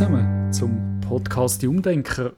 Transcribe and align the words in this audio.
zusammen 0.00 0.50
zum 0.50 0.98
Podcast 1.02 1.60
Die 1.60 1.66
Umdenker. 1.66 2.32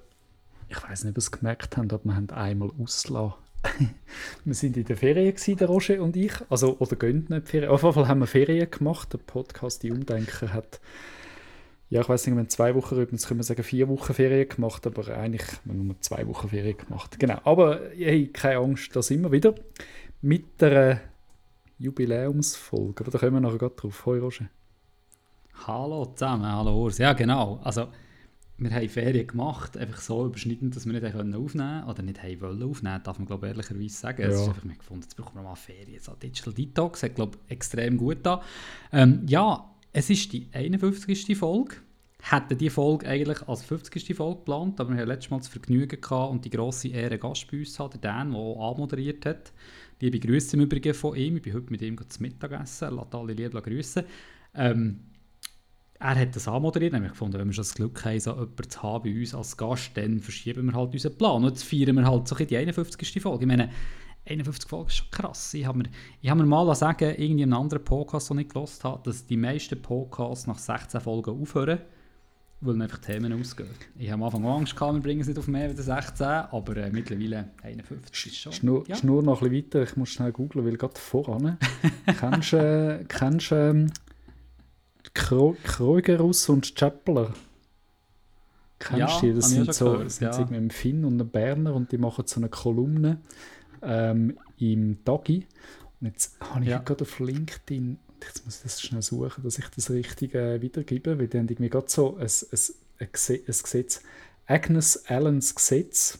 Ich 0.69 0.83
weiß 0.83 1.05
nicht, 1.05 1.13
ob 1.13 1.19
ihr 1.19 1.19
es 1.19 1.31
gemerkt 1.31 1.77
habt, 1.77 1.93
aber 1.93 2.05
wir 2.05 2.17
haben 2.17 2.29
einmal 2.31 2.73
ausgelassen. 2.77 3.35
wir 4.45 4.55
sind 4.55 4.77
in 4.77 4.85
der 4.85 4.97
Ferien, 4.97 5.33
gewesen, 5.33 5.59
der 5.59 5.69
Roger 5.69 6.03
und 6.03 6.17
ich. 6.17 6.33
Also, 6.51 6.77
oder 6.81 6.97
gehen 6.97 7.25
nicht 7.29 7.49
Ferien. 7.49 7.71
Auf 7.71 7.85
jeden 7.85 7.95
Fall 7.95 8.09
haben 8.09 8.19
wir 8.19 8.27
Ferien 8.27 8.69
gemacht. 8.69 9.13
Der 9.13 9.19
Podcast 9.19 9.85
Die 9.85 9.93
Umdenker 9.93 10.53
hat, 10.53 10.81
ja, 11.89 12.01
ich 12.01 12.09
weiß 12.09 12.27
nicht, 12.27 12.35
wir 12.35 12.41
haben 12.41 12.49
zwei 12.49 12.75
Wochen, 12.75 12.99
jetzt 12.99 13.29
können 13.29 13.39
wir 13.39 13.45
sagen, 13.45 13.63
vier 13.63 13.89
Wochen 13.89 14.13
Ferien 14.13 14.49
gemacht, 14.49 14.85
aber 14.85 15.17
eigentlich 15.17 15.47
haben 15.47 15.61
wir 15.67 15.75
nur 15.75 16.01
zwei 16.01 16.27
Wochen 16.27 16.49
Ferien 16.49 16.77
gemacht. 16.77 17.17
Genau. 17.21 17.39
Aber 17.45 17.79
hey, 17.95 18.27
keine 18.27 18.57
Angst, 18.57 18.97
da 18.97 19.03
sind 19.03 19.23
wir 19.23 19.31
wieder 19.31 19.55
mit 20.21 20.61
der 20.61 21.01
Jubiläumsfolge. 21.79 23.05
Aber 23.05 23.13
da 23.13 23.19
kommen 23.19 23.35
wir 23.35 23.41
nachher 23.41 23.59
gerade 23.59 23.77
drauf. 23.77 24.05
Hoi, 24.05 24.19
Roger. 24.19 24.49
Hallo 25.55 26.07
zusammen, 26.07 26.47
hallo 26.47 26.83
Urs. 26.83 26.99
Ja, 26.99 27.13
genau. 27.13 27.61
Also, 27.63 27.89
wir 28.59 28.71
haben 28.71 28.89
Ferien 28.89 29.27
gemacht, 29.27 29.77
einfach 29.77 30.01
so 30.01 30.27
überschneidend, 30.27 30.75
dass 30.75 30.87
wir 30.87 30.93
nicht 30.93 31.05
aufnehmen 31.05 31.33
konnten. 31.33 31.89
Oder 31.89 32.03
nicht 32.03 32.23
haben 32.23 32.41
wollen 32.41 32.63
aufnehmen, 32.63 33.01
darf 33.03 33.19
man 33.19 33.27
glaube 33.27 33.47
ich 33.47 33.53
ehrlicherweise 33.53 33.95
sagen. 33.95 34.23
Ja. 34.23 34.29
Es 34.29 34.41
ist 34.41 34.49
einfach 34.49 34.65
mir 34.65 34.77
gefunden, 34.77 35.03
jetzt 35.03 35.17
brauchen 35.17 35.37
wir 35.37 35.43
mal 35.43 35.55
Ferien. 35.55 36.01
So 36.01 36.15
Digital 36.15 36.53
Detox 36.53 37.03
hat 37.03 37.15
glaube 37.15 37.39
ich 37.47 37.53
extrem 37.53 37.97
gut 37.97 38.19
da. 38.23 38.43
Ähm, 38.93 39.25
ja, 39.27 39.71
es 39.93 40.11
ist 40.11 40.33
die 40.33 40.49
51. 40.53 41.37
Folge. 41.37 41.77
Hätten 42.25 42.57
die 42.57 42.71
Folge 42.71 43.09
eigentlich 43.09 43.49
als 43.49 43.65
50. 43.65 44.15
Folge 44.15 44.39
geplant, 44.39 44.81
aber 44.81 44.91
wir 44.91 44.99
hatten 44.99 45.09
letztes 45.09 45.31
Mal 45.31 45.39
das 45.39 45.49
Vergnügen 45.49 46.01
gehabt 46.01 46.31
und 46.31 46.45
die 46.45 46.51
grosse 46.51 46.89
Ehre 46.89 47.19
Gast 47.19 47.51
bei 47.51 47.59
uns 47.59 47.79
haben, 47.81 47.91
der 47.91 48.01
Dan, 48.01 48.31
der 48.31 48.41
anmoderiert 48.41 49.27
hat. 49.27 49.53
Liebe 50.01 50.21
Grüße 50.21 50.57
im 50.57 50.63
Übrigen 50.63 50.95
von 50.95 51.17
ihm. 51.17 51.37
Ich 51.37 51.43
bin 51.43 51.53
heute 51.55 51.71
mit 51.71 51.83
ihm 51.83 51.99
zum 52.09 52.23
Mittagessen. 52.23 52.95
Lasst 52.95 53.15
alle 53.15 53.33
lieb 53.33 53.53
grüßen. 53.53 54.05
Ähm, 54.55 55.01
er 56.03 56.17
hat 56.17 56.35
das 56.35 56.49
anmoderiert, 56.49 56.93
nämlich 56.93 57.13
gefunden, 57.13 57.39
wenn 57.39 57.47
wir 57.47 57.53
schon 57.53 57.63
das 57.63 57.75
Glück 57.75 58.05
haben, 58.05 58.19
so 58.19 58.33
jemanden 58.33 58.71
zu 58.71 58.83
haben 58.83 59.05
bei 59.05 59.19
uns 59.19 59.35
als 59.35 59.57
Gast, 59.57 59.93
dann 59.95 60.19
verschieben 60.19 60.67
wir 60.67 60.75
halt 60.75 60.93
unseren 60.93 61.17
Plan. 61.17 61.45
Und 61.45 61.51
jetzt 61.51 61.63
feiern 61.63 61.95
wir 61.95 62.05
halt 62.05 62.27
so 62.27 62.35
die 62.35 62.57
51. 62.57 63.23
Folge. 63.23 63.45
Ich 63.45 63.49
meine, 63.49 63.71
51 64.27 64.69
Folgen 64.69 64.89
ist 64.89 64.97
schon 64.97 65.11
krass. 65.13 65.55
Ich 65.55 65.65
habe 65.65 65.79
mir, 65.79 66.31
hab 66.31 66.39
mir 66.39 66.47
mal 66.47 66.75
sagen, 66.75 67.15
irgendwie 67.17 67.45
einen 67.45 67.53
anderen 67.55 67.85
Podcast, 67.85 68.31
den 68.31 68.41
ich 68.41 68.49
gelost 68.49 68.83
habe, 68.83 69.03
dass 69.05 69.27
die 69.27 69.37
meisten 69.37 69.81
Podcasts 69.81 70.47
nach 70.49 70.59
16 70.59 71.01
Folgen 71.01 71.41
aufhören, 71.41 71.79
weil 72.61 72.83
einfach 72.83 72.99
Themen 72.99 73.33
ausgehen. 73.33 73.71
Ich 73.97 74.11
habe 74.11 74.23
am 74.23 74.25
Anfang 74.25 74.47
Angst 74.47 74.75
gehabt, 74.75 74.95
wir 74.95 75.03
bringen 75.03 75.21
es 75.21 75.29
nicht 75.29 75.39
auf 75.39 75.47
mehr 75.47 75.69
als 75.69 75.85
16, 75.85 76.27
aber 76.27 76.77
äh, 76.79 76.91
mittlerweile 76.91 77.51
51 77.63 78.27
ist 78.27 78.37
schon. 78.37 78.53
Schnur, 78.53 78.85
ja. 78.89 78.97
Schnur 78.97 79.23
noch 79.23 79.41
ein 79.43 79.51
bisschen 79.51 79.67
weiter, 79.67 79.83
ich 79.85 79.97
muss 79.97 80.11
schnell 80.11 80.33
googeln, 80.33 80.65
weil 80.65 80.77
gerade 80.77 80.99
voran. 80.99 81.59
kennst 82.19 82.53
du 82.53 82.57
äh, 82.57 83.05
äh, 85.09 85.55
Krögerus 85.65 86.49
und 86.49 86.75
Chappeler. 86.75 87.35
Kennst 88.79 88.99
ja, 88.99 89.21
du 89.21 89.27
die? 89.27 89.35
Das 89.35 89.51
sind 89.51 89.75
so 89.75 89.93
gehört, 89.93 90.11
sind 90.11 90.33
ja. 90.33 90.47
ein 90.47 90.71
Finn 90.71 91.05
und 91.05 91.21
ein 91.21 91.29
Berner 91.29 91.75
und 91.75 91.93
die 91.93 91.99
machen 91.99 92.27
so 92.27 92.41
eine 92.41 92.49
Kolumne 92.49 93.21
ähm, 93.83 94.39
im 94.59 95.05
Tagi. 95.05 95.47
Und 96.01 96.09
jetzt 96.09 96.41
habe 96.41 96.65
ich 96.65 96.71
ja. 96.71 96.79
gerade 96.79 97.03
auf 97.03 97.19
LinkedIn, 97.21 97.99
jetzt 98.21 98.45
muss 98.45 98.57
ich 98.57 98.63
das 98.63 98.83
schnell 98.83 99.03
suchen, 99.03 99.45
dass 99.45 99.59
ich 99.59 99.69
das 99.69 99.91
richtig 99.91 100.35
äh, 100.35 100.61
wiedergebe, 100.61 101.19
weil 101.19 101.29
die 101.29 101.39
haben 101.39 101.49
irgendwie 101.49 101.69
gerade 101.69 101.89
so 101.89 102.17
ein, 102.17 102.27
ein, 102.27 102.59
ein, 103.01 103.09
Gesetz, 103.13 104.03
Agnes 104.47 105.07
Allens 105.07 105.55
Gesetz. 105.55 106.19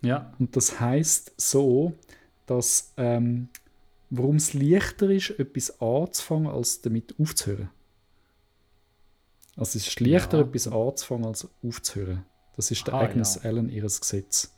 Ja. 0.00 0.32
Und 0.38 0.56
das 0.56 0.80
heißt 0.80 1.32
so, 1.36 1.92
dass 2.46 2.92
ähm, 2.96 3.48
warum 4.10 4.36
es 4.36 4.54
leichter 4.54 5.10
ist, 5.10 5.30
etwas 5.38 5.80
anzufangen, 5.80 6.46
als 6.48 6.80
damit 6.80 7.14
aufzuhören. 7.18 7.70
Also 9.58 9.78
es 9.78 9.88
ist 9.88 10.00
leichter, 10.00 10.38
ja. 10.38 10.44
etwas 10.44 10.68
anzufangen, 10.68 11.26
als 11.26 11.48
aufzuhören. 11.64 12.24
Das 12.56 12.70
ist 12.70 12.86
der 12.86 12.94
ah, 12.94 13.00
Agnes 13.00 13.40
ja. 13.42 13.50
Allen 13.50 13.68
ihres 13.68 14.00
Gesetz. 14.00 14.54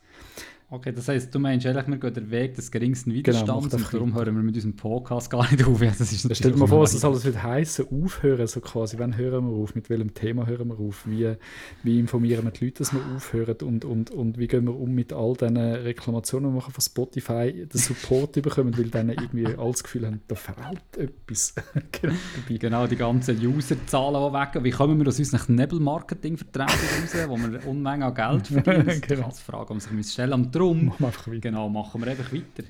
Okay, 0.73 0.93
das 0.93 1.09
heisst, 1.09 1.35
du 1.35 1.39
meinst 1.39 1.67
eigentlich, 1.67 1.85
wir 1.85 1.97
gehen 1.97 2.13
den 2.13 2.31
Weg 2.31 2.55
des 2.55 2.71
geringsten 2.71 3.09
genau, 3.09 3.19
Widerstands 3.19 3.69
genau, 3.71 3.83
und 3.83 3.93
darum 3.93 4.13
hören 4.15 4.35
wir 4.37 4.41
mit 4.41 4.55
unserem 4.55 4.73
Podcast 4.73 5.29
gar 5.29 5.51
nicht 5.51 5.67
auf. 5.67 5.81
Ja, 5.81 5.89
das 5.89 6.13
ist 6.13 6.33
Stell 6.33 6.53
dir 6.53 6.57
mal 6.57 6.67
vor, 6.67 6.79
was 6.79 6.93
das 6.93 7.03
alles 7.03 7.25
wird 7.25 7.43
heißen, 7.43 7.87
aufhören, 7.91 8.47
so 8.47 8.61
quasi, 8.61 8.97
wann 8.97 9.17
hören 9.17 9.47
wir 9.47 9.51
auf, 9.51 9.75
mit 9.75 9.89
welchem 9.89 10.13
Thema 10.13 10.45
hören 10.45 10.69
wir 10.69 10.79
auf, 10.79 11.05
wie, 11.05 11.35
wie 11.83 11.99
informieren 11.99 12.45
wir 12.45 12.51
die 12.51 12.65
Leute, 12.65 12.77
dass 12.77 12.93
wir 12.93 13.01
aufhören 13.13 13.57
und, 13.63 13.83
und, 13.83 14.11
und 14.11 14.37
wie 14.37 14.47
gehen 14.47 14.63
wir 14.63 14.79
um 14.79 14.93
mit 14.93 15.11
all 15.11 15.33
diesen 15.33 15.57
Reklamationen, 15.57 16.51
die 16.51 16.55
wir 16.55 16.61
von 16.61 16.81
Spotify, 16.81 17.51
den 17.51 17.77
Support 17.77 18.41
bekommen, 18.41 18.77
weil 18.77 18.85
dann 18.85 19.09
irgendwie 19.09 19.47
alles 19.47 19.83
Gefühl 19.83 20.05
haben, 20.05 20.21
da 20.29 20.35
fehlt 20.35 20.97
etwas. 20.97 21.53
genau, 21.91 22.15
genau, 22.47 22.87
die 22.87 22.95
ganzen 22.95 23.45
Userzahlen, 23.45 24.31
die 24.31 24.39
weg 24.39 24.63
Wie 24.63 24.71
kommen 24.71 24.97
wir 24.99 25.07
aus 25.09 25.19
unserem 25.19 25.55
Nebelmarketing-Verträgen 25.55 26.71
raus, 26.71 27.27
wo 27.27 27.37
wir 27.37 27.67
Unmengen 27.67 28.03
an 28.03 28.13
Geld 28.13 28.47
verdienen? 28.47 28.85
Das 28.85 28.95
ist 28.95 29.11
eine 29.11 29.31
Frage, 29.33 29.73
die 29.73 29.93
man 29.93 30.03
sich 30.03 30.13
stellen 30.13 30.51
darum 30.61 30.85
machen 30.85 30.99
wir 30.99 31.07
einfach 31.07 31.27
weiter. 31.27 31.39
Genau, 31.39 31.69
machen 31.69 32.01
wir 32.01 32.11
einfach 32.11 32.33
weiter. 32.33 32.63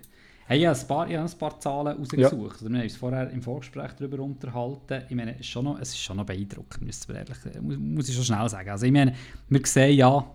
Hey, 0.47 0.59
ich 0.59 0.65
habe 0.65 0.77
ein 0.77 0.87
paar, 0.87 1.05
ein 1.05 1.37
paar 1.37 1.59
Zahlen 1.59 1.97
rausgesucht. 1.97 2.61
Ja. 2.61 2.69
Wir 2.69 2.77
haben 2.77 2.83
uns 2.83 2.95
vorher 2.95 3.29
im 3.29 3.41
Vorgespräch 3.41 3.91
darüber 3.97 4.21
unterhalten. 4.21 5.03
Ich 5.07 5.15
meine, 5.15 5.35
es 5.35 5.41
ist 5.41 5.47
schon 5.47 5.65
noch, 5.65 5.79
es 5.79 5.89
ist 5.89 5.99
schon 5.99 6.17
noch 6.17 6.25
beeindruckend, 6.25 6.93
ehrlich, 7.09 7.61
muss, 7.61 7.77
muss 7.77 8.09
ich 8.09 8.15
schon 8.15 8.25
schnell 8.25 8.49
sagen. 8.49 8.69
Also 8.69 8.85
ich 8.85 8.91
meine, 8.91 9.13
wir 9.47 9.65
sehen 9.65 9.95
ja, 9.97 10.25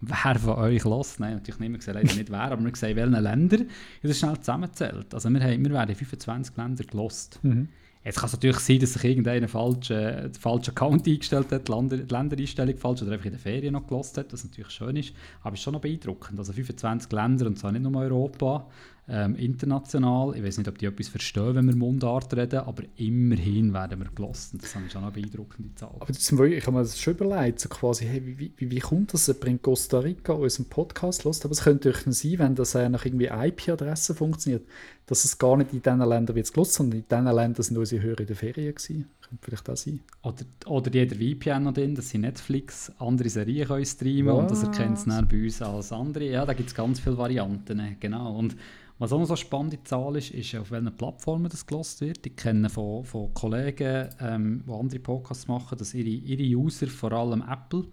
wer 0.00 0.38
von 0.38 0.56
euch 0.58 0.84
los. 0.84 1.18
Nein, 1.18 1.34
natürlich 1.34 1.58
nicht, 1.58 1.72
wir 1.72 1.80
sehen 1.80 1.94
leider 1.94 2.14
nicht 2.14 2.30
wer, 2.30 2.42
aber 2.42 2.64
wir 2.64 2.76
sehen, 2.76 2.96
welche 2.96 3.20
Länder. 3.20 3.58
Das 4.02 4.10
ist 4.10 4.18
schnell 4.18 4.38
zusammenzählt. 4.38 5.12
Also 5.12 5.30
wir, 5.30 5.40
haben, 5.40 5.64
wir 5.64 5.72
werden 5.72 5.90
in 5.90 5.96
25 5.96 6.56
Länder 6.56 6.84
gelost. 6.84 7.40
Mhm. 7.42 7.68
Jetzt 8.06 8.20
kann 8.20 8.28
es 8.28 8.34
natürlich 8.34 8.58
sein, 8.60 8.78
dass 8.78 8.92
sich 8.92 9.02
irgendeiner 9.02 9.48
falsch, 9.48 9.90
äh, 9.90 10.30
falschen 10.38 10.70
Account 10.70 11.08
eingestellt 11.08 11.50
hat, 11.50 11.66
die, 11.66 11.72
Länder, 11.72 11.96
die 11.96 12.14
Ländereinstellung 12.14 12.76
falsch 12.76 13.02
oder 13.02 13.10
einfach 13.10 13.24
in 13.24 13.32
der 13.32 13.40
Ferien 13.40 13.72
noch 13.72 13.84
gelost 13.84 14.16
hat, 14.16 14.32
was 14.32 14.44
natürlich 14.44 14.70
schön 14.70 14.94
ist. 14.94 15.12
Aber 15.42 15.54
es 15.54 15.58
ist 15.58 15.64
schon 15.64 15.72
noch 15.72 15.80
beeindruckend. 15.80 16.38
Also 16.38 16.52
25 16.52 17.10
Länder 17.10 17.46
und 17.46 17.58
zwar 17.58 17.72
nicht 17.72 17.82
nur 17.82 18.00
Europa, 18.00 18.68
ähm, 19.08 19.36
international. 19.36 20.34
Ich 20.36 20.42
weiß 20.42 20.58
nicht, 20.58 20.68
ob 20.68 20.78
die 20.78 20.86
etwas 20.86 21.08
verstehen, 21.08 21.54
wenn 21.54 21.66
wir 21.66 21.76
Mundart 21.76 22.34
reden, 22.34 22.60
aber 22.60 22.82
immerhin 22.96 23.72
werden 23.72 24.00
wir 24.00 24.10
gelost. 24.14 24.54
Das 24.54 24.74
ist 24.74 24.92
schon 24.92 25.02
eine 25.02 25.12
beeindruckende 25.12 25.74
Zahl. 25.74 25.94
Aber 25.98 26.06
das 26.06 26.30
ich 26.30 26.66
habe 26.66 26.72
mir 26.72 26.82
das 26.82 27.00
schon 27.00 27.14
überlegt, 27.14 27.60
so 27.60 27.68
quasi, 27.68 28.06
hey, 28.06 28.22
wie, 28.24 28.52
wie, 28.56 28.70
wie 28.70 28.78
kommt 28.80 29.14
das, 29.14 29.32
bringt 29.38 29.62
Costa 29.62 30.00
Rica 30.00 30.32
unseren 30.32 30.66
Podcast 30.66 31.24
los? 31.24 31.44
Aber 31.44 31.52
es 31.52 31.62
könnte 31.62 31.88
natürlich 31.88 32.16
sein, 32.18 32.38
wenn 32.38 32.54
das 32.56 32.74
äh, 32.74 32.88
nach 32.88 33.04
irgendwie 33.04 33.26
IP-Adressen 33.26 34.16
funktioniert, 34.16 34.66
dass 35.06 35.24
es 35.24 35.38
gar 35.38 35.56
nicht 35.56 35.72
in 35.72 35.82
diesen 35.82 36.00
Ländern 36.00 36.34
wird 36.34 36.52
gelost, 36.52 36.74
sondern 36.74 37.00
in 37.00 37.04
diesen 37.08 37.24
Ländern 37.24 37.62
sind 37.62 37.78
unsere 37.78 38.02
Hörer 38.02 38.20
in 38.20 38.26
der 38.26 38.36
Ferien 38.36 38.74
gewesen. 38.74 39.08
Könnte 39.28 39.44
vielleicht 39.44 39.66
das 39.66 39.82
sein. 39.82 40.00
Oder, 40.22 40.44
oder 40.66 41.00
hat 41.00 41.14
VPN 41.14 41.64
noch 41.64 41.72
drin, 41.72 41.96
dass 41.96 42.10
sie 42.10 42.18
Netflix 42.18 42.92
andere 42.98 43.28
Serien 43.28 43.66
können 43.66 43.84
streamen 43.84 44.32
Was? 44.34 44.38
und 44.38 44.50
das 44.52 44.62
erkennt 44.62 44.98
es 44.98 45.04
dann 45.04 45.26
bei 45.26 45.42
uns 45.42 45.60
als 45.60 45.90
andere. 45.90 46.24
Ja, 46.24 46.46
da 46.46 46.52
gibt 46.52 46.68
es 46.68 46.74
ganz 46.74 47.00
viele 47.00 47.18
Varianten, 47.18 47.96
genau. 47.98 48.36
Und 48.36 48.56
was 48.98 49.12
auch 49.12 49.18
noch 49.18 49.26
so 49.26 49.34
eine 49.34 49.38
spannende 49.38 49.82
Zahl 49.82 50.16
ist, 50.16 50.30
ist, 50.30 50.54
auf 50.54 50.70
welchen 50.70 50.96
Plattformen 50.96 51.50
das 51.50 51.66
gelost 51.66 52.00
wird. 52.00 52.24
Ich 52.24 52.36
kenne 52.36 52.70
von, 52.70 53.04
von 53.04 53.34
Kollegen, 53.34 54.08
ähm, 54.20 54.62
die 54.66 54.72
andere 54.72 55.00
Podcasts 55.00 55.48
machen, 55.48 55.76
dass 55.76 55.92
ihre, 55.92 56.08
ihre 56.08 56.56
User, 56.56 56.86
vor 56.86 57.12
allem 57.12 57.42
Apple, 57.42 57.84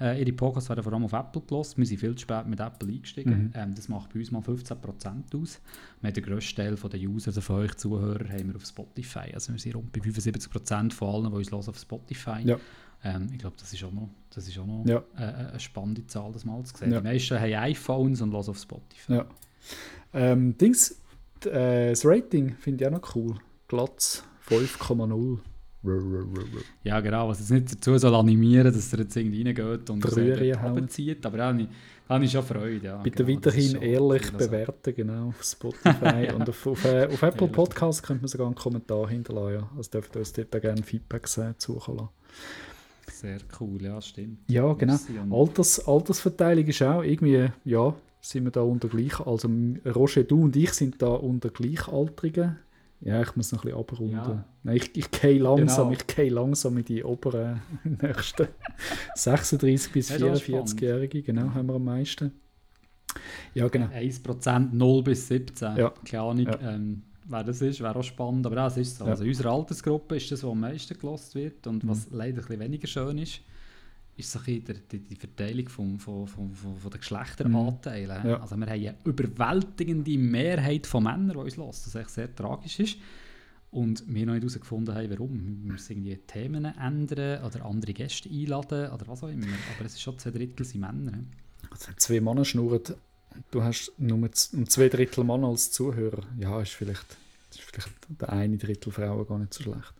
äh, 0.00 0.20
ihre 0.20 0.32
Podcasts 0.32 0.68
werden 0.68 0.82
vor 0.82 0.92
allem 0.92 1.04
auf 1.04 1.12
Apple 1.12 1.42
gelost. 1.46 1.78
Wir 1.78 1.86
sind 1.86 1.98
viel 1.98 2.14
zu 2.14 2.22
spät 2.22 2.46
mit 2.46 2.58
Apple 2.58 2.88
eingestiegen. 2.88 3.44
Mhm. 3.44 3.52
Ähm, 3.54 3.74
das 3.74 3.88
macht 3.88 4.12
bei 4.12 4.18
uns 4.18 4.30
mal 4.30 4.40
15% 4.40 5.40
aus. 5.40 5.60
Wir 6.00 6.08
haben 6.08 6.14
den 6.14 6.24
grössten 6.24 6.56
Teil 6.56 6.74
der 6.74 7.00
User, 7.00 7.28
also 7.28 7.40
von 7.40 7.56
euch 7.56 7.74
Zuhörer, 7.76 8.28
haben 8.28 8.48
wir 8.48 8.56
auf 8.56 8.64
Spotify. 8.64 9.32
Also 9.32 9.52
wir 9.52 9.58
sind 9.60 9.76
rund 9.76 9.92
bei 9.92 10.00
75% 10.00 10.92
von 10.92 11.08
allen, 11.08 11.30
die 11.30 11.36
uns 11.36 11.50
hören, 11.52 11.68
auf 11.68 11.78
Spotify. 11.78 12.40
Ja. 12.44 12.58
Ähm, 13.04 13.28
ich 13.30 13.38
glaube, 13.38 13.56
das 13.58 13.72
ist 13.72 13.84
auch 13.84 13.92
noch, 13.92 14.08
das 14.30 14.48
ist 14.48 14.58
auch 14.58 14.66
noch 14.66 14.84
ja. 14.86 15.02
äh, 15.16 15.50
eine 15.50 15.60
spannende 15.60 16.06
Zahl, 16.06 16.32
das 16.32 16.44
mal 16.44 16.62
zu 16.64 16.76
sehen. 16.76 16.90
Ja. 16.90 17.00
Die 17.00 17.04
meisten 17.04 17.38
haben 17.38 17.54
iPhones 17.54 18.20
und 18.20 18.32
hören 18.32 18.48
auf 18.48 18.58
Spotify. 18.58 19.12
Ja. 19.12 19.26
Ähm, 20.12 20.58
Dings, 20.58 21.00
äh, 21.44 21.90
das 21.90 22.04
Rating 22.04 22.56
finde 22.56 22.84
ich 22.84 22.88
auch 22.88 22.98
noch 22.98 23.14
cool. 23.14 23.36
Glatz 23.68 24.24
5,0. 24.48 25.38
Ja, 26.82 27.00
genau. 27.00 27.28
Was 27.28 27.40
jetzt 27.40 27.50
nicht 27.50 27.72
dazu 27.72 27.96
soll 27.98 28.14
animieren, 28.14 28.72
dass 28.72 28.92
er 28.92 29.00
jetzt 29.00 29.16
irgendwie 29.16 29.42
reingeht 29.42 29.90
und 29.90 30.04
abzieht. 30.04 31.26
Aber 31.26 31.38
ja, 31.38 31.52
da 31.52 32.14
habe 32.14 32.24
ich 32.24 32.32
schon 32.32 32.42
Freude. 32.42 32.86
Ja, 32.86 32.96
Bitte 32.98 33.24
genau, 33.24 33.38
weiterhin 33.38 33.82
ehrlich 33.82 34.32
bewerten, 34.32 34.94
genau, 34.94 35.28
auf 35.28 35.42
Spotify. 35.42 36.32
und 36.34 36.48
auf, 36.48 36.66
auf, 36.66 36.84
äh, 36.84 37.06
auf 37.06 37.22
Apple 37.22 37.48
Podcasts 37.48 38.02
könnte 38.02 38.22
man 38.22 38.28
sogar 38.28 38.46
einen 38.46 38.56
Kommentar 38.56 39.08
hinterlassen. 39.08 39.54
Ja. 39.54 39.70
Also 39.76 39.90
dürft 39.90 40.14
ihr 40.16 40.20
uns 40.20 40.32
dort 40.32 40.50
gerne 40.60 40.82
Feedbacks 40.82 41.38
äh, 41.38 41.54
suchen 41.58 41.96
lassen. 41.96 42.08
Sehr 43.10 43.38
cool, 43.60 43.82
ja, 43.82 44.00
stimmt. 44.00 44.38
Ja, 44.48 44.72
genau. 44.72 44.98
Alters, 45.30 45.86
Altersverteilung 45.86 46.66
ist 46.66 46.82
auch 46.82 47.02
irgendwie, 47.02 47.48
ja, 47.64 47.94
sind 48.20 48.44
wir 48.44 48.50
da 48.50 48.62
unter 48.62 48.88
gleich, 48.88 49.20
also 49.20 49.48
Roger, 49.94 50.24
du 50.24 50.44
und 50.44 50.56
ich 50.56 50.72
sind 50.72 51.00
da 51.00 51.08
unter 51.08 51.50
Gleichaltrigen. 51.50 52.58
Ja, 53.04 53.20
ich 53.20 53.36
muss 53.36 53.52
noch 53.52 53.60
ein 53.60 53.68
bisschen 53.68 53.78
abrunden. 53.78 54.14
Ja. 54.14 54.44
Nein, 54.62 54.76
ich, 54.76 54.96
ich 54.96 55.10
gehe 55.10 55.38
langsam, 55.38 55.90
genau. 55.90 56.00
ich 56.00 56.06
gehe 56.06 56.30
langsam 56.30 56.78
in 56.78 56.84
die 56.86 57.04
oberen 57.04 57.60
nächsten 57.84 58.48
36 59.14 59.92
bis 59.92 60.10
44-Jährige, 60.10 61.22
genau, 61.22 61.52
haben 61.52 61.66
wir 61.66 61.74
am 61.74 61.84
meisten. 61.84 62.32
Ja, 63.52 63.68
genau. 63.68 63.86
1% 63.86 64.72
0 64.72 65.02
bis 65.02 65.28
17. 65.28 65.76
Ja. 65.76 65.92
Keine 66.04 66.22
Ahnung, 66.22 66.46
ja. 66.46 66.58
ähm, 66.60 67.02
wer 67.26 67.44
das 67.44 67.60
ist, 67.60 67.80
wäre 67.80 67.94
auch 67.94 68.02
spannend, 68.02 68.46
aber 68.46 68.56
das 68.56 68.78
ist 68.78 68.96
so. 68.96 69.04
Ja. 69.04 69.10
Also 69.10 69.24
unsere 69.24 69.50
Altersgruppe 69.50 70.16
ist 70.16 70.32
das, 70.32 70.42
was 70.42 70.50
am 70.50 70.60
meisten 70.60 70.98
gelost 70.98 71.34
wird 71.34 71.66
und 71.66 71.86
was 71.86 72.10
mhm. 72.10 72.16
leider 72.16 72.38
ein 72.38 72.46
bisschen 72.46 72.60
weniger 72.60 72.86
schön 72.86 73.18
ist. 73.18 73.40
Ist 74.16 74.30
so 74.30 74.38
die, 74.40 74.60
die, 74.60 75.16
Verteilung 75.16 75.68
von, 75.68 75.98
von, 75.98 76.26
von, 76.26 76.54
von 76.54 76.90
den 76.90 77.00
Geschlechteranteilen. 77.00 78.22
Mhm. 78.22 78.28
Ja. 78.28 78.40
Also 78.40 78.56
wir 78.56 78.66
haben 78.66 78.72
eine 78.72 78.94
überwältigende 79.04 80.18
Mehrheit 80.18 80.86
von 80.86 81.04
Männern, 81.04 81.30
die 81.30 81.36
uns 81.36 81.56
hören, 81.56 81.68
was 81.68 81.94
echt 81.94 82.10
sehr 82.10 82.34
tragisch 82.34 82.80
ist. 82.80 82.96
Und 83.70 84.04
wir 84.06 84.24
noch 84.24 84.34
nicht 84.34 84.42
herausgefunden 84.42 84.94
haben, 84.94 85.10
warum. 85.10 85.64
Wir 85.64 85.72
müssen 85.72 85.92
irgendwie 85.92 86.16
Themen 86.28 86.64
ändern 86.64 87.42
oder 87.42 87.64
andere 87.64 87.92
Gäste 87.92 88.28
einladen 88.28 88.90
oder 88.92 89.08
was 89.08 89.24
auch 89.24 89.28
immer. 89.28 89.46
Aber 89.76 89.84
es 89.84 89.94
ist 89.94 90.02
schon 90.02 90.16
zwei 90.16 90.30
Drittel 90.30 90.64
sind 90.64 90.82
Männer. 90.82 91.18
Also 91.70 91.90
zwei 91.96 92.20
Männer 92.20 92.44
schnurren, 92.44 92.82
du 93.50 93.62
hast 93.62 93.92
nur 93.98 94.30
zwei 94.32 94.88
Drittel 94.88 95.24
Mann 95.24 95.44
als 95.44 95.72
Zuhörer, 95.72 96.22
ja, 96.38 96.60
ist 96.60 96.72
vielleicht, 96.72 97.16
ist 97.50 97.62
vielleicht 97.62 97.90
der 98.20 98.32
eine 98.32 98.56
Drittel 98.58 98.92
Frauen 98.92 99.26
gar 99.26 99.38
nicht 99.38 99.54
so 99.54 99.64
schlecht. 99.64 99.94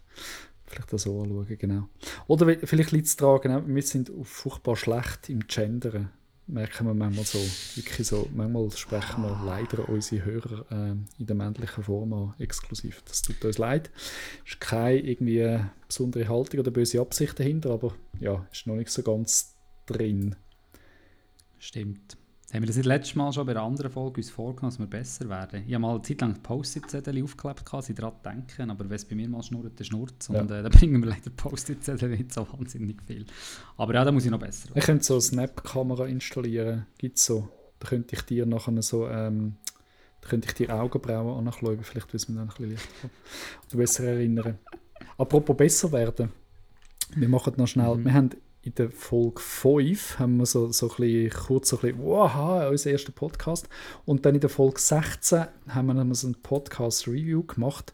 Vielleicht 0.75 0.93
das 0.93 1.03
so 1.03 1.23
anschauen, 1.23 1.59
genau. 1.59 1.89
Oder 2.27 2.57
vielleicht 2.67 2.93
liegt 2.93 3.07
es 3.07 3.17
daran, 3.17 3.41
genau, 3.41 3.63
wir 3.67 3.83
sind 3.83 4.11
furchtbar 4.23 4.77
schlecht 4.77 5.29
im 5.29 5.41
Gendern. 5.47 6.11
Merken 6.47 6.87
wir 6.87 6.95
manchmal 6.95 7.25
so, 7.25 7.39
wirklich 7.77 8.07
so, 8.07 8.29
manchmal 8.35 8.71
sprechen 8.73 9.23
wir 9.23 9.41
leider 9.47 9.89
unsere 9.89 10.25
Hörer 10.25 10.67
äh, 10.71 10.91
in 11.19 11.27
der 11.27 11.37
männlichen 11.37 11.85
Form 11.85 12.13
an, 12.13 12.35
exklusiv. 12.39 13.03
Das 13.07 13.23
tut 13.23 13.43
uns 13.45 13.57
leid. 13.57 13.91
Es 14.45 14.53
ist 14.53 14.61
keine 14.61 14.99
irgendwie 14.99 15.59
besondere 15.87 16.29
Haltung 16.29 16.61
oder 16.61 16.71
böse 16.71 17.01
Absicht 17.01 17.39
dahinter, 17.39 17.71
aber 17.71 17.95
ja, 18.21 18.47
ist 18.53 18.67
noch 18.67 18.77
nicht 18.77 18.91
so 18.91 19.03
ganz 19.03 19.55
drin. 19.87 20.37
Stimmt. 21.59 22.19
Haben 22.55 22.63
wir 22.63 22.69
das 22.69 22.77
nicht 22.77 22.87
letztes 22.87 23.17
Mal 23.17 23.33
schon 23.33 23.47
bei 23.47 23.51
einer 23.51 23.63
anderen 23.63 23.91
Folge 23.91 24.19
uns 24.19 24.31
vorgenommen, 24.31 24.71
dass 24.71 24.79
wir 24.79 24.87
besser 24.87 25.29
werden? 25.29 25.65
Ich 25.67 25.75
habe 25.75 25.81
mal 25.81 25.95
eine 25.95 26.03
Zeit 26.03 26.21
lang 26.21 26.41
Post-it-Zettel 26.41 27.21
aufgeklebt, 27.25 27.67
kann 27.67 27.83
sie 27.83 27.97
daran 27.97 28.13
denken, 28.25 28.71
aber 28.71 28.89
wenn 28.89 28.95
es 28.95 29.05
bei 29.05 29.17
mir 29.17 29.29
mal 29.29 29.43
schnurrt, 29.43 29.73
dann 29.75 29.85
schnurrt 29.85 30.15
es. 30.21 30.29
Und 30.29 30.49
ja. 30.49 30.61
äh, 30.61 30.63
da 30.63 30.69
bringen 30.69 31.03
wir 31.03 31.11
leider 31.11 31.31
Post-it-Zettel 31.31 32.11
nicht 32.11 32.33
so 32.33 32.47
wahnsinnig 32.53 33.03
viel. 33.03 33.27
Aber 33.77 33.93
ja, 33.95 34.05
da 34.05 34.13
muss 34.13 34.25
ich 34.25 34.31
noch 34.31 34.39
besser 34.39 34.69
werden. 34.69 34.79
Ich 34.79 34.85
könnte 34.85 35.05
so 35.05 35.15
eine 35.15 35.23
Snap-Kamera 35.23 36.07
installieren, 36.07 36.87
gibt 36.97 37.19
es 37.19 37.27
so. 37.27 37.49
Da 37.81 37.89
könnte 37.89 38.15
ich 38.15 38.23
dir 38.23 38.47
nachher 38.47 38.83
so, 38.83 39.09
ähm, 39.09 39.57
da 40.21 40.29
könnte 40.29 40.47
ich 40.47 40.55
dir 40.55 40.73
Augenbrauen 40.73 41.49
anschauen, 41.49 41.83
vielleicht 41.83 42.15
wissen 42.15 42.37
wir 42.37 42.43
dann 42.43 42.51
ein 42.51 42.55
bisschen 42.55 42.71
leichter 42.71 43.11
oder 43.67 43.77
besser 43.79 44.05
erinnern. 44.05 44.59
Apropos 45.19 45.57
besser 45.57 45.91
werden, 45.91 46.29
wir 47.17 47.29
machen 47.29 47.55
noch 47.57 47.67
schnell, 47.67 47.97
mhm. 47.97 48.05
wir 48.05 48.15
haben 48.15 48.31
in 48.65 48.75
der 48.75 48.91
Folge 48.91 49.41
5 49.41 50.19
haben 50.19 50.39
wir 50.39 50.47
so, 50.47 50.73
so 50.73 50.89
ein 50.89 50.97
bisschen, 50.97 51.31
kurz 51.31 51.69
so 51.69 51.77
ein 51.77 51.83
bisschen, 51.83 52.03
wow, 52.03 52.71
unser 52.71 52.91
erster 52.91 53.13
Podcast. 53.13 53.69
Und 54.07 54.25
dann 54.25 54.35
in 54.35 54.41
der 54.41 54.51
Folge 54.51 54.81
16 54.81 55.47
haben 55.69 55.87
wir 55.87 56.15
so 56.15 56.29
ein 56.29 56.35
Podcast-Review 56.35 57.43
gemacht. 57.43 57.93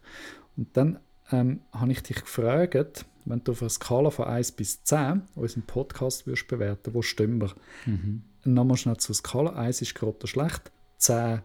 Und 0.56 0.76
dann 0.76 1.00
ähm, 1.32 1.60
habe 1.72 1.90
ich 1.90 2.02
dich 2.02 2.20
gefragt, 2.20 3.04
wenn 3.24 3.42
du 3.42 3.52
auf 3.52 3.62
einer 3.62 3.68
Skala 3.68 4.10
von 4.10 4.26
1 4.26 4.52
bis 4.52 4.84
10 4.84 5.22
unseren 5.34 5.62
Podcast 5.62 6.26
würdest 6.26 6.46
bewerten, 6.46 6.94
wo 6.94 7.02
stehen 7.02 7.40
wir? 7.40 7.52
Mhm. 7.86 8.22
Nochmal 8.44 8.76
schnell 8.76 8.96
zur 8.96 9.14
Skala. 9.14 9.54
1 9.54 9.82
ist 9.82 9.94
gerade 9.94 10.26
schlecht, 10.26 10.70
10 10.98 11.42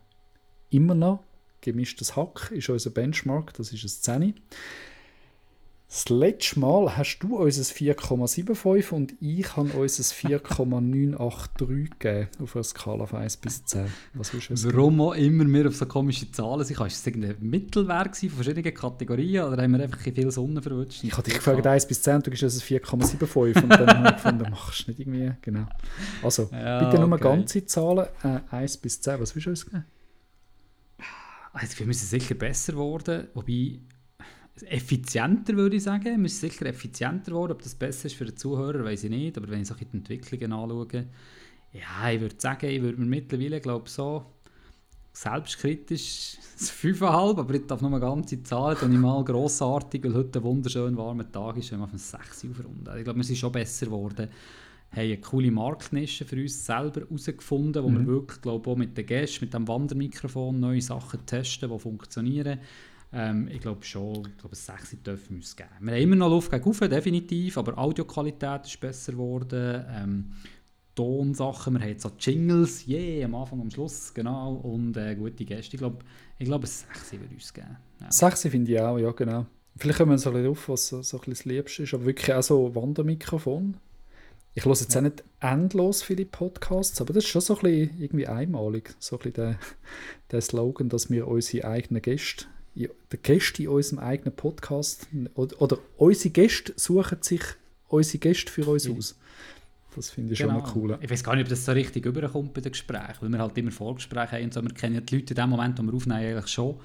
immer 0.69 0.93
noch. 0.95 1.23
Gemischtes 1.61 2.15
Hack 2.15 2.51
ist 2.51 2.69
unser 2.69 2.91
Benchmark, 2.91 3.53
das 3.53 3.73
ist 3.73 4.07
ein 4.07 4.23
10. 4.33 4.35
Das 5.95 6.09
letzte 6.09 6.59
Mal 6.59 6.97
hast 6.97 7.19
du 7.19 7.37
uns 7.37 7.71
4,75 7.71 8.89
und 8.91 9.13
ich 9.21 9.55
habe 9.55 9.69
uns 9.69 10.11
4,983 10.11 11.89
gegeben 11.97 12.27
auf 12.43 12.53
einer 12.53 12.63
Skala 12.65 13.05
von 13.05 13.19
1 13.19 13.37
bis 13.37 13.63
10. 13.63 13.85
Was 14.13 14.31
du 14.31 14.39
Warum 14.73 14.99
auch 14.99 15.13
immer 15.13 15.47
wir 15.47 15.69
auf 15.69 15.75
so 15.77 15.85
komische 15.85 16.29
Zahlen 16.29 16.65
sind? 16.65 16.81
Ist 16.81 16.99
es 16.99 17.07
irgendein 17.07 17.37
Mittelwert 17.39 18.17
von 18.17 18.29
verschiedenen 18.29 18.73
Kategorien 18.73 19.45
oder 19.45 19.63
haben 19.63 19.71
wir 19.71 19.83
einfach 19.85 20.01
viel 20.01 20.31
Sonne 20.31 20.61
verwünscht? 20.61 21.01
Ich 21.01 21.13
habe 21.13 21.23
dich 21.23 21.35
gefragt 21.35 21.65
1 21.65 21.87
bis 21.87 22.01
10 22.01 22.15
und 22.15 22.27
du 22.27 22.31
gibst 22.31 22.43
uns 22.43 22.61
4,75 22.61 23.63
und 23.63 23.69
dann 23.69 23.87
habe 23.87 24.09
ich 24.09 24.15
gefunden, 24.15 24.47
machst 24.51 24.87
du 24.87 24.91
nicht 24.91 24.99
irgendwie. 24.99 25.31
Genau. 25.43 25.65
Also, 26.21 26.49
ja, 26.51 26.83
bitte 26.83 26.99
nur 27.01 27.13
okay. 27.13 27.23
ganze 27.23 27.65
Zahlen, 27.65 28.07
äh, 28.21 28.39
1 28.53 28.77
bis 28.79 28.99
10. 28.99 29.21
Was 29.21 29.33
willst 29.33 29.45
du 29.45 29.49
uns 29.51 29.65
geben? 29.65 29.85
Also, 31.53 31.79
wir 31.79 31.85
müssen 31.85 32.05
sicher 32.05 32.35
besser 32.35 32.75
werden, 32.75 33.29
wobei 33.33 33.79
effizienter, 34.63 35.55
würde 35.55 35.75
ich 35.75 35.83
sagen. 35.83 36.05
Wir 36.05 36.17
müssen 36.17 36.49
sicher 36.49 36.65
effizienter 36.65 37.33
werden. 37.33 37.51
Ob 37.51 37.61
das 37.61 37.75
besser 37.75 38.05
ist 38.05 38.15
für 38.15 38.25
den 38.25 38.37
Zuhörer, 38.37 38.83
weiß 38.83 39.05
ich 39.05 39.09
nicht. 39.09 39.37
Aber 39.37 39.49
wenn 39.49 39.61
ich 39.61 39.67
so 39.67 39.75
die 39.75 39.85
Entwicklungen 39.91 40.53
anschaue, 40.53 41.05
ja, 41.73 42.09
ich 42.09 42.21
würde 42.21 42.35
sagen, 42.37 42.69
ich 42.69 42.81
würde 42.81 42.99
mir 42.99 43.07
mittlerweile, 43.07 43.59
glaube 43.59 43.89
so 43.89 44.25
selbstkritisch 45.11 46.37
das 46.59 46.71
5,5, 46.71 47.39
aber 47.39 47.53
ich 47.53 47.65
darf 47.65 47.81
nur 47.81 47.91
eine 47.91 47.99
ganze 47.99 48.43
Zahl, 48.43 48.75
dann 48.75 48.91
ich 48.91 48.99
mal 48.99 49.23
grossartig, 49.23 50.03
weil 50.03 50.13
heute 50.13 50.39
ein 50.39 50.43
wunderschön 50.43 50.97
warmer 50.97 51.29
Tag 51.31 51.57
ist, 51.57 51.71
wenn 51.71 51.79
wir 51.79 51.85
auf 51.85 51.93
ein 51.93 51.99
6 51.99 52.45
aufrunden. 52.49 52.97
Ich 52.97 53.03
glaube, 53.03 53.19
wir 53.19 53.23
sind 53.23 53.37
schon 53.37 53.51
besser 53.51 53.85
geworden 53.85 54.29
haben 54.95 55.01
eine 55.01 55.17
coole 55.17 55.51
Marktnische 55.51 56.25
für 56.25 56.37
uns 56.37 56.65
selber 56.65 57.01
herausgefunden, 57.01 57.83
wo 57.83 57.89
mhm. 57.89 57.99
wir 57.99 58.07
wirklich, 58.07 58.41
glaube 58.41 58.69
auch 58.69 58.77
mit 58.77 58.97
den 58.97 59.05
Gästen, 59.05 59.45
mit 59.45 59.53
dem 59.53 59.67
Wandermikrofon 59.67 60.59
neue 60.59 60.81
Sachen 60.81 61.25
testen, 61.25 61.69
die 61.69 61.79
funktionieren. 61.79 62.59
Ähm, 63.13 63.47
ich 63.47 63.59
glaube 63.59 63.83
schon, 63.83 64.27
ich 64.27 64.37
glaube, 64.37 64.55
6 64.55 64.97
dürfen 65.03 65.29
wir 65.29 65.37
uns 65.37 65.55
geben. 65.55 65.69
Wir 65.79 65.93
haben 65.93 66.01
immer 66.01 66.15
noch 66.15 66.29
Luft 66.29 66.51
gegen 66.51 66.67
Ufe, 66.67 66.89
definitiv, 66.89 67.57
aber 67.57 67.77
Audioqualität 67.77 68.65
ist 68.65 68.79
besser 68.79 69.13
geworden. 69.13 69.85
Ähm, 69.89 70.31
Tonsachen, 70.95 71.73
wir 71.73 71.81
haben 71.81 71.89
jetzt 71.89 72.03
so 72.03 72.11
Jingles, 72.17 72.87
yeah, 72.87 73.25
am 73.25 73.35
Anfang, 73.35 73.61
am 73.61 73.69
Schluss, 73.69 74.13
genau, 74.13 74.53
und 74.53 74.95
äh, 74.95 75.15
gute 75.15 75.43
Gäste. 75.43 75.75
Ich 75.75 75.79
glaube, 75.79 75.99
ich 76.39 76.45
glaube, 76.45 76.65
6 76.65 77.11
würde 77.13 77.33
uns 77.33 77.53
geben. 77.53 77.77
Ja. 78.01 78.11
6 78.11 78.41
finde 78.43 78.71
ich 78.71 78.79
auch, 78.79 78.97
ja, 78.97 79.11
genau. 79.11 79.45
Vielleicht 79.77 79.97
kommen 79.97 80.11
wir 80.11 80.17
so 80.17 80.29
ein 80.29 80.35
bisschen 80.35 80.51
auf, 80.51 80.69
was 80.69 80.87
so, 80.87 81.01
so 81.01 81.17
ein 81.17 81.19
bisschen 81.25 81.33
das 81.33 81.45
Liebste 81.45 81.83
ist, 81.83 81.93
aber 81.93 82.05
wirklich 82.05 82.33
auch 82.33 82.43
so 82.43 82.73
Wandermikrofon. 82.75 83.75
Ich 84.53 84.63
höre 84.63 84.73
jetzt 84.73 84.93
ja. 84.93 85.01
auch 85.01 85.03
nicht 85.03 85.23
endlos 85.41 86.01
viele 86.01 86.25
Podcasts, 86.25 87.01
aber 87.01 87.11
das 87.11 87.25
ist 87.25 87.29
schon 87.29 87.41
so 87.41 87.57
ein 87.57 87.61
bisschen 87.61 88.01
irgendwie 88.01 88.27
einmalig, 88.27 88.95
so 88.99 89.17
ein 89.17 89.19
bisschen 89.19 89.33
der, 89.33 89.59
der 90.31 90.39
Slogan, 90.39 90.87
dass 90.87 91.09
wir 91.09 91.27
unsere 91.27 91.67
eigenen 91.67 92.01
Gäste 92.01 92.45
der 92.75 93.19
Gäste 93.21 93.63
in 93.63 93.69
unserem 93.69 93.99
eigenen 93.99 94.35
Podcast 94.35 95.07
oder, 95.33 95.61
oder 95.61 95.77
unsere 95.97 96.29
Gäste 96.29 96.73
suchen 96.75 97.19
sich 97.21 97.41
unsere 97.87 98.17
Gäste 98.17 98.51
für 98.51 98.67
uns 98.67 98.89
aus. 98.89 99.15
Das 99.95 100.09
finde 100.09 100.33
ich 100.33 100.39
genau. 100.39 100.59
schon 100.59 100.61
mal 100.61 100.71
cool. 100.75 100.99
Ich 101.01 101.09
weiß 101.09 101.23
gar 101.23 101.35
nicht, 101.35 101.43
ob 101.43 101.49
das 101.49 101.63
so 101.63 101.71
richtig 101.71 102.05
überkommt 102.05 102.53
bei 102.53 102.59
den 102.59 102.73
Gesprächen, 102.73 103.15
weil 103.21 103.29
wir 103.29 103.39
halt 103.39 103.57
immer 103.57 103.71
Vorgespräche 103.71 104.35
haben 104.35 104.43
und 104.45 104.53
so. 104.53 104.61
Wir 104.61 104.73
kennen 104.73 104.95
ja 104.95 105.01
die 105.01 105.15
Leute 105.15 105.33
in 105.33 105.35
dem 105.35 105.49
Moment, 105.49 105.79
wo 105.79 105.83
wir 105.83 105.93
aufnehmen, 105.93 106.19
eigentlich 106.19 106.47
schon. 106.47 106.75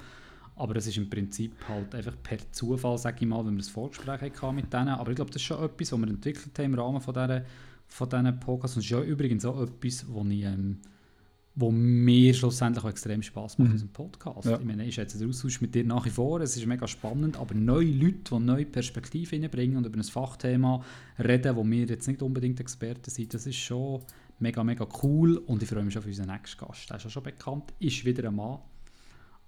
Aber 0.55 0.73
das 0.73 0.87
ist 0.87 0.97
im 0.97 1.09
Prinzip 1.09 1.53
halt 1.67 1.93
einfach 1.93 2.13
per 2.23 2.37
Zufall, 2.51 2.97
sage 2.97 3.17
ich 3.21 3.27
mal, 3.27 3.45
wenn 3.45 3.55
wir 3.55 3.63
ein 3.63 3.69
Vorgespräch 3.69 4.21
hatten 4.21 4.55
mit 4.55 4.71
denen. 4.71 4.89
Aber 4.89 5.09
ich 5.11 5.15
glaube, 5.15 5.31
das 5.31 5.41
ist 5.41 5.47
schon 5.47 5.61
etwas, 5.61 5.91
was 5.91 5.99
wir 5.99 6.07
entwickelt 6.07 6.57
haben 6.57 6.65
im 6.65 6.75
Rahmen 6.75 7.01
von 7.01 7.13
diesen, 7.13 7.41
von 7.87 8.09
diesen 8.09 8.39
Podcasts. 8.39 8.77
Und 8.77 8.85
das 8.85 8.85
ist 8.85 8.91
ja 8.91 9.01
übrigens 9.01 9.43
auch 9.43 9.61
etwas, 9.61 10.05
wo 10.07 10.23
ich... 10.23 10.43
Ähm, 10.43 10.77
wo 11.53 11.69
mir 11.69 12.33
schlussendlich 12.33 12.83
auch 12.83 12.89
extrem 12.89 13.21
Spaß 13.21 13.57
macht, 13.57 13.67
mhm. 13.67 13.73
unserem 13.73 13.91
Podcast. 13.91 14.47
Ja. 14.47 14.57
Ich 14.57 14.63
meine, 14.63 14.85
ich 14.85 14.95
schätze 14.95 15.17
den 15.17 15.29
Austausch 15.29 15.59
mit 15.59 15.75
dir 15.75 15.83
nach 15.83 16.05
wie 16.05 16.09
vor, 16.09 16.39
es 16.39 16.55
ist 16.55 16.65
mega 16.65 16.87
spannend, 16.87 17.37
aber 17.37 17.53
neue 17.55 17.87
Leute, 17.87 18.35
die 18.35 18.39
neue 18.39 18.65
Perspektiven 18.65 19.41
reinbringen 19.41 19.77
und 19.77 19.85
über 19.85 19.97
ein 19.97 20.03
Fachthema 20.03 20.83
reden, 21.19 21.55
wo 21.55 21.65
wir 21.65 21.85
jetzt 21.85 22.07
nicht 22.07 22.21
unbedingt 22.21 22.59
Experten 22.59 23.09
sind, 23.09 23.33
das 23.33 23.45
ist 23.47 23.57
schon 23.57 24.01
mega, 24.39 24.63
mega 24.63 24.87
cool 25.03 25.37
und 25.37 25.61
ich 25.61 25.69
freue 25.69 25.83
mich 25.83 25.93
schon 25.93 26.03
auf 26.03 26.07
unseren 26.07 26.29
nächsten 26.29 26.65
Gast. 26.65 26.89
Der 26.89 26.97
ist 26.97 27.05
auch 27.05 27.09
schon 27.09 27.23
bekannt, 27.23 27.73
ist 27.79 28.05
wieder 28.05 28.29
ein 28.29 28.35
Mann, 28.35 28.59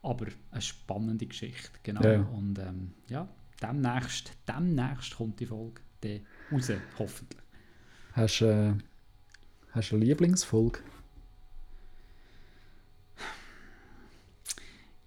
aber 0.01 0.27
eine 0.51 0.61
spannende 0.61 1.25
Geschichte, 1.25 1.71
genau. 1.83 2.03
Ja. 2.03 2.19
Und 2.19 2.59
ähm, 2.59 2.91
ja, 3.07 3.29
demnächst, 3.61 4.33
demnächst 4.45 5.15
kommt 5.15 5.39
die 5.39 5.45
Folge 5.45 5.81
raus, 6.51 6.69
hoffentlich. 6.99 7.41
Hast 8.11 8.41
du 8.41 8.45
äh, 8.45 8.73
hast 9.71 9.93
eine 9.93 10.03
Lieblingsfolge? 10.03 10.79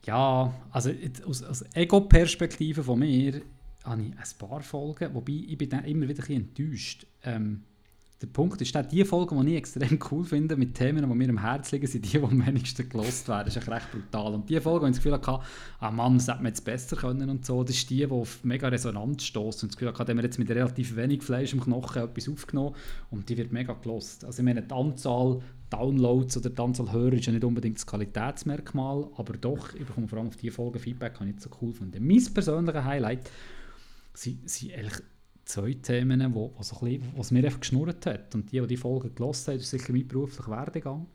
Ja, 0.06 0.54
also 0.70 0.90
aus, 1.26 1.42
aus 1.42 1.64
Ego-Perspektive 1.74 2.84
von 2.84 3.00
mir 3.00 3.42
habe 3.84 4.02
ich 4.02 4.12
ein 4.12 4.38
paar 4.38 4.62
Folgen, 4.62 5.14
wobei 5.14 5.32
ich 5.32 5.58
bin 5.58 5.68
dann 5.68 5.84
immer 5.84 6.08
wieder 6.08 6.22
ein 6.22 6.26
bisschen 6.26 6.48
enttäuscht. 6.48 7.06
Ähm, 7.24 7.64
der 8.22 8.28
Punkt 8.28 8.58
ist, 8.62 8.74
die 8.90 9.04
Folgen, 9.04 9.44
die 9.44 9.52
ich 9.52 9.58
extrem 9.58 9.98
cool 10.10 10.24
finde, 10.24 10.56
mit 10.56 10.74
Themen, 10.74 11.06
die 11.06 11.14
mir 11.14 11.28
am 11.28 11.38
Herzen 11.38 11.74
liegen, 11.74 11.86
sind 11.86 12.06
die, 12.06 12.18
die 12.18 12.24
am 12.24 12.46
wenigsten 12.46 12.88
gelost 12.88 13.28
werden. 13.28 13.44
Das 13.44 13.56
ist 13.56 13.62
echt 13.62 13.68
recht 13.68 13.92
brutal. 13.92 14.32
Und 14.32 14.48
die 14.48 14.58
Folge, 14.58 14.82
wo 14.82 14.86
ich 14.86 14.92
das 14.92 15.02
Gefühl 15.02 15.12
hatte, 15.12 15.40
ah 15.80 15.90
Mann, 15.90 16.16
das 16.16 16.28
hätte 16.28 16.38
man 16.38 16.46
jetzt 16.46 16.64
besser 16.64 16.96
können 16.96 17.28
und 17.28 17.44
so, 17.44 17.62
das 17.62 17.76
ist 17.76 17.90
die, 17.90 17.98
die 17.98 18.06
auf 18.06 18.42
mega 18.42 18.68
Resonanz 18.68 19.24
stößt. 19.24 19.64
Und 19.64 19.72
das 19.72 19.76
Gefühl 19.76 19.88
hatte, 19.88 20.10
haben 20.10 20.16
wir 20.16 20.24
jetzt 20.24 20.38
mit 20.38 20.48
relativ 20.48 20.96
wenig 20.96 21.22
Fleisch 21.22 21.52
im 21.52 21.60
Knochen 21.60 22.02
etwas 22.02 22.28
aufgenommen 22.28 22.74
und 23.10 23.28
die 23.28 23.36
wird 23.36 23.52
mega 23.52 23.74
gelost. 23.74 24.24
Also 24.24 24.40
ich 24.40 24.44
meine, 24.44 24.62
die 24.62 24.74
Anzahl 24.74 25.42
Downloads 25.68 26.38
oder 26.38 26.48
die 26.48 26.62
Anzahl 26.62 26.92
Hörer 26.92 27.12
ist 27.12 27.26
ja 27.26 27.32
nicht 27.32 27.44
unbedingt 27.44 27.76
das 27.76 27.86
Qualitätsmerkmal, 27.86 29.08
aber 29.16 29.36
doch, 29.36 29.74
ich 29.74 29.84
bekomme 29.84 30.08
vor 30.08 30.18
allem 30.18 30.28
auf 30.28 30.36
diese 30.36 30.52
Folge 30.52 30.78
Feedback, 30.78 31.14
kann 31.14 31.28
ich 31.28 31.34
nicht 31.34 31.42
so 31.42 31.50
cool 31.60 31.74
finden. 31.74 32.06
Mein 32.06 32.24
persönliches 32.32 32.84
Highlight 32.84 33.30
sind 34.14 34.40
eigentlich 34.74 35.02
zwei 35.46 35.74
Themen, 35.74 36.34
wo, 36.34 36.52
wo 36.56 36.62
so 36.62 36.84
ein 36.84 37.00
mir 37.30 37.44
einfach 37.44 37.60
geschnurrt 37.60 38.04
hat. 38.04 38.34
Und 38.34 38.52
die, 38.52 38.60
die 38.60 38.66
die 38.66 38.76
Folge 38.76 39.10
gelesen 39.10 39.52
haben, 39.52 39.60
ist 39.60 39.70
sicher 39.70 39.92
mein 39.92 40.06
beruflicher 40.06 40.50
Werdegang. 40.50 41.06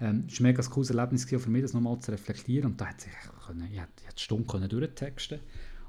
Ähm, 0.00 0.24
es 0.28 0.40
war 0.40 0.46
ein 0.46 0.52
mega 0.52 0.62
cooles 0.62 0.90
Erlebnis 0.90 1.24
für 1.24 1.50
mich, 1.50 1.62
das 1.62 1.72
nochmal 1.72 1.98
zu 1.98 2.12
reflektieren. 2.12 2.72
Und 2.72 2.80
da 2.80 2.86
hat 2.86 3.00
sich 3.00 3.12
können, 3.46 3.68
ich 3.72 3.80
hätte, 3.80 4.20
Stunden 4.20 4.46
können 4.46 4.68
durchtexten 4.68 5.40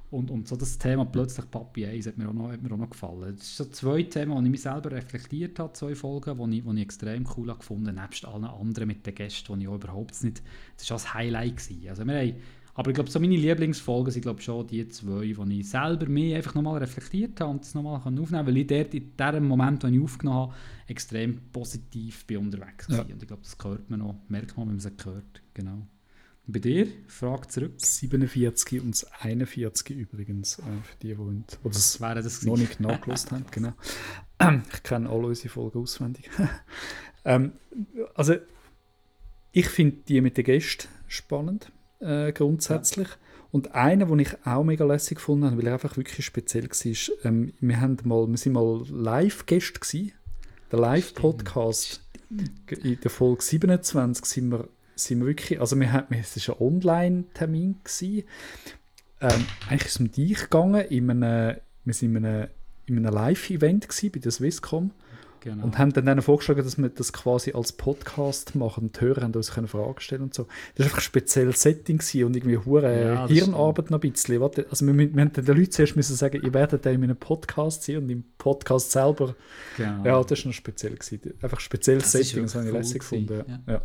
Und, 0.10 0.32
und 0.32 0.48
so 0.48 0.56
das 0.56 0.78
Thema 0.78 1.06
plötzlich 1.06 1.50
Papi 1.52 1.86
1 1.86 2.08
hat 2.08 2.18
mir 2.18 2.30
auch 2.30 2.34
noch, 2.34 2.52
hat 2.52 2.62
mir 2.62 2.72
auch 2.72 2.78
noch 2.78 2.90
gefallen. 2.90 3.36
Das 3.36 3.58
sind 3.58 3.68
so 3.68 3.74
zwei 3.74 4.04
Themen, 4.04 4.38
die 4.38 4.46
ich 4.46 4.52
mich 4.52 4.62
selber 4.62 4.92
reflektiert 4.92 5.60
habe, 5.60 5.74
zwei 5.74 5.96
Folgen, 5.96 6.52
die 6.52 6.58
ich, 6.58 6.64
die 6.64 6.76
ich 6.76 6.82
extrem 6.82 7.28
cool 7.36 7.50
habe 7.50 7.60
gefunden 7.60 7.96
nebst 7.96 8.26
allen 8.26 8.46
anderen 8.46 8.88
mit 8.88 9.06
den 9.06 9.16
Gästen, 9.16 9.60
die 9.60 9.66
ich 9.66 9.68
auch 9.68 9.76
überhaupt 9.76 10.24
nicht... 10.24 10.42
Das 10.78 10.90
war 10.90 10.96
das 10.96 11.14
Highlight. 11.14 11.58
Gewesen. 11.58 11.90
Also 11.90 12.06
wir 12.06 12.16
haben, 12.18 12.36
aber 12.78 12.90
ich 12.90 12.96
glaube, 12.96 13.10
so 13.10 13.22
meine 13.22 13.38
Lieblingsfolgen 13.38 14.12
sind 14.12 14.22
glaube 14.22 14.42
schon 14.42 14.68
die 14.68 14.88
zwei, 14.90 15.22
die 15.22 15.60
ich 15.60 15.70
selber 15.70 16.08
mir 16.08 16.36
einfach 16.36 16.56
nochmal 16.56 16.78
reflektiert 16.80 17.40
habe 17.40 17.52
und 17.52 17.62
das 17.62 17.74
nochmal 17.74 17.96
aufnehmen 17.96 18.26
konnte, 18.26 18.46
weil 18.46 18.58
ich 18.58 18.68
dort 18.68 18.94
in 18.94 19.12
dem 19.18 19.48
Moment, 19.48 19.84
wo 19.84 19.88
ich 19.88 20.02
aufgenommen 20.02 20.40
habe, 20.40 20.54
extrem 20.88 21.40
positiv 21.54 22.26
bin 22.26 22.38
unterwegs 22.38 22.90
war. 22.90 23.08
Ja. 23.08 23.14
Und 23.14 23.22
ich 23.22 23.28
glaube, 23.28 23.44
das 23.44 23.58
hört 23.64 23.90
man 23.90 24.00
noch, 24.00 24.16
merkt 24.28 24.58
man, 24.58 24.68
wenn 24.68 24.76
man 24.76 24.86
es 24.86 25.06
hört. 25.06 25.42
Genau. 25.54 25.88
Bei 26.48 26.60
dir? 26.60 26.88
Frage 27.08 27.48
zurück. 27.48 27.74
47 27.78 28.82
und 28.82 29.06
41 29.22 29.98
übrigens, 29.98 30.60
äh, 30.60 30.62
für 30.62 30.98
die, 31.02 31.08
die 31.08 31.16
oder 31.16 31.50
das, 31.64 32.00
Wäre 32.02 32.22
das 32.22 32.44
noch 32.44 32.58
nicht 32.58 32.80
nachgelost 32.80 33.32
haben. 33.32 33.46
Genau. 33.52 33.74
Ich 34.74 34.84
kenne 34.84 35.10
alle 35.10 35.28
unsere 35.28 35.48
Folgen 35.48 35.80
auswendig. 35.80 36.30
ähm, 37.26 37.54
also, 38.14 38.36
ich 39.54 39.68
finde 39.70 39.98
die 40.08 40.20
mit 40.20 40.36
den 40.36 40.44
Gästen 40.44 40.90
spannend, 41.08 41.72
äh, 42.06 42.32
grundsätzlich. 42.32 43.08
Ja. 43.08 43.16
Und 43.52 43.74
einer, 43.74 44.06
den 44.06 44.20
ich 44.20 44.46
auch 44.46 44.64
mega 44.64 44.86
lässig 44.86 45.18
gefunden 45.18 45.46
habe, 45.46 45.58
weil 45.58 45.68
er 45.68 45.74
einfach 45.74 45.98
wirklich 45.98 46.26
speziell 46.26 46.70
war, 46.70 47.16
ähm, 47.24 47.54
wir, 47.60 47.80
haben 47.80 47.98
mal, 48.04 48.28
wir 48.28 48.38
sind 48.38 48.54
mal 48.54 48.86
Live-Gäste 48.90 50.12
Der 50.72 50.80
Live-Podcast. 50.80 52.02
In 52.84 53.00
der 53.00 53.12
Folge 53.12 53.44
27 53.44 54.26
sind 54.26 54.52
wir 54.52 54.68
sind 54.96 55.20
wir 55.20 55.28
wirklich, 55.28 55.60
also 55.60 55.80
wir 55.80 55.92
haben, 55.92 56.08
es 56.16 56.48
war 56.48 56.56
ein 56.56 56.62
Online-Termin. 56.62 57.76
Ähm, 59.22 59.46
eigentlich 59.70 59.86
ist 59.86 59.96
es 59.96 60.00
um 60.00 60.12
dich 60.12 60.40
gegangen, 60.40 60.86
in 60.88 61.10
einem, 61.10 61.58
wir 61.84 61.94
waren 61.94 62.16
in 62.16 62.26
einem, 62.26 62.48
in 62.86 62.98
einem 62.98 63.14
Live-Event 63.14 63.88
bei 64.12 64.20
der 64.20 64.32
Swisscom. 64.32 64.92
Genau. 65.46 65.64
Und 65.64 65.78
haben 65.78 65.94
dann, 65.94 66.08
dann 66.08 66.24
vorgeschlagen, 66.24 66.64
dass 66.64 66.80
wir 66.80 66.90
das 66.90 67.14
quasi 67.14 67.52
als 67.52 67.72
Podcast 67.72 68.56
machen. 68.56 68.86
Und 68.86 69.00
die 69.00 69.02
Hörer 69.02 69.22
haben 69.22 69.34
uns 69.36 69.52
können 69.52 69.68
Fragen 69.68 70.00
stellen 70.00 70.24
und 70.24 70.34
so. 70.34 70.48
Das 70.74 70.80
war 70.80 70.86
einfach 70.88 70.98
ein 70.98 71.04
spezielles 71.04 71.62
Setting 71.62 72.00
und 72.26 72.36
irgendwie 72.36 72.58
hure 72.58 73.04
ja, 73.14 73.28
Hirnarbeit 73.28 73.92
noch 73.92 74.02
ein 74.02 74.12
bisschen. 74.12 74.42
Warte, 74.42 74.66
also 74.72 74.88
wir, 74.88 74.98
wir 74.98 75.22
haben 75.22 75.32
den 75.32 75.46
Leuten 75.46 75.70
zuerst 75.70 75.96
müssen 75.96 76.16
sagen, 76.16 76.42
ihr 76.44 76.52
werdet 76.52 76.88
in 76.88 77.04
einem 77.04 77.16
Podcast 77.16 77.84
sein 77.84 77.98
und 77.98 78.10
im 78.10 78.24
Podcast 78.40 78.92
selber. 78.92 79.36
Genau. 79.78 80.04
Ja, 80.04 80.24
das 80.24 80.44
war 80.44 80.48
noch 80.50 80.56
speziell. 80.56 80.96
Gewesen. 80.96 81.36
Einfach 81.40 81.60
ein 81.60 81.62
spezielles 81.62 82.12
das 82.12 82.12
Setting, 82.14 82.44
das 82.44 82.56
habe 82.56 82.66
ich 82.66 82.74
lässig 82.74 83.00
gefunden. 83.02 83.44
Ja. 83.48 83.74
ja. 83.74 83.82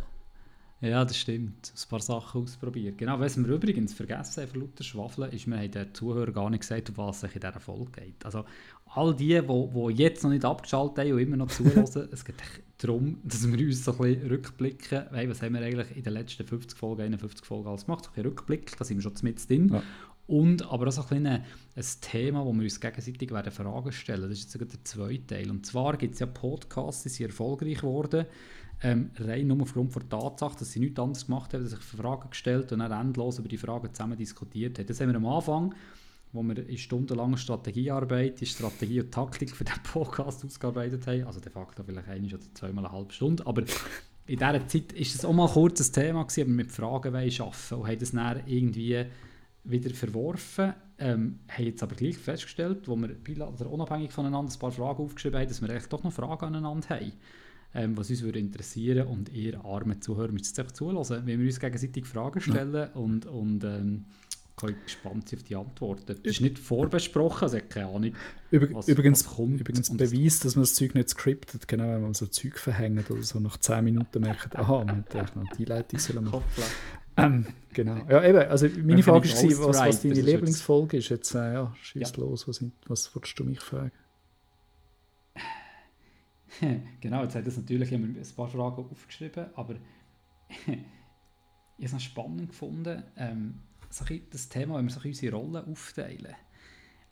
Ja, 0.81 1.05
das 1.05 1.15
stimmt. 1.15 1.71
Ein 1.75 1.89
paar 1.89 1.99
Sachen 1.99 2.41
ausprobiert. 2.41 2.97
Genau, 2.97 3.19
was 3.19 3.37
wir 3.37 3.47
übrigens 3.47 3.93
vergessen 3.93 4.41
haben, 4.41 4.49
für 4.51 4.59
lauter 4.59 4.83
Schwafeln, 4.83 5.31
ist, 5.31 5.45
wir 5.45 5.57
haben 5.57 5.69
den 5.69 5.93
Zuhörern 5.93 6.33
gar 6.33 6.49
nicht 6.49 6.61
gesagt, 6.61 6.89
um 6.89 6.97
was 6.97 7.21
es 7.21 7.35
in 7.35 7.39
dieser 7.39 7.59
Folge 7.59 8.01
geht. 8.01 8.25
Also 8.25 8.45
all 8.87 9.15
die, 9.15 9.39
die, 9.39 9.41
die 9.41 9.93
jetzt 10.01 10.23
noch 10.23 10.31
nicht 10.31 10.43
abgeschaltet 10.43 11.05
haben 11.05 11.13
und 11.13 11.19
immer 11.19 11.37
noch 11.37 11.49
zuhören, 11.49 11.85
es 12.11 12.25
geht 12.25 12.35
darum, 12.79 13.19
dass 13.23 13.47
wir 13.47 13.59
uns 13.59 13.85
so 13.85 13.91
ein 13.91 13.97
bisschen 13.99 14.27
rückblicken, 14.27 15.03
hey, 15.11 15.29
was 15.29 15.43
haben 15.43 15.53
wir 15.53 15.61
eigentlich 15.61 15.95
in 15.95 16.03
den 16.03 16.13
letzten 16.13 16.47
50 16.47 16.77
Folgen, 16.77 17.03
51 17.03 17.45
Folgen 17.45 17.67
alles 17.67 17.85
gemacht, 17.85 18.05
so 18.05 18.09
ein 18.09 18.15
bisschen 18.15 18.29
Rückblick, 18.29 18.75
da 18.75 18.83
sind 18.83 18.97
wir 18.97 19.03
schon 19.03 19.13
mit 19.21 19.47
drin. 19.47 19.69
Ja. 19.71 19.83
Und 20.25 20.71
aber 20.71 20.87
auch 20.87 20.91
so 20.91 21.03
ein, 21.09 21.27
ein, 21.27 21.43
ein 21.75 21.85
Thema, 22.01 22.43
wo 22.43 22.53
wir 22.53 22.63
uns 22.63 22.79
gegenseitig 22.79 23.31
werden 23.31 23.51
Fragen 23.51 23.91
stellen. 23.91 24.21
Das 24.21 24.31
ist 24.31 24.43
jetzt 24.43 24.53
sogar 24.53 24.67
der 24.67 24.83
zweite 24.83 25.27
Teil. 25.27 25.51
Und 25.51 25.65
zwar 25.65 25.97
gibt 25.97 26.13
es 26.13 26.21
ja 26.21 26.25
Podcasts, 26.25 27.03
die 27.03 27.09
sind 27.09 27.27
erfolgreich 27.27 27.79
geworden 27.79 28.25
ähm, 28.83 29.11
rein 29.17 29.47
nur 29.47 29.61
aufgrund 29.61 29.95
der 29.95 30.09
Tatsache, 30.09 30.59
dass 30.59 30.71
sie 30.71 30.79
nichts 30.79 30.99
anderes 30.99 31.25
gemacht 31.25 31.53
haben, 31.53 31.63
dass 31.63 31.71
sich 31.71 31.81
Fragen 31.81 32.29
gestellt 32.29 32.71
und 32.71 32.79
dann 32.79 32.91
endlos 32.91 33.39
über 33.39 33.47
die 33.47 33.57
Fragen 33.57 33.93
zusammen 33.93 34.17
diskutiert 34.17 34.79
haben. 34.79 34.87
Das 34.87 34.99
haben 34.99 35.09
wir 35.09 35.15
am 35.17 35.25
Anfang, 35.27 35.75
wo 36.33 36.41
wir 36.41 36.67
in 36.67 36.77
stundenlanger 36.77 37.37
Strategiearbeit, 37.37 38.41
die 38.41 38.45
Strategie 38.45 39.01
und 39.01 39.11
Taktik 39.11 39.55
für 39.55 39.63
den 39.63 39.75
Podcast 39.83 40.43
ausgearbeitet 40.45 41.05
haben, 41.05 41.25
also 41.25 41.39
de 41.39 41.51
facto 41.51 41.83
vielleicht 41.83 42.07
eine 42.07 42.27
oder 42.27 42.39
zweimal 42.53 42.85
eine 42.85 42.93
halbe 42.93 43.13
Stunde, 43.13 43.45
aber 43.45 43.61
in 44.27 44.37
dieser 44.37 44.67
Zeit 44.67 44.93
war 44.93 45.01
es 45.01 45.25
auch 45.25 45.33
mal 45.33 45.49
kurz 45.49 45.87
ein 45.87 45.93
Thema 45.93 46.23
gewesen, 46.23 46.41
aber 46.41 46.51
mit 46.51 46.71
Fragen 46.71 47.15
arbeiten 47.15 47.75
und 47.75 47.87
haben 47.87 47.99
das 47.99 48.11
dann 48.11 48.41
irgendwie 48.47 49.05
wieder 49.63 49.93
verworfen, 49.93 50.73
ähm, 50.97 51.39
haben 51.49 51.65
jetzt 51.65 51.83
aber 51.83 51.95
gleich 51.95 52.17
festgestellt, 52.17 52.87
wo 52.87 52.95
wir 52.95 53.71
unabhängig 53.71 54.11
voneinander 54.11 54.51
ein 54.51 54.59
paar 54.59 54.71
Fragen 54.71 55.03
aufgeschrieben 55.03 55.39
haben, 55.39 55.47
dass 55.47 55.61
wir 55.61 55.69
echt 55.69 55.91
doch 55.93 56.03
noch 56.03 56.13
Fragen 56.13 56.45
aneinander 56.45 56.89
haben 56.89 57.11
ähm, 57.73 57.97
was 57.97 58.09
uns 58.09 58.21
würde 58.21 58.39
interessieren 58.39 59.07
und 59.07 59.31
ihr 59.33 59.63
armen 59.63 60.01
Zuhörer 60.01 60.31
müsst 60.31 60.59
einfach 60.59 60.73
zulassen, 60.73 61.23
wenn 61.25 61.39
wir 61.39 61.45
uns 61.45 61.59
gegenseitig 61.59 62.05
Fragen 62.05 62.41
stellen 62.41 62.73
ja. 62.73 62.85
und, 62.93 63.25
und 63.25 63.63
ähm, 63.63 64.05
kann 64.57 64.75
gespannt 64.83 65.29
sein 65.29 65.39
auf 65.39 65.43
die 65.43 65.55
Antworten. 65.55 66.03
Das 66.05 66.17
ist 66.19 66.41
nicht 66.41 66.59
vorbesprochen, 66.59 67.43
also 67.43 67.57
keine 67.67 67.87
Ahnung, 67.87 68.13
Übrig 68.51 68.73
was, 68.73 68.87
übrigens, 68.87 69.25
was 69.25 69.35
kommt. 69.35 69.59
Übrigens 69.59 69.89
Beweis, 69.95 70.39
dass 70.39 70.55
man 70.55 70.63
das 70.63 70.75
Zeug 70.75 70.93
nicht 70.93 71.09
scriptet, 71.09 71.67
genau 71.67 71.85
wenn 71.85 72.01
man 72.01 72.13
so 72.13 72.27
Zeug 72.27 72.57
verhängt 72.57 73.09
oder 73.09 73.23
so 73.23 73.39
nach 73.39 73.57
10 73.57 73.83
Minuten 73.83 74.21
merkt, 74.21 74.55
aha, 74.55 74.83
man 74.83 74.97
hätte 74.97 75.19
eigentlich 75.19 75.35
noch 75.35 75.57
die 75.57 75.65
Leitung 75.65 75.99
sollen 75.99 76.25
machen. 76.25 76.43
Ähm, 77.17 77.45
genau. 77.73 77.97
Ja, 78.09 78.23
eben, 78.23 78.49
also 78.49 78.67
meine 78.83 79.03
Frage 79.03 79.27
war, 79.29 79.69
was, 79.69 79.79
was 79.79 80.01
deine 80.01 80.15
Lieblingsfolge 80.15 80.97
ist. 80.97 81.09
Jetzt, 81.09 81.35
äh, 81.35 81.53
ja, 81.53 81.75
schieß 81.81 82.13
ja. 82.15 82.23
los, 82.23 82.47
was, 82.47 82.63
was 82.87 83.13
würdest 83.13 83.37
du 83.39 83.43
mich 83.43 83.59
fragen? 83.59 83.91
genau, 87.01 87.23
jetzt 87.23 87.35
hat 87.35 87.47
es 87.47 87.57
natürlich 87.57 87.91
immer 87.91 88.07
ein 88.07 88.35
paar 88.35 88.49
Fragen 88.49 88.85
aufgeschrieben, 88.89 89.45
aber 89.55 89.75
ich 91.77 91.87
habe 91.87 91.97
es 91.97 92.03
spannend 92.03 92.49
gefunden, 92.49 93.03
ähm, 93.17 93.55
das 94.29 94.49
Thema, 94.49 94.77
wenn 94.77 94.85
wir 94.85 94.91
so 94.91 95.01
unsere 95.03 95.35
Rollen 95.35 95.65
aufteilen. 95.65 96.35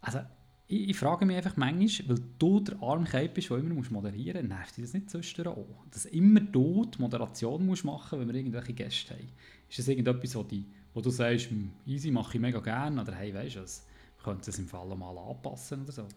Also, 0.02 0.20
ich, 0.68 0.90
ich, 0.90 0.98
frage 0.98 1.26
mich 1.26 1.36
einfach 1.36 1.58
manchmal, 1.58 2.10
weil 2.10 2.26
du 2.38 2.60
der 2.60 2.82
Armkeib 2.82 3.34
bist, 3.34 3.50
der 3.50 3.58
immer 3.58 3.74
musst 3.74 3.92
moderieren 3.92 4.48
musst, 4.48 4.58
nervt 4.58 4.78
dich 4.78 4.86
das 4.86 4.94
nicht 4.94 5.10
zwischendurch 5.10 5.58
auch? 5.58 5.86
Dass 5.92 6.06
immer 6.06 6.40
du 6.40 6.86
die 6.86 7.02
Moderation 7.02 7.66
musst 7.66 7.84
machen 7.84 8.20
wenn 8.20 8.28
wir 8.28 8.36
irgendwelche 8.36 8.74
Gäste 8.74 9.16
haben. 9.16 9.30
Ist 9.68 9.80
das 9.80 9.88
irgendetwas, 9.88 10.36
wo, 10.36 10.44
die, 10.44 10.66
wo 10.94 11.02
du 11.02 11.10
sagst, 11.10 11.50
hm, 11.50 11.72
easy, 11.86 12.12
mache 12.12 12.36
ich 12.36 12.42
mega 12.42 12.60
gerne, 12.60 13.02
oder 13.02 13.14
hey, 13.16 13.34
weißt 13.34 13.58
du 13.58 13.62
was, 13.62 13.86
wir 14.18 14.24
könnten 14.24 14.50
es 14.50 14.60
im 14.60 14.68
Fall 14.68 14.96
mal 14.96 15.18
anpassen 15.18 15.84
oder 15.84 15.92
so? 15.92 16.08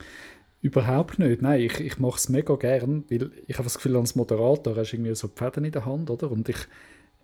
Überhaupt 0.63 1.19
nicht. 1.19 1.43
Nein, 1.43 1.61
ich, 1.61 1.81
ich 1.81 1.99
mache 1.99 2.17
es 2.17 2.29
mega 2.29 2.55
gern, 2.55 3.05
weil 3.11 3.33
ich 3.49 3.57
habe 3.57 3.65
das 3.65 3.75
Gefühl, 3.75 3.97
als 3.97 4.15
Moderator 4.15 4.77
hast 4.77 4.93
du 4.93 4.97
irgendwie 4.97 5.15
so 5.15 5.27
Pferde 5.27 5.61
in 5.61 5.73
der 5.73 5.85
Hand, 5.85 6.09
oder? 6.09 6.31
Und 6.31 6.49
ich, 6.49 6.57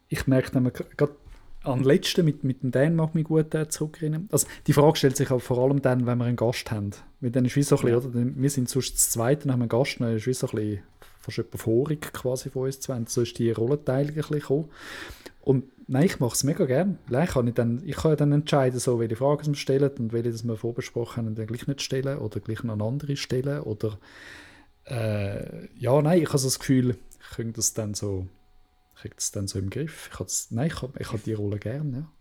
ich 0.09 0.27
merke 0.27 0.51
dann 0.51 0.73
gerade 0.97 1.15
an 1.63 1.85
letzten 1.85 2.25
mit, 2.25 2.43
mit 2.43 2.63
dem 2.63 2.73
Dan 2.73 2.97
mag 2.97 3.15
mich 3.15 3.25
gut 3.25 3.55
äh, 3.55 3.69
zurückerinnern. 3.69 4.29
Also 4.33 4.49
die 4.67 4.73
Frage 4.73 4.97
stellt 4.97 5.17
sich 5.17 5.31
auch 5.31 5.41
vor 5.41 5.59
allem 5.59 5.81
dann, 5.83 6.07
wenn 6.07 6.19
wir 6.19 6.25
einen 6.25 6.37
Gast 6.37 6.71
haben. 6.73 6.91
Weil 7.21 7.31
dann 7.31 7.45
ist 7.45 7.55
wie 7.55 7.63
so 7.63 7.77
ein 7.77 7.85
bisschen, 7.85 8.11
oder? 8.11 8.33
Wir 8.37 8.51
sind 8.51 8.69
sonst 8.69 8.95
das 8.95 9.11
Zweite, 9.11 9.45
dann 9.45 9.53
haben 9.53 9.61
wir 9.61 9.65
einen 9.65 9.85
Gast, 9.85 10.01
dann 10.01 10.17
ist 10.17 10.27
wie 10.27 10.35
so 10.35 10.49
ein 10.49 10.57
bisschen 10.57 10.83
fast 11.31 11.49
vorig 11.57 12.13
quasi 12.13 12.51
von 12.51 12.65
uns 12.65 12.81
zwei. 12.81 13.01
So 13.07 13.23
ist 13.23 13.39
die 13.39 13.51
Rollenteilung 13.51 14.11
ein 14.11 14.15
bisschen 14.17 14.41
gekommen. 14.41 14.71
Und 15.41 15.65
nein, 15.87 16.05
ich 16.05 16.21
mache 16.21 16.35
es 16.35 16.45
mega 16.45 16.67
gerne. 16.67 16.99
Ich 17.11 17.31
kann, 17.31 17.55
dann, 17.55 17.83
ich 17.85 17.97
kann 17.97 18.17
dann 18.17 18.33
entscheiden, 18.33 18.79
so, 18.79 19.01
welche 19.01 19.17
Fragen 19.17 19.47
wir 19.47 19.55
stellen 19.55 19.91
und 19.99 20.13
welche 20.13 20.31
das 20.31 20.45
wir 20.45 20.57
vorbesprochen 20.57 21.25
haben, 21.25 21.35
dann 21.35 21.47
gleich 21.47 21.67
nicht 21.67 21.83
stellen 21.83 22.19
oder 22.19 22.41
gleich 22.41 22.63
noch 22.63 22.75
eine 22.75 22.85
andere 22.85 23.17
stellen. 23.17 23.61
Oder 23.61 23.99
äh, 24.85 25.69
ja, 25.79 26.01
nein, 26.03 26.23
ich 26.23 26.29
habe 26.29 26.39
so 26.39 26.49
das 26.49 26.59
Gefühl, 26.59 26.97
ich 27.21 27.29
kriege 27.31 27.53
das 27.53 27.75
dann 27.75 27.95
so, 27.95 28.27
kriege 28.97 29.15
das 29.15 29.31
dann 29.31 29.49
so 29.49 29.59
im 29.59 29.71
Griff. 29.71 30.11
Ich 30.13 30.19
das, 30.19 30.51
nein, 30.51 30.67
ich 30.67 30.83
habe, 30.83 30.99
ich 30.99 31.09
habe 31.09 31.23
die 31.25 31.33
Rolle 31.33 31.59
gerne, 31.59 31.99
ja. 31.99 32.13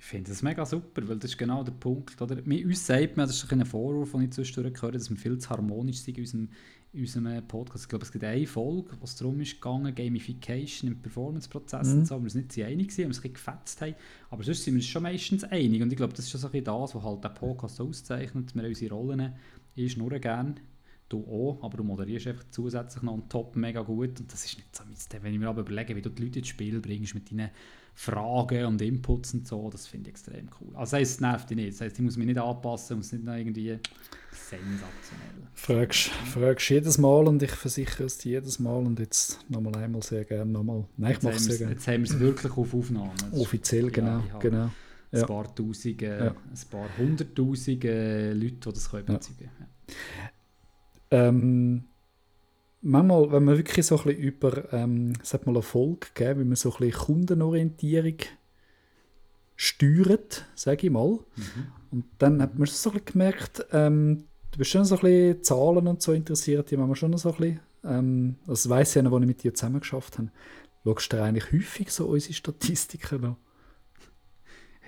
Ich 0.00 0.04
finde 0.04 0.30
das 0.30 0.42
mega 0.42 0.64
super, 0.64 1.08
weil 1.08 1.18
das 1.18 1.32
ist 1.32 1.38
genau 1.38 1.64
der 1.64 1.72
Punkt. 1.72 2.20
Oder? 2.22 2.36
Uns 2.36 2.86
sagt 2.86 3.16
man, 3.16 3.26
das 3.26 3.42
ist 3.42 3.52
ein 3.52 3.66
Vorwurf, 3.66 4.12
den 4.12 4.22
ich 4.22 4.30
zwischendurch 4.30 4.80
höre, 4.80 4.92
dass 4.92 5.10
wir 5.10 5.16
viel 5.16 5.38
zu 5.38 5.50
harmonisch 5.50 5.98
sind 5.98 6.18
in 6.18 6.22
unserem 6.22 6.48
in 6.92 7.00
unserem 7.00 7.46
Podcast. 7.46 7.84
Ich 7.84 7.88
glaube, 7.88 8.04
es 8.04 8.12
gibt 8.12 8.24
eine 8.24 8.46
Folge, 8.46 8.90
wo 8.98 9.04
es 9.04 9.16
darum 9.16 9.40
ist 9.40 9.54
gegangen, 9.54 9.94
Gamification 9.94 10.90
im 10.90 11.00
Performance-Prozess 11.00 11.88
mhm. 11.88 11.98
und 11.98 12.06
so, 12.06 12.14
wo 12.14 12.20
wir 12.20 12.24
uns 12.24 12.34
nicht 12.34 12.52
so 12.52 12.62
einig 12.62 12.96
waren, 12.96 13.06
uns 13.06 13.18
ein 13.18 13.22
bisschen 13.22 13.34
gefetzt 13.34 13.80
haben. 13.82 13.94
Aber 14.30 14.42
sonst 14.42 14.64
sind 14.64 14.74
wir 14.74 14.78
uns 14.78 14.86
schon 14.86 15.02
meistens 15.02 15.44
einig. 15.44 15.82
Und 15.82 15.90
ich 15.90 15.96
glaube, 15.96 16.14
das 16.14 16.24
ist 16.24 16.30
schon 16.30 16.40
so 16.40 16.48
ein 16.48 16.52
bisschen 16.52 16.64
das, 16.64 16.94
was 16.94 17.02
halt 17.02 17.24
der 17.24 17.28
Podcast 17.30 17.80
auszeichnet. 17.80 18.54
Wir 18.54 18.62
haben 18.62 18.68
unsere 18.68 18.94
Rollen, 18.94 19.32
ich 19.74 19.92
schnurre 19.92 20.18
gerne, 20.18 20.54
du 21.08 21.24
auch, 21.24 21.62
aber 21.62 21.78
du 21.78 21.84
moderierst 21.84 22.28
einfach 22.28 22.44
zusätzlich 22.50 23.02
noch 23.02 23.12
on 23.12 23.28
top 23.28 23.54
mega 23.56 23.82
gut. 23.82 24.18
Und 24.20 24.32
das 24.32 24.44
ist 24.44 24.56
nicht 24.56 24.74
so 24.74 24.84
mein 24.84 25.22
Wenn 25.22 25.34
ich 25.34 25.38
mir 25.38 25.48
aber 25.48 25.60
überlege, 25.60 25.94
wie 25.94 26.02
du 26.02 26.10
die 26.10 26.24
Leute 26.24 26.38
ins 26.38 26.48
Spiel 26.48 26.80
bringst 26.80 27.14
mit 27.14 27.30
deinen 27.30 27.50
Fragen 28.00 28.64
und 28.64 28.80
Inputs 28.80 29.34
und 29.34 29.48
so, 29.48 29.68
das 29.70 29.88
finde 29.88 30.08
ich 30.08 30.14
extrem 30.14 30.48
cool. 30.60 30.68
Also 30.68 30.82
das 30.82 30.92
heisst, 30.92 31.14
es 31.14 31.20
nervt 31.20 31.50
dich 31.50 31.56
nicht. 31.56 31.72
Das 31.72 31.80
heisst, 31.80 31.98
ich 31.98 32.04
muss 32.04 32.16
mich 32.16 32.26
nicht 32.28 32.38
anpassen, 32.38 32.98
muss 32.98 33.10
nicht 33.10 33.24
noch 33.24 33.34
irgendwie 33.34 33.76
sensationell. 34.30 35.48
Fragst, 35.52 36.10
fragst 36.32 36.70
jedes 36.70 36.96
Mal 36.96 37.26
und 37.26 37.42
ich 37.42 37.50
versichere 37.50 38.04
es 38.04 38.16
dir 38.18 38.34
jedes 38.34 38.60
Mal 38.60 38.86
und 38.86 39.00
jetzt 39.00 39.40
nochmal 39.50 39.74
einmal 39.82 40.00
sehr 40.04 40.24
gerne 40.24 40.48
nochmal. 40.48 40.84
Nein, 40.96 41.10
ich 41.10 41.22
mache 41.22 41.34
es 41.34 41.44
sehr 41.46 41.58
gerne. 41.58 41.72
Jetzt 41.72 41.88
haben 41.88 42.04
wir 42.04 42.10
es 42.10 42.20
wirklich 42.20 42.56
auf 42.56 42.72
Aufnahme. 42.72 43.12
Offiziell, 43.32 43.90
genau. 43.90 44.22
Ja, 44.32 44.38
genau. 44.38 44.70
Ein 45.10 45.26
paar 45.26 45.52
tausend, 45.52 46.00
äh, 46.00 46.26
ja. 46.26 46.30
ein 46.30 46.70
paar 46.70 46.88
hunderttausend 46.98 47.84
äh, 47.84 48.32
Leute, 48.32 48.52
die 48.52 48.72
das 48.74 48.90
können 48.92 49.06
bezeugen 49.06 49.38
können. 49.38 49.68
Ja. 51.10 51.28
Ähm, 51.28 51.84
manchmal, 52.80 53.32
wenn 53.32 53.44
man 53.44 53.56
wirklich 53.56 53.86
so 53.86 53.98
ein 53.98 54.04
bisschen 54.04 54.22
über, 54.22 54.72
ähm, 54.72 55.14
sag 55.22 55.46
mal, 55.46 55.56
Erfolg 55.56 56.14
geben, 56.14 56.40
wie 56.40 56.44
man 56.44 56.56
so 56.56 56.72
ein 56.72 56.78
bisschen 56.78 57.04
Kundenorientierung 57.04 58.16
steuert, 59.56 60.46
sage 60.54 60.86
ich 60.86 60.92
mal. 60.92 61.18
Mhm. 61.36 61.66
Und 61.90 62.04
dann 62.18 62.40
hat 62.42 62.58
man 62.58 62.66
so 62.66 62.90
ein 62.90 63.00
gemerkt, 63.04 63.66
ähm, 63.72 64.24
du 64.52 64.58
bist 64.58 64.70
schon 64.70 64.84
so 64.84 64.96
ein 64.96 65.00
bisschen 65.00 65.42
Zahlen 65.42 65.86
und 65.86 66.02
so 66.02 66.12
interessiert, 66.12 66.70
die 66.70 66.76
man 66.76 66.94
schon 66.94 67.16
so 67.16 67.30
ein 67.30 67.36
bisschen, 67.36 67.60
ähm, 67.84 68.36
das 68.46 68.68
weiss 68.68 68.90
ich 68.90 68.96
ja 68.96 69.02
noch, 69.02 69.12
als 69.12 69.22
ich 69.22 69.28
mit 69.28 69.42
dir 69.42 69.54
zusammen 69.54 69.80
geschafft 69.80 70.18
habe, 70.18 70.30
schaust 70.84 71.12
du 71.12 71.22
eigentlich 71.22 71.52
häufig 71.52 71.90
so 71.90 72.06
unsere 72.06 72.34
Statistiken 72.34 73.24
an? 73.24 73.36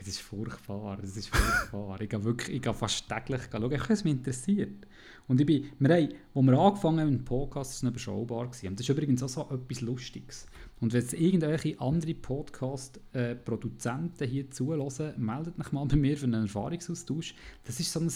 Es 0.00 0.09
ist 0.09 0.21
furchtbar, 0.23 0.99
es 1.02 1.14
ist 1.14 1.28
furchtbar. 1.28 2.00
ich 2.00 2.09
gehe 2.09 2.25
wirklich, 2.25 2.57
ich 2.57 2.62
gehe 2.62 2.73
fast 2.73 3.07
täglich 3.07 3.42
schauen, 3.52 3.71
was 3.71 4.02
mich 4.02 4.14
interessiert. 4.14 4.87
Und 5.28 5.38
ich 5.42 5.47
bin, 5.47 5.66
wir 5.78 5.95
haben, 5.95 6.09
als 6.35 6.47
wir 6.47 6.59
angefangen 6.59 7.00
haben 7.00 7.11
mit 7.11 7.21
dem 7.21 7.25
Podcast, 7.26 7.83
war 7.83 7.90
es 7.90 7.92
überschaubar. 7.92 8.45
Und 8.45 8.54
das 8.54 8.62
ist 8.80 8.88
übrigens 8.88 9.23
auch 9.23 9.28
so 9.28 9.47
etwas 9.50 9.83
Lustiges. 9.83 10.47
Und 10.80 10.95
wenn 10.95 11.02
jetzt 11.02 11.12
irgendwelche 11.12 11.78
andere 11.78 12.14
Podcast-Produzenten 12.14 14.26
hier 14.26 14.50
zulassen, 14.50 15.12
meldet 15.19 15.61
euch 15.61 15.71
mal 15.71 15.85
bei 15.85 15.97
mir 15.97 16.16
für 16.16 16.25
einen 16.25 16.45
Erfahrungsaustausch. 16.45 17.35
Das 17.64 17.78
ist 17.78 17.92
so 17.92 18.00
ein 18.00 18.11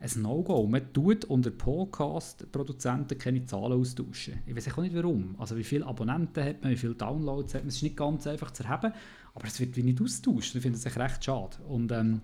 ein 0.00 0.22
No-Go. 0.22 0.66
Man 0.66 0.92
tut 0.92 1.24
unter 1.24 1.50
Podcast-Produzenten 1.50 3.18
keine 3.18 3.44
Zahlen 3.44 3.72
austauschen. 3.72 4.40
Ich 4.46 4.54
weiß 4.54 4.72
auch 4.72 4.82
nicht 4.82 4.94
warum. 4.94 5.34
Also 5.38 5.56
wie 5.56 5.64
viele 5.64 5.86
Abonnenten 5.86 6.44
hat 6.44 6.62
man, 6.62 6.70
wie 6.70 6.76
viele 6.76 6.94
Downloads 6.94 7.54
hat 7.54 7.62
man. 7.62 7.68
Es 7.68 7.76
ist 7.76 7.82
nicht 7.82 7.96
ganz 7.96 8.26
einfach 8.26 8.52
zu 8.52 8.62
erheben, 8.62 8.92
aber 9.34 9.46
es 9.46 9.58
wird 9.58 9.76
wie 9.76 9.82
nicht 9.82 10.00
austauscht. 10.00 10.54
Ich 10.54 10.62
finde 10.62 10.78
das 10.78 10.86
echt 10.86 10.98
recht 10.98 11.24
schade. 11.24 11.56
Und 11.66 11.90
ähm, 11.90 12.20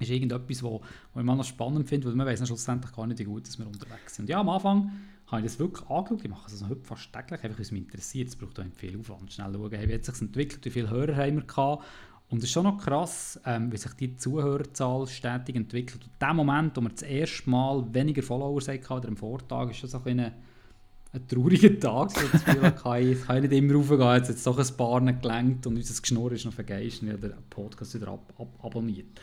ist 0.00 0.10
irgendetwas, 0.10 0.62
wo 0.62 0.80
ich 1.14 1.22
mal 1.22 1.36
noch 1.36 1.44
spannend 1.44 1.88
finde, 1.88 2.06
weil 2.08 2.14
man 2.14 2.26
weiß 2.26 2.46
schlussendlich 2.46 2.92
gar 2.92 3.06
nicht, 3.06 3.18
wie 3.18 3.24
gut 3.24 3.46
dass 3.46 3.58
wir 3.58 3.66
unterwegs 3.66 4.16
sind. 4.16 4.24
Und 4.24 4.30
ja, 4.30 4.40
am 4.40 4.48
Anfang 4.48 4.90
habe 5.26 5.42
ich 5.42 5.46
das 5.46 5.58
wirklich 5.58 5.88
angeschaut. 5.88 6.24
Ich 6.24 6.30
mache 6.30 6.46
es 6.46 6.52
also 6.54 6.68
heute 6.68 6.84
fast 6.84 7.12
täglich, 7.12 7.42
einfach 7.44 7.58
weil 7.58 7.62
es 7.62 7.70
mich 7.70 7.82
interessiert. 7.82 8.28
Es 8.28 8.36
braucht 8.36 8.58
auch 8.58 8.64
viel 8.74 8.98
Aufwand. 8.98 9.32
Schnell 9.32 9.52
schauen, 9.52 9.70
wie 9.70 9.94
hat 9.94 10.04
sich 10.04 10.20
entwickelt, 10.20 10.64
wie 10.64 10.70
viele 10.70 10.90
Hörer 10.90 11.16
haben 11.16 11.36
wir 11.36 11.42
gehabt 11.42 11.84
und 12.30 12.38
es 12.38 12.44
ist 12.44 12.52
schon 12.52 12.64
noch 12.64 12.78
krass, 12.78 13.40
ähm, 13.44 13.70
wie 13.70 13.76
sich 13.76 13.92
die 13.92 14.16
Zuhörerzahl 14.16 15.06
stetig 15.06 15.56
entwickelt. 15.56 16.02
Und 16.02 16.10
in 16.20 16.28
dem 16.28 16.36
Moment, 16.36 16.76
wo 16.76 16.80
wir 16.80 16.88
das 16.88 17.02
erste 17.02 17.48
Mal 17.48 17.84
weniger 17.92 18.22
Follower 18.22 18.60
hatten, 18.60 18.92
oder 18.92 19.08
am 19.08 19.16
Vortag, 19.16 19.70
ist 19.70 19.84
das 19.84 19.92
so 19.92 20.00
ein, 20.04 20.20
ein 20.20 21.28
trauriger 21.28 21.78
Tag. 21.78 22.10
So 22.10 22.26
das 22.26 22.44
Gefühl, 22.44 22.70
kann 22.72 23.02
ich, 23.08 23.22
kann 23.22 23.36
ich 23.36 23.50
nicht 23.50 23.58
immer 23.58 23.74
raufgehen, 23.74 24.14
jetzt 24.16 24.28
hat 24.30 24.36
es 24.36 24.42
doch 24.42 24.58
ein 24.58 24.76
paar 24.76 25.00
nicht 25.00 25.22
gelenkt 25.22 25.66
und 25.66 25.76
unser 25.76 26.00
Geschnurr 26.00 26.32
ist 26.32 26.44
noch 26.44 26.52
vergessen, 26.52 27.08
ich 27.08 27.12
habe 27.14 27.28
den 27.28 27.38
Podcast 27.50 27.94
wieder 27.94 28.08
ab, 28.08 28.32
ab, 28.38 28.48
abonniert. 28.62 29.20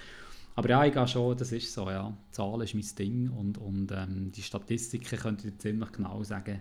Aber 0.55 0.69
ja, 0.69 0.85
ich 0.85 0.93
gehe 0.93 1.07
schon, 1.07 1.35
das 1.37 1.51
ist 1.51 1.73
so, 1.73 1.89
ja. 1.89 2.15
Zahlen 2.29 2.61
ist 2.61 2.75
mein 2.75 2.95
Ding 2.97 3.29
und, 3.29 3.57
und 3.57 3.91
ähm, 3.91 4.31
die 4.31 4.43
Statistiken 4.43 5.17
können 5.17 5.37
dir 5.37 5.57
ziemlich 5.57 5.91
genau 5.91 6.23
sagen, 6.23 6.59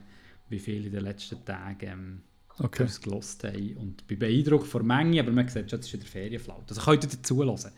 wie 0.48 0.58
viel 0.58 0.86
in 0.86 0.92
den 0.92 1.04
letzten 1.04 1.44
Tagen 1.44 1.88
ähm, 1.88 2.22
okay. 2.60 2.84
uns 2.84 3.00
gelost 3.00 3.44
haben. 3.44 3.76
Und 3.76 4.06
bin 4.06 4.18
beeindruckt 4.18 4.66
von 4.66 4.86
der 4.86 4.96
Menge, 4.96 5.20
aber 5.20 5.32
man 5.32 5.48
sieht 5.48 5.70
schon, 5.70 5.80
das 5.80 5.86
ist 5.88 5.92
wieder 5.92 6.06
Ferienflaut. 6.06 6.64
Also 6.68 6.80
könnt 6.80 7.04
ihr 7.04 7.10
dazu 7.10 7.36
hören. 7.36 7.72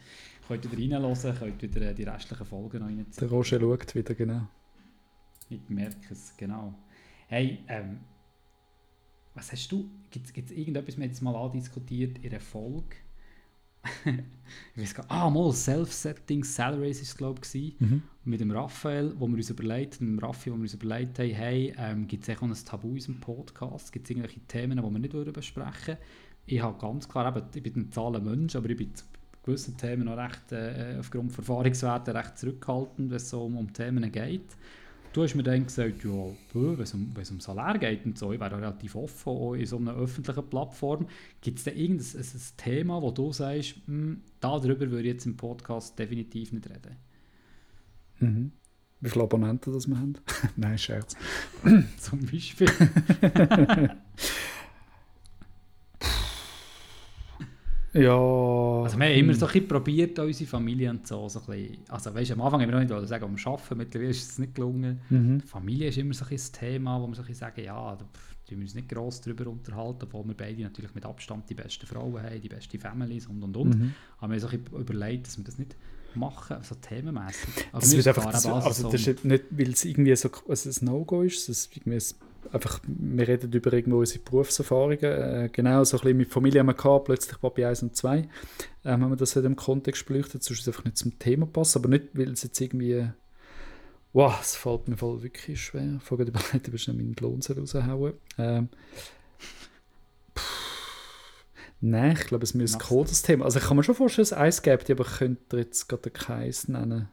Könnt 0.48 0.64
ihr 0.64 0.72
reinhören, 0.72 1.38
könnt 1.38 1.62
ihr 1.62 1.74
wieder 1.74 1.94
die 1.94 2.02
restlichen 2.02 2.46
Folgen 2.46 2.80
noch 2.80 2.86
reinziehen. 2.86 3.14
Der 3.20 3.28
Roger 3.28 3.60
schaut 3.60 3.94
wieder, 3.94 4.14
genau. 4.14 4.48
Ich 5.48 5.60
merke 5.68 6.12
es, 6.12 6.36
genau. 6.36 6.74
Hey, 7.28 7.60
ähm, 7.68 8.00
was 9.34 9.52
hast 9.52 9.68
du, 9.72 9.88
gibt 10.10 10.36
es 10.36 10.50
irgendetwas, 10.50 10.96
wir 10.96 11.04
haben 11.04 11.10
jetzt 11.10 11.22
mal 11.22 11.36
andiskutiert 11.36 12.18
in 12.18 12.30
einer 12.30 12.40
Folge, 12.40 12.96
ich 14.74 14.82
weiß 14.82 14.94
gar 14.94 15.06
ah, 15.08 15.30
mal, 15.30 15.52
Self-Setting 15.52 16.44
Salaries 16.44 16.98
war 16.98 17.02
es, 17.02 17.16
glaube 17.16 17.40
ich, 17.52 17.80
mhm. 17.80 18.02
mit 18.24 18.40
dem 18.40 18.50
Raphael, 18.50 19.14
wo 19.18 19.26
wir 19.28 19.36
uns 19.36 19.50
überlegt, 19.50 20.00
mit 20.00 20.10
dem 20.10 20.18
Raffi, 20.18 20.50
wo 20.50 20.56
wir 20.56 20.62
uns 20.62 20.74
überlegt 20.74 21.18
haben, 21.18 21.30
hey, 21.30 21.74
ähm, 21.78 22.06
gibt 22.06 22.28
es 22.28 22.36
auch 22.36 22.42
ein 22.42 22.54
Tabu 22.54 22.88
in 22.88 22.94
unserem 22.94 23.20
Podcast? 23.20 23.92
Gibt 23.92 24.06
es 24.06 24.10
irgendwelche 24.10 24.40
Themen, 24.40 24.78
die 24.78 24.82
wir 24.82 24.98
nicht 24.98 25.32
besprechen 25.32 25.96
Ich 26.46 26.62
habe 26.62 26.78
ganz 26.78 27.08
klar, 27.08 27.34
eben, 27.36 27.46
ich 27.54 27.62
bin 27.62 27.76
ein 27.76 27.92
Zahlenmensch, 27.92 28.56
aber 28.56 28.70
ich 28.70 28.76
bin 28.76 28.94
zu 28.94 29.04
gewissen 29.44 29.76
Themen 29.76 30.04
noch 30.04 30.16
recht, 30.16 30.52
äh, 30.52 30.96
aufgrund 30.98 31.32
von 31.32 31.42
Erfahrungswerten 31.42 32.16
recht 32.16 32.38
zurückhaltend, 32.38 33.10
wenn 33.10 33.16
es 33.16 33.28
so 33.28 33.44
um, 33.44 33.56
um 33.56 33.72
Themen 33.72 34.10
geht. 34.12 34.56
Du 35.12 35.22
hast 35.22 35.34
mir 35.34 35.42
dann 35.42 35.66
gesagt, 35.66 36.04
ja, 36.04 36.10
wenn 36.54 36.80
es 36.80 36.94
um, 36.94 37.14
um 37.14 37.40
Salär 37.40 37.78
geht 37.78 38.06
und 38.06 38.16
so, 38.16 38.32
ich 38.32 38.40
wäre 38.40 38.56
relativ 38.56 38.94
offen 38.94 39.56
in 39.56 39.66
so 39.66 39.76
einer 39.76 39.94
öffentlichen 39.94 40.48
Plattform. 40.48 41.06
Gibt 41.42 41.58
es 41.58 41.64
da 41.64 41.70
irgendein 41.70 42.06
ein, 42.16 42.22
ein 42.22 42.40
Thema, 42.56 43.02
wo 43.02 43.10
du 43.10 43.30
sagst, 43.30 43.74
hm, 43.86 44.22
darüber 44.40 44.90
würde 44.90 45.08
ich 45.08 45.14
jetzt 45.14 45.26
im 45.26 45.36
Podcast 45.36 45.98
definitiv 45.98 46.52
nicht 46.52 46.66
reden? 46.68 46.96
Mhm. 48.20 48.52
Wie 49.00 49.10
viele 49.10 49.24
Abonnenten 49.24 49.72
das 49.72 49.86
wir 49.86 49.98
haben? 49.98 50.14
Nein, 50.56 50.78
Scherz. 50.78 51.14
Zum 51.98 52.20
Beispiel. 52.24 52.68
Ja. 57.94 58.14
Also 58.14 58.98
wir 58.98 59.06
haben 59.06 59.14
immer 59.14 59.34
so 59.34 59.46
ein 59.46 59.52
bisschen 59.52 59.68
probiert, 59.68 60.18
unsere 60.18 60.48
Familie 60.48 60.90
und 60.90 61.06
so, 61.06 61.28
so 61.28 61.40
ein 61.40 61.46
bisschen, 61.46 61.78
also 61.88 62.14
weißt, 62.14 62.32
am 62.32 62.40
Anfang 62.40 62.62
haben 62.62 62.70
wir 62.70 62.84
noch 62.84 62.98
nicht 62.98 63.08
sagen, 63.08 63.36
wir 63.36 63.46
arbeiten, 63.46 63.76
mittlerweile 63.76 64.10
ist 64.10 64.30
es 64.30 64.38
nicht 64.38 64.54
gelungen. 64.54 65.00
Mhm. 65.10 65.40
Familie 65.40 65.88
ist 65.88 65.98
immer 65.98 66.14
so 66.14 66.24
ein 66.24 66.40
Thema, 66.52 67.00
wo 67.00 67.06
wir 67.06 67.14
so 67.14 67.22
ein 67.22 67.34
sagen, 67.34 67.62
ja, 67.62 67.96
da 67.96 68.04
tun 68.48 68.58
wir 68.58 68.62
uns 68.62 68.74
nicht 68.74 68.88
gross 68.88 69.20
darüber 69.20 69.48
unterhalten, 69.50 70.00
obwohl 70.02 70.26
wir 70.26 70.34
beide 70.34 70.62
natürlich 70.62 70.94
mit 70.94 71.04
Abstand 71.04 71.48
die 71.50 71.54
besten 71.54 71.86
Frauen 71.86 72.22
haben, 72.22 72.40
die 72.40 72.48
besten 72.48 72.78
Families 72.78 73.26
und 73.26 73.42
und 73.42 73.56
und. 73.56 73.78
Mhm. 73.78 73.94
Haben 74.18 74.32
wir 74.32 74.40
so 74.40 74.48
ein 74.48 74.58
bisschen 74.62 74.80
überlegt, 74.80 75.26
dass 75.26 75.36
wir 75.36 75.44
das 75.44 75.58
nicht 75.58 75.76
machen, 76.14 76.56
so 76.62 76.74
themenmäßig. 76.74 77.66
Aber 77.72 77.80
das, 77.80 77.96
wird 77.96 78.08
einfach, 78.08 78.32
das, 78.32 78.46
also, 78.46 78.68
also 78.68 78.90
das 78.90 79.06
ist 79.06 79.24
nicht, 79.24 79.44
weil 79.50 79.70
es 79.70 79.84
irgendwie 79.84 80.16
so 80.16 80.30
also 80.48 80.70
ein 80.70 80.84
No-Go 80.84 81.22
ist, 81.22 81.48
es 81.48 81.66
ist 81.66 81.76
irgendwie 81.76 81.96
ein 81.96 82.31
einfach, 82.52 82.80
wir 82.86 83.28
reden 83.28 83.52
über 83.52 83.72
irgendwo 83.72 83.98
unsere 83.98 84.20
Berufserfahrungen. 84.20 84.98
Äh, 85.02 85.50
genau, 85.52 85.84
so 85.84 85.96
ein 85.96 86.00
bisschen 86.02 86.16
mit 86.18 86.32
Familie 86.32 86.60
haben 86.60 86.66
wir 86.66 86.74
gehabt, 86.74 87.06
plötzlich 87.06 87.40
Papi 87.40 87.64
1 87.64 87.82
und 87.82 87.96
2. 87.96 88.18
Ähm, 88.18 88.28
haben 88.84 89.10
wir 89.10 89.16
das 89.16 89.36
in 89.36 89.42
dem 89.42 89.56
Kontext 89.56 90.06
beleuchtet, 90.06 90.42
sonst 90.42 90.60
ist 90.60 90.66
es 90.66 90.68
einfach 90.68 90.84
nicht 90.84 90.96
zum 90.96 91.18
Thema 91.18 91.46
passt, 91.46 91.76
aber 91.76 91.88
nicht, 91.88 92.08
weil 92.14 92.32
es 92.32 92.42
jetzt 92.42 92.60
irgendwie 92.60 93.06
wow, 94.12 94.38
es 94.40 94.56
fällt 94.56 94.88
mir 94.88 94.96
voll 94.96 95.22
wirklich 95.22 95.60
schwer. 95.60 95.98
Vorher 96.02 96.26
überlegt, 96.26 96.68
ob 96.68 96.74
ich 96.74 96.88
noch 96.88 96.94
meinen 96.94 97.16
Lohn 97.20 97.40
raushauen 97.40 98.14
ähm, 98.38 98.68
Nein, 101.84 102.12
ich 102.12 102.26
glaube, 102.26 102.44
es 102.44 102.54
müsste 102.54 102.78
kommen, 102.78 103.06
das 103.06 103.22
Thema. 103.22 103.44
Also 103.44 103.58
ich 103.58 103.64
kann 103.64 103.76
mir 103.76 103.82
schon 103.82 103.96
vorstellen, 103.96 104.22
dass 104.22 104.32
es 104.32 104.38
eins 104.38 104.62
gibt, 104.62 104.88
aber 104.88 105.04
ich 105.04 105.18
könnte 105.18 105.56
jetzt 105.56 105.88
gerade 105.88 106.10
keins 106.10 106.68
nennen. 106.68 107.08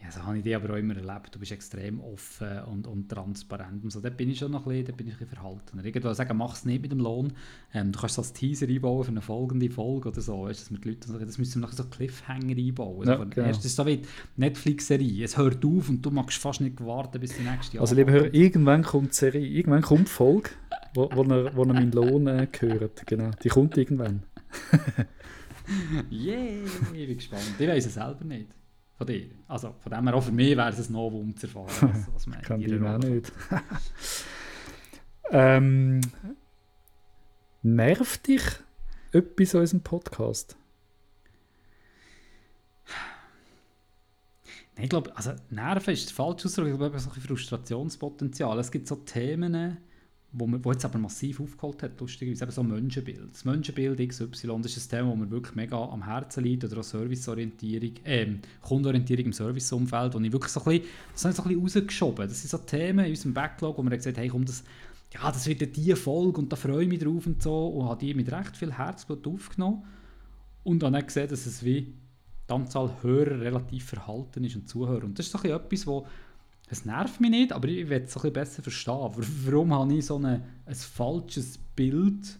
Ja, 0.00 0.12
so 0.12 0.22
habe 0.22 0.38
ich 0.38 0.44
dich 0.44 0.54
aber 0.54 0.74
auch 0.74 0.78
immer 0.78 0.96
erlebt. 0.96 1.34
Du 1.34 1.40
bist 1.40 1.50
extrem 1.50 2.00
offen 2.00 2.62
und, 2.70 2.86
und 2.86 3.08
transparent. 3.08 3.82
Und 3.82 3.90
so, 3.90 4.00
da 4.00 4.10
bin 4.10 4.30
ich 4.30 4.38
schon 4.38 4.52
noch 4.52 4.64
ein 4.64 4.68
bisschen, 4.68 4.86
da 4.86 4.92
bin 4.92 5.08
ich 5.08 5.14
ein 5.14 5.18
bisschen 5.18 5.34
verhaltener. 5.34 5.84
Irgendwo 5.84 6.12
sagen, 6.12 6.36
mach 6.36 6.54
es 6.54 6.64
nicht 6.64 6.82
mit 6.82 6.92
dem 6.92 7.00
Lohn. 7.00 7.32
Ähm, 7.74 7.90
du 7.90 7.98
kannst 7.98 8.16
das 8.16 8.28
als 8.28 8.32
Teaser 8.32 8.68
einbauen 8.68 9.02
für 9.02 9.10
eine 9.10 9.22
folgende 9.22 9.68
Folge 9.70 10.10
oder 10.10 10.20
so. 10.20 10.44
Weißt, 10.44 10.60
dass 10.60 10.80
die 10.80 10.88
Leute 10.88 11.08
sagen, 11.08 11.26
das 11.26 11.38
müssen 11.38 11.60
wir 11.60 11.66
noch 11.66 11.72
so 11.72 11.82
Cliffhanger 11.82 12.56
einbauen. 12.56 13.08
Also 13.08 13.22
ja, 13.22 13.28
genau. 13.28 13.46
Erst 13.48 13.64
ist 13.64 13.74
so 13.74 13.86
wie 13.86 14.02
Netflix-Serie. 14.36 15.24
Es 15.24 15.36
hört 15.36 15.64
auf 15.64 15.88
und 15.88 16.00
du 16.02 16.10
magst 16.12 16.38
fast 16.38 16.60
nicht 16.60 16.80
warten, 16.84 17.18
bis 17.20 17.36
die 17.36 17.42
nächste 17.42 17.76
Jahr 17.76 17.80
Also 17.80 17.96
lieber 17.96 18.12
Hör, 18.12 18.32
irgendwann 18.32 18.84
kommt 18.84 19.10
die 19.10 19.16
Serie, 19.16 19.44
irgendwann 19.44 19.82
kommt 19.82 20.06
die 20.06 20.12
Folge, 20.12 20.50
wo, 20.94 21.10
wo, 21.12 21.24
er, 21.24 21.56
wo 21.56 21.62
er 21.62 21.74
meinen 21.74 21.90
Lohn 21.90 22.28
äh, 22.28 22.46
hört. 22.60 23.04
Genau, 23.04 23.32
die 23.42 23.48
kommt 23.48 23.76
irgendwann. 23.76 24.22
Yay, 26.10 26.62
ich 26.94 27.06
bin 27.06 27.16
gespannt. 27.16 27.42
Ich 27.58 27.68
weiß 27.68 27.84
es 27.84 27.94
selber 27.94 28.24
nicht 28.24 28.57
von 28.98 29.06
dir. 29.06 29.30
Also 29.46 29.74
von 29.78 29.92
dem 29.92 30.04
her 30.06 30.14
auch 30.14 30.22
für 30.22 30.32
mich 30.32 30.56
wäre 30.56 30.68
es 30.68 30.88
ein 30.88 30.92
Novum 30.92 31.34
zu 31.36 31.46
erfahren. 31.46 31.68
Was, 31.68 32.14
was 32.14 32.26
man 32.26 32.42
Kann 32.42 32.60
ich 32.60 32.82
auch 32.82 32.98
nicht. 32.98 33.32
ähm, 35.30 36.00
nervt 37.62 38.26
dich 38.26 38.42
etwas 39.12 39.54
an 39.54 39.60
unserem 39.60 39.80
Podcast? 39.82 40.56
Nein, 44.74 44.84
ich 44.84 44.90
glaube, 44.90 45.16
also 45.16 45.32
Nerven 45.50 45.94
ist 45.94 46.12
falsch 46.12 46.44
Ausdruck, 46.44 46.66
ich 46.66 46.76
glaube, 46.76 46.98
so 46.98 47.10
ein 47.10 47.20
Frustrationspotenzial. 47.20 48.58
Es 48.58 48.70
gibt 48.70 48.88
so 48.88 48.96
Themen, 48.96 49.78
wo, 50.32 50.46
man, 50.46 50.62
wo 50.62 50.72
jetzt 50.72 50.84
aber 50.84 50.98
massiv 50.98 51.40
aufgeholt 51.40 51.82
hat, 51.82 51.98
lustigerweise, 52.00 52.44
eben 52.44 52.52
so 52.52 52.62
Menschenbild. 52.62 53.32
Das 53.32 53.44
Menschenbild 53.44 53.98
XY, 53.98 54.60
das 54.62 54.76
ist 54.76 54.92
ein 54.92 54.98
Thema, 54.98 55.10
das 55.10 55.18
mir 55.18 55.30
wirklich 55.30 55.54
mega 55.54 55.76
am 55.76 56.04
Herzen 56.04 56.44
liegt, 56.44 56.64
oder 56.64 56.78
auch 56.78 56.84
Serviceorientierung, 56.84 57.92
äh, 58.04 58.26
Kundenorientierung 58.60 59.26
im 59.26 59.32
Serviceumfeld, 59.32 60.14
wo 60.14 60.20
ich 60.20 60.32
wirklich 60.32 60.52
so 60.52 60.60
ein 60.60 60.80
bisschen, 60.80 60.88
das 61.12 61.24
habe 61.24 61.34
so 61.34 61.42
ein 61.42 61.48
bisschen 61.48 61.80
rausgeschoben. 61.80 62.28
Das 62.28 62.40
sind 62.40 62.50
so 62.50 62.58
Themen 62.58 63.06
in 63.06 63.10
unserem 63.12 63.34
Backlog, 63.34 63.78
wo 63.78 63.82
wir 63.82 63.90
gesagt 63.90 64.16
haben, 64.16 64.22
hey 64.22 64.28
komm, 64.30 64.44
das, 64.44 64.62
ja, 65.14 65.32
das 65.32 65.46
wird 65.46 65.76
die 65.76 65.94
Folge 65.94 66.40
und 66.40 66.52
da 66.52 66.56
freue 66.56 66.82
ich 66.82 66.88
mich 66.88 66.98
drauf 66.98 67.26
und 67.26 67.42
so, 67.42 67.68
und 67.68 67.88
habe 67.88 67.98
die 67.98 68.12
mit 68.12 68.30
recht 68.30 68.56
viel 68.56 68.72
Herzblut 68.72 69.26
aufgenommen 69.26 69.84
und 70.64 70.82
dann 70.82 70.94
gesehen, 71.06 71.28
dass 71.28 71.46
es 71.46 71.64
wie 71.64 71.94
die 72.48 72.52
Anzahl 72.52 72.90
Hörer 73.02 73.40
relativ 73.40 73.86
verhalten 73.86 74.44
ist 74.44 74.56
und 74.56 74.68
Zuhörer. 74.68 75.04
Und 75.04 75.18
das 75.18 75.26
ist 75.26 75.32
so 75.32 75.38
ein 75.38 75.50
etwas, 75.50 75.86
wo 75.86 76.06
es 76.70 76.84
nervt 76.84 77.20
mich 77.20 77.30
nicht, 77.30 77.52
aber 77.52 77.68
ich 77.68 77.88
will 77.88 78.02
es 78.02 78.14
ein 78.14 78.14
bisschen 78.14 78.32
besser 78.32 78.62
verstehen. 78.62 79.10
Warum 79.44 79.72
habe 79.72 79.94
ich 79.94 80.06
so 80.06 80.16
eine, 80.16 80.42
ein 80.66 80.74
falsches 80.74 81.58
Bild 81.76 82.38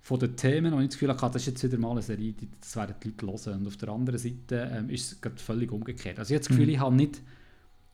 von 0.00 0.18
den 0.18 0.36
Themen, 0.36 0.72
und 0.72 0.82
ich 0.82 0.88
das 0.88 0.98
Gefühl 0.98 1.10
habe, 1.10 1.32
das 1.32 1.42
ist 1.42 1.46
jetzt 1.46 1.62
wieder 1.62 1.78
mal 1.78 1.92
eine 1.92 2.02
Serie, 2.02 2.34
das 2.60 2.74
werden 2.76 2.94
die 3.02 3.24
Leute 3.24 3.50
hören. 3.50 3.60
Und 3.60 3.68
auf 3.68 3.76
der 3.76 3.88
anderen 3.90 4.18
Seite 4.18 4.70
ähm, 4.72 4.90
ist 4.90 5.12
es 5.12 5.20
gerade 5.20 5.36
völlig 5.36 5.70
umgekehrt. 5.70 6.18
Also 6.18 6.34
ich 6.34 6.36
habe 6.36 6.40
das 6.40 6.48
Gefühl, 6.48 6.66
mhm. 6.66 6.72
ich 6.72 6.80
habe 6.80 6.96
nicht, 6.96 7.20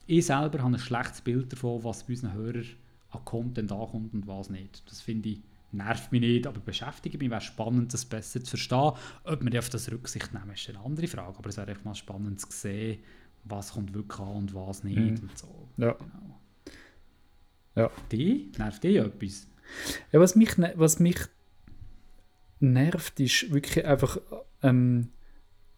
ich 0.07 0.25
selber 0.25 0.61
habe 0.61 0.75
ein 0.75 0.79
schlechtes 0.79 1.21
Bild 1.21 1.53
davon, 1.53 1.85
was 1.85 2.05
bei 2.05 2.15
unseren 2.15 2.33
Hörern 2.33 2.67
an 3.11 3.25
Content 3.25 3.73
ankommt 3.73 4.15
und 4.15 4.27
was 4.27 4.49
nicht. 4.49 4.83
Das 4.89 5.01
finde 5.01 5.29
ich 5.31 5.41
nervt 5.73 6.13
mich 6.13 6.21
nicht, 6.21 6.47
aber 6.47 6.61
beschäftigt 6.61 7.21
mich, 7.21 7.31
wäre 7.31 7.41
spannend, 7.41 7.93
das 7.93 8.05
besser 8.05 8.43
zu 8.43 8.51
verstehen. 8.51 8.93
Ob 9.25 9.45
wir 9.45 9.59
auf 9.59 9.69
das 9.69 9.91
Rücksicht 9.91 10.33
nehmen, 10.33 10.51
ist 10.53 10.69
eine 10.69 10.81
andere 10.81 11.07
Frage, 11.07 11.39
aber 11.39 11.49
es 11.49 11.57
wäre 11.57 11.69
einfach 11.69 11.85
mal 11.85 11.95
spannend 11.95 12.41
zu 12.41 12.47
sehen, 12.51 13.01
was 13.45 13.73
kommt 13.73 13.95
wirklich 13.95 14.21
an 14.21 14.37
und 14.37 14.55
was 14.55 14.85
nicht 14.85 14.99
mhm. 14.99 15.29
und 15.29 15.39
so. 15.39 15.69
Ja. 15.77 15.93
Genau. 15.93 16.41
ja. 17.77 17.91
Die? 18.13 18.53
Nervt 18.59 18.85
dich 18.85 18.97
etwas? 18.97 19.49
Ja, 20.13 20.21
was 20.21 20.35
mich, 20.35 20.57
ne-, 20.59 20.75
was 20.77 20.99
mich 20.99 21.19
nervt, 22.61 23.21
ist 23.21 23.53
wirklich 23.53 23.85
einfach 23.85 24.19
ähm, 24.63 25.11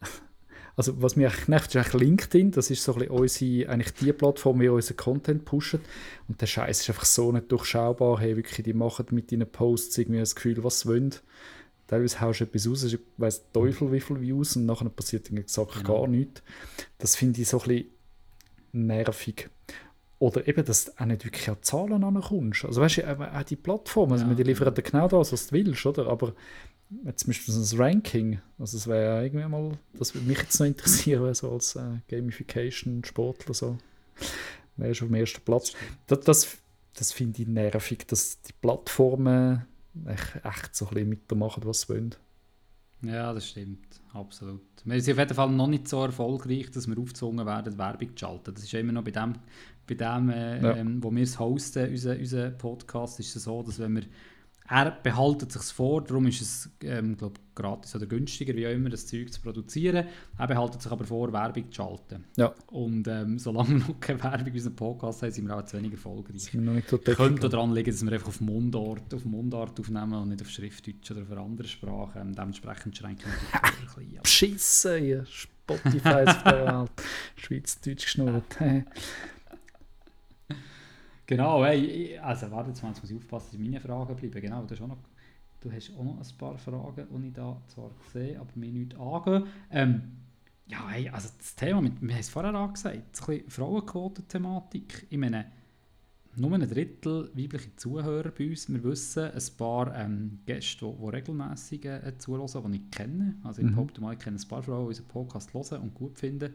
also 0.77 1.03
was 1.03 1.17
mich 1.17 1.49
nervt, 1.49 1.75
ist 1.75 1.77
eigentlich 1.77 2.03
LinkedIn. 2.03 2.51
Das 2.53 2.71
ist 2.71 2.83
so 2.83 2.95
ein 2.95 3.01
bisschen 3.01 3.15
unsere, 3.15 3.69
eigentlich 3.71 3.95
die 3.95 4.13
Plattform, 4.13 4.61
wir 4.61 4.73
unseren 4.73 4.97
Content 4.97 5.45
pushen. 5.45 5.81
Und 6.29 6.41
der 6.41 6.47
Scheiß 6.47 6.81
ist 6.81 6.89
einfach 6.89 7.05
so 7.05 7.33
nicht 7.33 7.51
durchschaubar. 7.51 8.21
Hey, 8.21 8.37
wirklich, 8.37 8.65
die 8.65 8.73
machen 8.73 9.07
mit 9.11 9.31
ihren 9.33 9.51
Posts 9.51 9.99
irgendwie 9.99 10.21
das 10.21 10.35
Gefühl, 10.35 10.63
was 10.65 10.81
sie 10.81 10.89
wollen. 10.89 11.15
Teilweise 11.91 12.21
haust 12.21 12.39
du 12.39 12.45
etwas 12.45 12.69
raus, 12.69 12.85
ich 12.85 13.01
weiss 13.17 13.43
Teufel 13.53 13.91
wie 13.91 13.99
viele 13.99 14.21
Views 14.21 14.55
und 14.55 14.65
nachher 14.65 14.89
passiert 14.91 15.27
irgendwie 15.27 15.43
gesagt 15.43 15.75
genau. 15.75 16.03
gar 16.03 16.07
nichts. 16.07 16.41
Das 16.99 17.17
finde 17.17 17.41
ich 17.41 17.49
so 17.49 17.61
ein 17.61 17.67
bisschen 17.67 17.87
nervig. 18.71 19.51
Oder 20.21 20.47
eben, 20.47 20.65
dass 20.65 20.85
du 20.85 20.93
auch 20.97 21.05
nicht 21.07 21.25
wirklich 21.25 21.51
an 21.51 21.57
Zahlen 21.63 22.05
ankommst. 22.05 22.65
Also 22.65 22.81
weißt 22.81 22.99
du, 22.99 23.37
auch 23.37 23.43
die 23.43 23.57
Plattform, 23.57 24.13
also 24.13 24.25
ja, 24.25 24.35
die 24.35 24.45
liefern 24.45 24.73
ja. 24.73 24.83
genau 24.83 25.09
das, 25.09 25.33
was 25.33 25.49
du 25.49 25.57
willst, 25.57 25.85
oder? 25.85 26.07
Aber 26.07 26.33
jetzt 27.07 27.27
müsste 27.27 27.51
das 27.51 27.77
Ranking, 27.77 28.39
also 28.57 28.77
es 28.77 28.87
wäre 28.87 29.05
ja 29.05 29.23
irgendwie 29.23 29.49
mal, 29.49 29.73
das 29.95 30.15
würde 30.15 30.29
mich 30.29 30.39
jetzt 30.39 30.61
noch 30.61 30.69
interessieren, 30.69 31.35
so 31.35 31.51
als 31.51 31.75
äh, 31.75 31.99
Gamification-Sportler 32.09 33.53
so, 33.53 33.79
wäre 34.77 34.95
schon 34.95 35.09
auf 35.09 35.13
dem 35.13 35.21
ersten 35.21 35.41
Platz. 35.41 35.73
Das, 36.07 36.21
das, 36.21 36.57
das 36.95 37.11
finde 37.11 37.43
ich 37.43 37.49
nervig, 37.49 38.07
dass 38.07 38.41
die 38.43 38.53
Plattformen 38.61 39.67
echt, 40.07 40.45
echt 40.45 40.77
so 40.77 40.87
ein 40.87 40.95
bisschen 40.95 41.09
mitmachen, 41.09 41.65
was 41.65 41.83
sie 41.83 41.89
wollen. 41.91 42.15
Ja, 43.03 43.33
das 43.33 43.49
stimmt, 43.49 44.01
absolut. 44.13 44.61
Wir 44.85 45.01
sind 45.01 45.15
auf 45.15 45.19
jeden 45.21 45.35
Fall 45.35 45.51
noch 45.51 45.67
nicht 45.67 45.89
so 45.89 46.03
erfolgreich, 46.03 46.71
dass 46.71 46.87
wir 46.87 46.99
aufgezwungen 46.99 47.47
werden, 47.47 47.79
Werbung 47.79 48.15
zu 48.15 48.27
schalten. 48.27 48.53
Das 48.55 48.63
ist 48.63 48.75
immer 48.75 48.93
noch 48.93 49.05
bei 49.05 49.11
dem, 49.11 49.35
bei 49.87 49.95
dem 49.95 50.29
äh, 50.29 50.61
ja. 50.61 50.77
ähm, 50.77 51.03
wo 51.03 51.11
wir 51.11 51.23
es 51.23 51.39
hosten, 51.39 51.89
unser, 51.89 52.19
unser 52.19 52.51
Podcast, 52.51 53.19
ist 53.21 53.35
es 53.35 53.45
so, 53.45 53.63
dass 53.63 53.79
wenn 53.79 53.95
wir 53.95 54.03
er 54.71 54.93
behaltet 54.93 55.51
sich 55.51 55.63
vor, 55.63 56.01
darum 56.03 56.29
ist 56.29 56.41
es 56.41 56.71
ähm, 56.85 57.17
glaub, 57.17 57.41
gratis 57.57 57.97
oder 57.97 58.07
günstiger, 58.07 58.55
wie 58.55 58.69
auch 58.69 58.71
immer, 58.71 58.89
das 58.89 59.05
Zeug 59.05 59.33
zu 59.33 59.41
produzieren. 59.41 60.07
Er 60.39 60.47
behaltet 60.47 60.81
sich 60.81 60.93
aber 60.93 61.05
vor, 61.05 61.33
Werbung 61.33 61.73
zu 61.73 61.75
schalten. 61.75 62.25
Ja. 62.37 62.55
Und 62.69 63.09
ähm, 63.09 63.37
solange 63.41 63.71
wir 63.71 63.79
noch 63.79 63.99
keine 63.99 64.23
Werbung 64.23 64.47
in 64.47 64.53
unserem 64.53 64.77
Podcast 64.77 65.23
haben, 65.23 65.33
sind 65.33 65.49
wir 65.49 65.57
auch 65.57 65.65
zu 65.65 65.77
wenig 65.77 65.93
erfolgreich. 65.93 66.53
So 66.87 66.99
Könnte 66.99 67.49
daran 67.49 67.75
liegen, 67.75 67.91
dass 67.91 68.05
wir 68.05 68.13
einfach 68.13 68.29
auf 68.29 68.41
Mundart, 68.41 69.13
auf 69.13 69.25
Mundart 69.25 69.81
aufnehmen 69.81 70.15
und 70.15 70.29
nicht 70.29 70.43
auf 70.43 70.49
Schriftdeutsch 70.49 71.11
oder 71.11 71.23
auf 71.23 71.33
eine 71.33 71.41
andere 71.41 71.67
Sprache. 71.67 72.21
Ähm, 72.21 72.33
dementsprechend 72.37 72.97
schränken 72.97 73.25
wir 73.27 73.61
ein 73.61 73.71
bisschen 73.85 74.19
ab. 74.19 74.23
Beschissen, 74.23 75.05
ihr 75.05 75.27
Spotify 75.27 76.25
auf 76.27 76.43
der 76.45 76.79
Welt. 76.79 76.91
Schweizdeutsch 77.35 78.05
geschnurrt. 78.05 78.57
Genau, 81.31 81.65
hey, 81.65 82.19
also 82.19 82.51
warte, 82.51 82.71
jetzt 82.71 82.83
muss 82.83 83.09
ich 83.09 83.17
aufpassen, 83.17 83.51
dass 83.53 83.61
meine 83.61 83.79
Fragen 83.79 84.17
bleiben. 84.17 84.41
Genau, 84.41 84.65
du 84.65 84.75
hast 84.75 84.83
auch 84.83 84.89
noch, 84.89 84.99
du 85.61 85.71
hast 85.71 85.93
auch 85.97 86.03
noch 86.03 86.19
ein 86.19 86.37
paar 86.37 86.59
Fragen, 86.59 87.07
die 87.23 87.29
ich 87.29 87.33
da 87.33 87.57
zwar 87.69 87.93
sehe, 88.13 88.41
aber 88.41 88.51
mir 88.57 88.73
nicht 88.73 88.99
angehen. 88.99 89.47
Ähm, 89.71 90.03
ja, 90.67 90.89
hey, 90.89 91.09
also 91.09 91.29
das 91.39 91.55
Thema, 91.55 91.83
mit, 91.83 92.03
wir 92.03 92.15
haben 92.15 92.19
es 92.21 92.29
vorher 92.29 92.53
angesagt, 92.53 92.97
ein 92.97 93.05
bisschen 93.13 93.49
Frauenquoten-Thematik. 93.49 95.07
Ich 95.09 95.19
meine, 95.19 95.47
nur 96.35 96.53
ein 96.53 96.69
Drittel 96.69 97.31
weibliche 97.33 97.77
Zuhörer 97.77 98.33
bei 98.33 98.49
uns. 98.49 98.69
Wir 98.69 98.83
wissen 98.83 99.31
ein 99.31 99.57
paar 99.57 99.95
ähm, 99.95 100.41
Gäste, 100.47 100.85
die, 100.85 100.97
die 101.01 101.09
regelmässig 101.11 101.85
äh, 101.85 102.19
zuhören, 102.19 102.73
die 102.73 102.79
ich 102.79 102.91
kenne. 102.91 103.37
Also 103.45 103.63
ich 103.63 103.69
mhm. 103.69 103.77
behaupte 103.77 104.01
mal, 104.01 104.15
ich 104.15 104.19
kenne 104.19 104.37
ein 104.37 104.49
paar 104.49 104.65
Frauen, 104.65 104.81
die 104.81 104.89
unseren 104.89 105.07
Podcast 105.07 105.55
hören 105.55 105.83
und 105.83 105.95
gut 105.95 106.19
finden. 106.19 106.55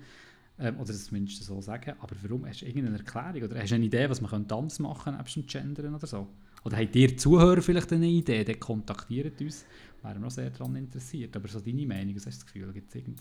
Ähm, 0.57 0.75
oder 0.75 0.87
das 0.87 1.05
zumindest 1.05 1.43
so 1.43 1.59
sagen. 1.61 1.95
Aber 1.99 2.15
warum? 2.21 2.45
Hast 2.45 2.61
du 2.61 2.65
irgendeine 2.65 2.97
Erklärung? 2.97 3.43
Oder 3.43 3.59
hast 3.59 3.71
du 3.71 3.75
eine 3.75 3.85
Idee, 3.85 4.09
was 4.09 4.21
man 4.21 4.31
anders 4.31 4.79
machen 4.79 5.15
könnte, 5.15 5.39
nebst 5.39 5.51
Gendern 5.51 5.95
oder 5.95 6.07
so? 6.07 6.27
Oder 6.63 6.77
habt 6.77 6.95
ihr 6.95 7.15
Zuhörer 7.17 7.61
vielleicht 7.61 7.91
eine 7.91 8.07
Idee? 8.07 8.43
Dann 8.43 8.59
kontaktiert 8.59 9.39
uns. 9.41 9.65
Wären 10.01 10.21
wir 10.21 10.27
auch 10.27 10.31
sehr 10.31 10.49
daran 10.49 10.75
interessiert. 10.75 11.35
Aber 11.35 11.47
so 11.47 11.59
deine 11.59 11.85
Meinung, 11.85 12.15
was 12.15 12.25
hast 12.25 12.41
du 12.41 12.45
das 12.45 12.53
Gefühl? 12.53 12.73
Gibt 12.73 12.89
es 12.89 12.95
irgend... 12.95 13.19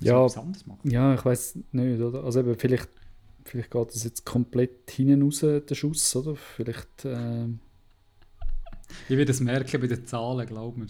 Ja, 0.00 0.26
ja, 0.82 1.14
ich 1.14 1.24
weiß 1.24 1.58
nicht. 1.72 2.00
Oder? 2.00 2.24
Also 2.24 2.40
eben, 2.40 2.56
vielleicht, 2.58 2.88
vielleicht 3.44 3.70
geht 3.70 3.88
das 3.88 4.04
jetzt 4.04 4.24
komplett 4.24 4.90
hinten 4.90 5.22
raus, 5.22 5.40
der 5.40 5.74
Schuss. 5.74 6.14
Oder? 6.16 6.34
Vielleicht... 6.34 7.04
Äh... 7.04 7.46
Ich 9.08 9.16
werde 9.16 9.30
es 9.30 9.40
merken 9.40 9.80
bei 9.80 9.86
den 9.86 10.04
Zahlen, 10.04 10.46
glaub 10.46 10.76
mir. 10.76 10.86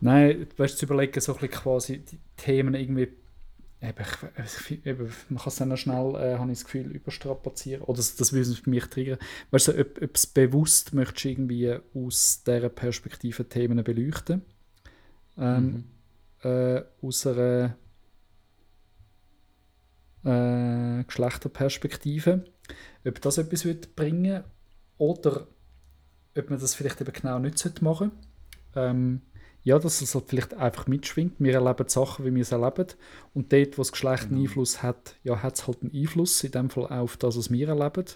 Nein, 0.00 0.48
weißt 0.56 0.74
du, 0.74 0.78
zu 0.78 0.86
überlegen, 0.86 1.20
so 1.20 1.34
ein 1.34 1.40
bisschen 1.40 1.60
quasi 1.60 1.98
die 1.98 2.18
Themen 2.36 2.74
irgendwie 2.74 3.08
eben, 3.82 4.80
eben, 4.84 5.12
man 5.28 5.38
kann 5.38 5.48
es 5.48 5.56
dann 5.56 5.68
noch 5.68 5.76
schnell, 5.76 6.14
äh, 6.14 6.38
habe 6.38 6.50
ich 6.52 6.58
das 6.58 6.64
Gefühl, 6.64 6.90
überstrapazieren. 6.92 7.82
Oder 7.82 7.96
das, 7.96 8.16
das 8.16 8.32
würde 8.32 8.54
für 8.54 8.70
mich 8.70 8.86
triggern. 8.86 9.18
Weißt 9.50 9.68
du, 9.68 9.78
ob, 9.78 10.00
ob 10.00 10.14
es 10.14 10.26
bewusst 10.26 10.94
möchtest 10.94 11.24
irgendwie 11.24 11.76
aus 11.94 12.42
dieser 12.44 12.68
Perspektive 12.68 13.48
Themen 13.48 13.82
beleuchten. 13.82 14.42
Ähm, 15.38 15.84
mhm. 16.42 16.48
äh, 16.48 16.82
aus 17.00 17.26
einer 17.26 17.76
äh, 20.24 21.04
Geschlechterperspektive. 21.04 22.44
Ob 23.04 23.20
das 23.20 23.38
etwas 23.38 23.64
wird 23.64 23.96
bringen 23.96 24.44
oder 24.98 25.48
ob 26.36 26.50
man 26.50 26.60
das 26.60 26.74
vielleicht 26.74 27.00
eben 27.00 27.12
genau 27.12 27.38
nicht 27.38 27.82
machen 27.82 28.12
sollte. 28.72 28.90
Ähm, 28.90 29.22
ja, 29.64 29.78
dass 29.78 30.00
es 30.02 30.14
halt 30.14 30.24
vielleicht 30.28 30.54
einfach 30.54 30.86
mitschwingt. 30.86 31.34
Wir 31.38 31.54
erleben 31.54 31.88
Sachen, 31.88 32.24
wie 32.24 32.34
wir 32.34 32.42
es 32.42 32.52
erleben. 32.52 32.88
Und 33.32 33.52
dort, 33.52 33.78
wo 33.78 33.82
das 33.82 33.92
Geschlecht 33.92 34.24
genau. 34.24 34.36
einen 34.36 34.46
Einfluss 34.46 34.82
hat, 34.82 35.16
ja, 35.22 35.42
hat 35.42 35.56
es 35.56 35.66
halt 35.66 35.82
einen 35.82 35.94
Einfluss, 35.94 36.42
in 36.42 36.50
dem 36.50 36.70
Fall 36.70 36.86
auf 36.86 37.16
das, 37.16 37.36
was 37.38 37.50
wir 37.50 37.68
erleben. 37.68 38.06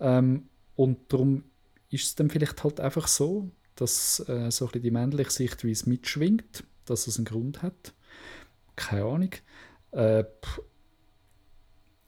Ähm, 0.00 0.48
und 0.76 1.12
darum 1.12 1.44
ist 1.90 2.04
es 2.04 2.14
dann 2.14 2.30
vielleicht 2.30 2.62
halt 2.62 2.80
einfach 2.80 3.08
so, 3.08 3.50
dass 3.74 4.20
äh, 4.28 4.50
so 4.50 4.66
ein 4.66 4.68
bisschen 4.68 4.82
die 4.82 4.90
männliche 4.90 5.30
Sichtweise 5.30 5.88
mitschwingt, 5.88 6.64
dass 6.84 7.06
es 7.06 7.16
einen 7.16 7.24
Grund 7.24 7.62
hat. 7.62 7.94
Keine 8.76 9.04
Ahnung. 9.04 9.30
Äh, 9.92 10.24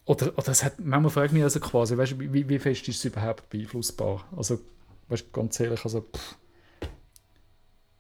oder, 0.07 0.37
oder 0.37 0.49
es 0.49 0.63
hat, 0.63 0.79
manchmal 0.81 1.11
frage 1.11 1.27
ich 1.29 1.33
mich 1.33 1.43
also 1.43 1.61
quasi, 1.61 1.97
weißt, 1.97 2.19
wie, 2.21 2.49
wie 2.49 2.59
fest 2.59 2.87
ist 2.89 2.99
es 2.99 3.05
überhaupt 3.07 3.49
beeinflussbar? 3.49 4.29
Also, 4.37 4.61
weißt, 5.09 5.33
ganz 5.33 5.59
ehrlich, 5.61 5.83
also, 5.85 6.03
pff, 6.03 6.37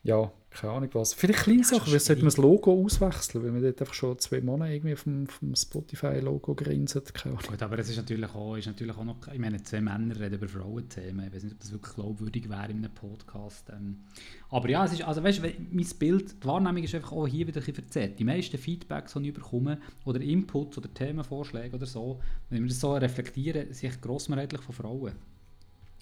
ja, 0.02 0.30
keine 0.54 0.72
Ahnung 0.72 0.88
was. 0.92 1.14
Vielleicht 1.14 1.40
kleine 1.40 1.64
Sachen, 1.64 1.92
wir 1.92 1.98
sollten 1.98 2.24
das 2.24 2.36
Logo 2.36 2.72
auswechseln, 2.84 3.44
weil 3.44 3.54
wir 3.54 3.60
dort 3.60 3.80
einfach 3.80 3.94
schon 3.94 4.18
zwei 4.20 4.40
Monate 4.40 4.72
irgendwie 4.72 4.94
vom, 4.94 5.26
vom 5.26 5.54
Spotify-Logo 5.54 6.54
grinsen. 6.54 7.02
Gut, 7.22 7.62
aber 7.62 7.78
es 7.78 7.90
ist 7.90 7.96
natürlich 7.96 8.32
auch, 8.34 8.56
ist 8.56 8.66
natürlich 8.66 8.96
auch 8.96 9.04
noch, 9.04 9.16
ich 9.32 9.38
meine, 9.38 9.62
zwei 9.62 9.80
Männer 9.80 10.18
reden 10.18 10.36
über 10.36 10.48
Frauenthemen. 10.48 11.26
Ich 11.26 11.34
weiß 11.34 11.42
nicht, 11.42 11.54
ob 11.54 11.60
das 11.60 11.72
wirklich 11.72 11.94
glaubwürdig 11.94 12.48
wäre 12.48 12.70
in 12.70 12.78
einem 12.78 12.94
Podcast. 12.94 13.68
Ähm, 13.70 14.04
aber 14.50 14.70
ja, 14.70 14.84
es 14.84 14.92
ist, 14.92 15.02
also 15.02 15.22
weißt 15.22 15.38
du, 15.38 15.42
mein 15.72 15.86
Bild, 15.98 16.42
die 16.42 16.46
Wahrnehmung 16.46 16.82
ist 16.84 16.94
einfach 16.94 17.12
auch 17.12 17.26
hier 17.26 17.46
wieder 17.48 17.60
ein 17.60 17.66
bisschen 17.66 17.74
verzerrt. 17.74 18.18
Die 18.18 18.24
meisten 18.24 18.56
Feedbacks, 18.56 19.14
die 19.14 19.28
ich 19.28 19.34
bekomme, 19.34 19.80
oder 20.04 20.20
Inputs 20.20 20.78
oder 20.78 20.92
Themenvorschläge 20.92 21.74
oder 21.74 21.86
so, 21.86 22.20
wenn 22.50 22.62
wir 22.62 22.68
das 22.68 22.80
so 22.80 22.94
reflektieren, 22.94 23.72
sind 23.72 24.00
grossmehrheitlich 24.00 24.60
von 24.60 24.74
Frauen 24.74 25.12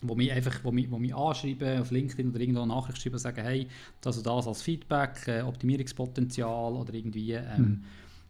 wo 0.03 0.15
mich 0.15 0.33
einfach 0.33 0.63
wo 0.65 0.73
mich, 0.73 0.91
wo 0.91 0.99
mich 0.99 1.15
anschreiben 1.15 1.81
auf 1.81 1.91
LinkedIn 1.91 2.31
oder 2.31 2.41
irgendwo 2.41 2.63
eine 2.63 2.75
Nachricht 2.75 3.01
schreiben 3.01 3.15
und 3.15 3.21
sagen, 3.21 3.43
hey, 3.43 3.69
das 4.01 4.17
und 4.19 4.27
das 4.27 4.47
als 4.47 4.63
Feedback, 4.63 5.27
äh, 5.29 5.43
Optimierungspotenzial 5.43 6.75
oder 6.75 6.93
irgendwie, 6.93 7.33
ähm, 7.33 7.85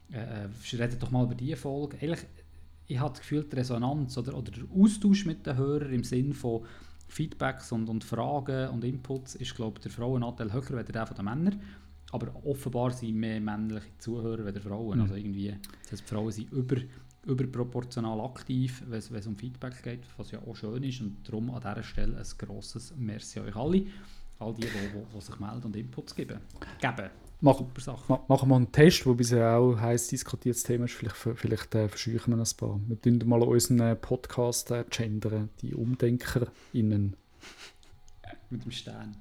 mhm. 0.08 0.14
äh, 0.14 0.76
redet 0.76 1.02
doch 1.02 1.10
mal 1.10 1.24
über 1.24 1.34
diese 1.34 1.56
Folge. 1.56 1.96
Eigentlich, 2.00 2.26
ich 2.86 2.98
habe 2.98 3.10
das 3.10 3.20
Gefühl, 3.20 3.44
die 3.44 3.56
Resonanz 3.56 4.16
oder, 4.18 4.36
oder 4.36 4.52
der 4.52 4.64
Austausch 4.74 5.24
mit 5.24 5.46
den 5.46 5.56
Hörern 5.56 5.92
im 5.92 6.04
Sinne 6.04 6.34
von 6.34 6.62
Feedbacks 7.08 7.72
und, 7.72 7.88
und 7.88 8.04
Fragen 8.04 8.68
und 8.70 8.84
Inputs 8.84 9.34
ist, 9.34 9.54
glaube 9.54 9.78
ich, 9.78 9.82
der 9.82 9.92
Frauenanteil 9.92 10.52
höher 10.52 10.78
als 10.78 10.90
der 10.90 11.06
von 11.06 11.16
den 11.16 11.24
Männern. 11.24 11.60
Aber 12.10 12.30
offenbar 12.44 12.90
sind 12.90 13.16
mehr 13.16 13.40
männliche 13.40 13.86
Zuhörer 13.98 14.46
als 14.46 14.58
Frauen. 14.58 14.98
Mhm. 14.98 15.02
Also 15.02 15.14
irgendwie, 15.14 15.56
das 15.82 15.92
heißt, 15.92 16.02
die 16.02 16.14
Frauen 16.14 16.30
sind 16.30 16.52
über 16.52 16.76
überproportional 17.26 18.20
aktiv, 18.20 18.82
wenn 18.86 18.98
es 18.98 19.26
um 19.26 19.36
Feedback 19.36 19.82
geht, 19.82 20.00
was 20.16 20.30
ja 20.32 20.40
auch 20.40 20.56
schön 20.56 20.82
ist. 20.82 21.00
Und 21.00 21.16
darum 21.28 21.50
an 21.50 21.60
dieser 21.60 21.82
Stelle 21.82 22.16
ein 22.16 22.26
grosses 22.38 22.94
Merci 22.96 23.40
an 23.40 23.46
euch 23.46 23.56
alle, 23.56 23.86
all 24.38 24.54
die, 24.54 24.62
die, 24.62 25.20
sich 25.20 25.40
melden 25.40 25.66
und 25.66 25.76
Inputs 25.76 26.14
geben. 26.14 26.40
geben. 26.80 27.10
Mach, 27.40 27.60
ma, 28.08 28.24
machen 28.28 28.48
wir 28.48 28.56
einen 28.56 28.70
Test, 28.70 29.04
wo 29.04 29.14
bisher 29.14 29.56
auch 29.56 29.76
heiß 29.76 30.08
diskutiertes 30.08 30.62
Thema 30.62 30.84
ist. 30.84 30.94
Vielleicht, 30.94 31.16
vielleicht 31.16 31.74
äh, 31.74 31.88
verscheuchen 31.88 32.36
wir 32.36 32.42
ein 32.42 32.56
paar. 32.56 32.80
Wir 32.86 33.00
tun 33.00 33.20
mal 33.28 33.42
unseren 33.42 33.80
äh, 33.80 33.96
Podcast 33.96 34.70
äh, 34.70 34.84
gendern, 34.88 35.48
die 35.60 35.74
UmdenkerInnen. 35.74 37.16
Mit 38.50 38.64
dem 38.64 38.70
Stern. 38.70 39.16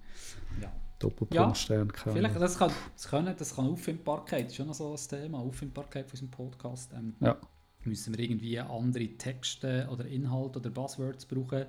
Ja. 0.61 0.71
Doppelpunkt 0.99 1.33
ja, 1.33 1.55
Stern. 1.55 1.91
Vielleicht, 1.95 2.35
das 2.35 2.59
kann, 2.59 2.71
das, 2.93 3.07
können, 3.07 3.35
das 3.35 3.55
kann 3.55 3.65
Auffindbarkeit, 3.65 4.45
das 4.45 4.51
ist 4.51 4.57
schon 4.57 4.67
noch 4.67 4.75
so 4.75 4.91
ein 4.91 4.97
Thema, 5.09 5.39
Auffindbarkeit 5.39 6.05
von 6.05 6.11
unserem 6.11 6.29
Podcast. 6.29 6.91
Ähm, 6.93 7.15
ja 7.19 7.37
müssen 7.85 8.17
wir 8.17 8.23
irgendwie 8.23 8.59
andere 8.59 9.07
Texte 9.17 9.87
oder 9.91 10.05
Inhalte 10.05 10.59
oder 10.59 10.69
Buzzwords 10.69 11.25
brauchen, 11.25 11.65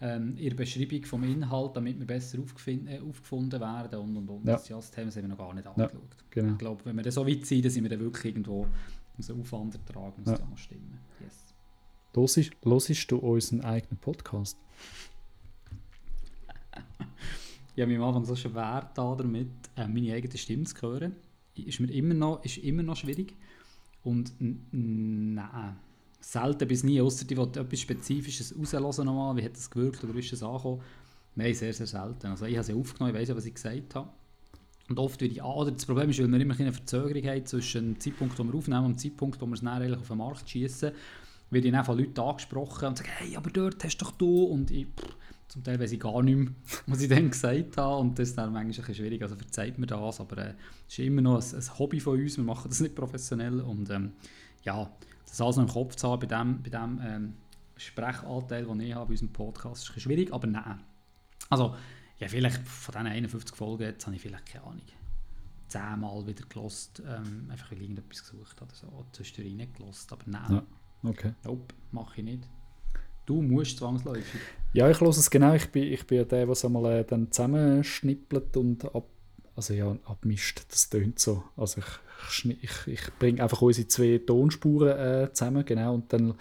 ähm, 0.00 0.36
in 0.36 0.48
der 0.48 0.56
Beschreibung 0.56 1.04
vom 1.04 1.22
Inhalt, 1.22 1.76
damit 1.76 1.98
wir 1.98 2.06
besser 2.06 2.38
äh, 2.38 2.98
aufgefunden 3.00 3.60
werden 3.60 4.00
und 4.00 4.16
und 4.16 4.28
und. 4.28 4.46
Ja. 4.46 4.54
Das 4.54 4.90
Thema, 4.90 5.06
das 5.06 5.16
haben 5.16 5.22
wir 5.22 5.28
noch 5.28 5.38
gar 5.38 5.54
nicht 5.54 5.66
angeschaut. 5.66 5.94
Ja, 5.94 6.24
genau. 6.30 6.52
Ich 6.52 6.58
glaube, 6.58 6.84
wenn 6.84 6.96
wir 6.96 7.02
dann 7.02 7.12
so 7.12 7.26
weit 7.26 7.46
sind, 7.46 7.64
dann 7.64 7.70
sind 7.70 7.84
wir 7.84 7.90
dann 7.90 8.00
wirklich 8.00 8.24
irgendwo, 8.24 8.66
unser 9.16 9.34
Aufwandertrag 9.34 10.18
muss 10.18 10.28
ja. 10.28 10.38
da 10.38 10.56
stimmen. 10.56 10.98
Yes. 11.20 11.54
Hörst, 12.14 12.52
hörst 12.64 13.10
du 13.10 13.16
unseren 13.18 13.60
eigenen 13.60 13.98
Podcast? 13.98 14.58
ich 17.74 17.80
habe 17.80 17.86
mich 17.86 17.98
am 17.98 18.04
Anfang 18.04 18.24
so 18.24 18.34
schwer 18.34 18.90
da 18.94 19.14
damit, 19.14 19.48
äh, 19.76 19.86
meine 19.86 20.14
eigene 20.14 20.36
Stimme 20.36 20.64
zu 20.64 20.82
hören. 20.82 21.14
Ist 21.54 21.80
mir 21.80 21.92
immer 21.92 22.14
noch, 22.14 22.44
ist 22.44 22.58
immer 22.58 22.82
noch 22.82 22.96
schwierig. 22.96 23.34
Und 24.04 24.32
nein, 24.40 25.76
selten 26.20 26.68
bis 26.68 26.82
nie, 26.82 27.00
außer 27.00 27.24
die, 27.24 27.34
die 27.34 27.40
etwas 27.40 27.80
Spezifisches 27.80 28.54
rauslassen 28.58 29.06
nochmal, 29.06 29.36
wie 29.36 29.44
hat 29.44 29.54
das 29.54 29.70
gewirkt 29.70 30.02
oder 30.04 30.14
ist 30.14 30.32
das 30.32 30.42
angekommen. 30.42 30.80
Nein, 31.34 31.54
sehr, 31.54 31.72
sehr 31.72 31.86
selten. 31.86 32.26
Also 32.26 32.46
ich 32.46 32.56
habe 32.56 32.64
sie 32.64 32.74
aufgenommen, 32.74 33.14
ich 33.14 33.20
weiß 33.20 33.28
ja, 33.28 33.36
was 33.36 33.46
ich 33.46 33.54
gesagt 33.54 33.94
habe. 33.94 34.08
Und 34.88 34.98
oft 34.98 35.20
würde 35.20 35.32
ich, 35.32 35.42
oder 35.42 35.70
das 35.70 35.86
Problem 35.86 36.10
ist, 36.10 36.18
weil 36.18 36.28
wir 36.28 36.40
immer 36.40 36.58
eine 36.58 36.72
Verzögerung 36.72 37.24
haben 37.24 37.46
zwischen 37.46 37.94
dem 37.94 38.00
Zeitpunkt, 38.00 38.38
wo 38.38 38.44
wir 38.44 38.54
aufnehmen 38.54 38.84
und 38.84 38.92
dem 38.92 38.98
Zeitpunkt, 38.98 39.40
wo 39.40 39.46
wir 39.46 39.54
es 39.54 39.60
dann 39.60 39.94
auf 39.94 40.08
den 40.08 40.18
Markt 40.18 40.50
schießen, 40.50 40.92
werde 41.50 41.66
ich 41.66 41.72
dann 41.72 41.84
von 41.84 41.98
Leuten 41.98 42.20
angesprochen 42.20 42.88
und 42.88 42.98
sagen, 42.98 43.10
hey, 43.16 43.36
aber 43.36 43.50
dort 43.50 43.82
hast 43.84 43.98
doch 43.98 44.10
du 44.12 44.44
und 44.44 44.70
ich, 44.70 44.86
pff, 44.86 45.16
zum 45.52 45.62
Teil 45.62 45.78
weiß 45.78 45.92
ich 45.92 46.00
gar 46.00 46.22
nicht 46.22 46.34
mehr, 46.34 46.50
was 46.86 47.02
ich 47.02 47.10
dann 47.10 47.30
gesagt 47.30 47.76
habe 47.76 47.96
und 47.98 48.18
das 48.18 48.30
ist 48.30 48.38
dann 48.38 48.54
manchmal 48.54 48.62
ein 48.62 48.68
bisschen 48.68 48.94
schwierig, 48.94 49.20
also 49.20 49.36
verzeiht 49.36 49.76
mir 49.76 49.86
das, 49.86 50.18
aber 50.18 50.38
es 50.38 50.46
äh, 50.46 50.54
ist 50.88 50.98
immer 51.00 51.20
noch 51.20 51.42
ein, 51.42 51.58
ein, 51.58 51.78
Hobby 51.78 52.00
von 52.00 52.18
uns, 52.18 52.38
wir 52.38 52.44
machen 52.44 52.70
das 52.70 52.80
nicht 52.80 52.94
professionell 52.94 53.60
und 53.60 53.90
ähm, 53.90 54.12
ja, 54.62 54.90
das 55.26 55.40
alles 55.42 55.56
noch 55.56 55.64
im 55.64 55.68
Kopf 55.68 55.96
zu 55.96 56.10
haben 56.10 56.20
bei 56.20 56.26
dem, 56.26 56.62
bei 56.62 56.70
dem 56.70 57.00
ähm, 57.04 57.34
Sprechanteil, 57.76 58.64
den 58.64 58.80
ich 58.80 58.94
habe 58.94 59.04
bei 59.04 59.10
unserem 59.10 59.30
Podcast, 59.30 59.82
ist 59.82 59.90
ein 59.90 59.94
bisschen 59.94 60.10
schwierig, 60.10 60.32
aber 60.32 60.46
nein. 60.46 60.80
Also, 61.50 61.76
ja, 62.18 62.28
vielleicht 62.28 62.66
von 62.66 62.94
diesen 62.94 63.06
51 63.08 63.54
Folgen 63.54 63.82
jetzt 63.82 64.06
habe 64.06 64.16
ich 64.16 64.22
vielleicht 64.22 64.46
keine 64.46 64.64
Ahnung, 64.64 64.86
zehnmal 65.68 66.26
wieder 66.26 66.46
gelost, 66.46 67.02
ähm, 67.06 67.48
einfach 67.50 67.70
weil 67.70 67.76
ich 67.76 67.84
irgendetwas 67.84 68.22
gesucht 68.22 68.58
habe 68.58 68.70
oder 68.70 68.74
so, 68.74 69.06
zwischendurch 69.12 69.54
nicht 69.54 69.74
gelost, 69.74 70.10
aber 70.14 70.24
nein. 70.24 70.50
Ja, 71.02 71.10
okay. 71.10 71.34
Nope, 71.44 71.74
mache 71.90 72.20
ich 72.20 72.24
nicht. 72.24 72.48
Du 73.26 73.40
musst 73.40 73.78
zwangsläufig. 73.78 74.40
Ja, 74.72 74.90
ich 74.90 75.00
höre 75.00 75.10
es 75.10 75.30
genau. 75.30 75.54
Ich 75.54 75.70
bin, 75.70 75.84
ich 75.84 76.06
bin 76.06 76.18
ja 76.18 76.24
der, 76.24 76.46
der 76.46 76.52
es 76.52 76.64
einmal 76.64 77.00
äh, 77.00 77.04
dann 77.04 77.30
zusammenschnippelt 77.30 78.56
und 78.56 78.84
ab, 78.94 79.06
also 79.54 79.74
ja, 79.74 79.96
abmischt. 80.04 80.62
Das 80.70 80.88
tönt 80.88 81.18
so. 81.18 81.44
Also 81.56 81.80
ich, 81.80 82.62
ich, 82.62 82.86
ich 82.86 83.00
bringe 83.18 83.42
einfach 83.42 83.60
unsere 83.62 83.86
zwei 83.86 84.18
Tonspuren 84.18 84.98
äh, 84.98 85.32
zusammen, 85.32 85.64
genau, 85.64 85.94
und 85.94 86.12
dann 86.12 86.34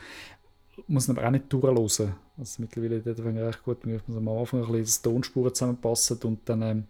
muss 0.88 1.08
man 1.08 1.18
aber 1.18 1.28
auch 1.28 1.32
nicht 1.32 1.52
durchhören. 1.52 2.16
Also 2.38 2.62
mittlerweile 2.62 3.02
finde 3.02 3.42
ich 3.42 3.48
recht 3.48 3.64
gut, 3.64 3.86
man 3.86 4.02
am 4.18 4.28
Anfang 4.30 4.64
ein 4.64 4.72
bisschen 4.72 5.04
die 5.04 5.10
Tonspuren 5.10 5.54
zusammenpassen 5.54 6.18
und 6.24 6.40
dann, 6.50 6.62
ähm, 6.62 6.84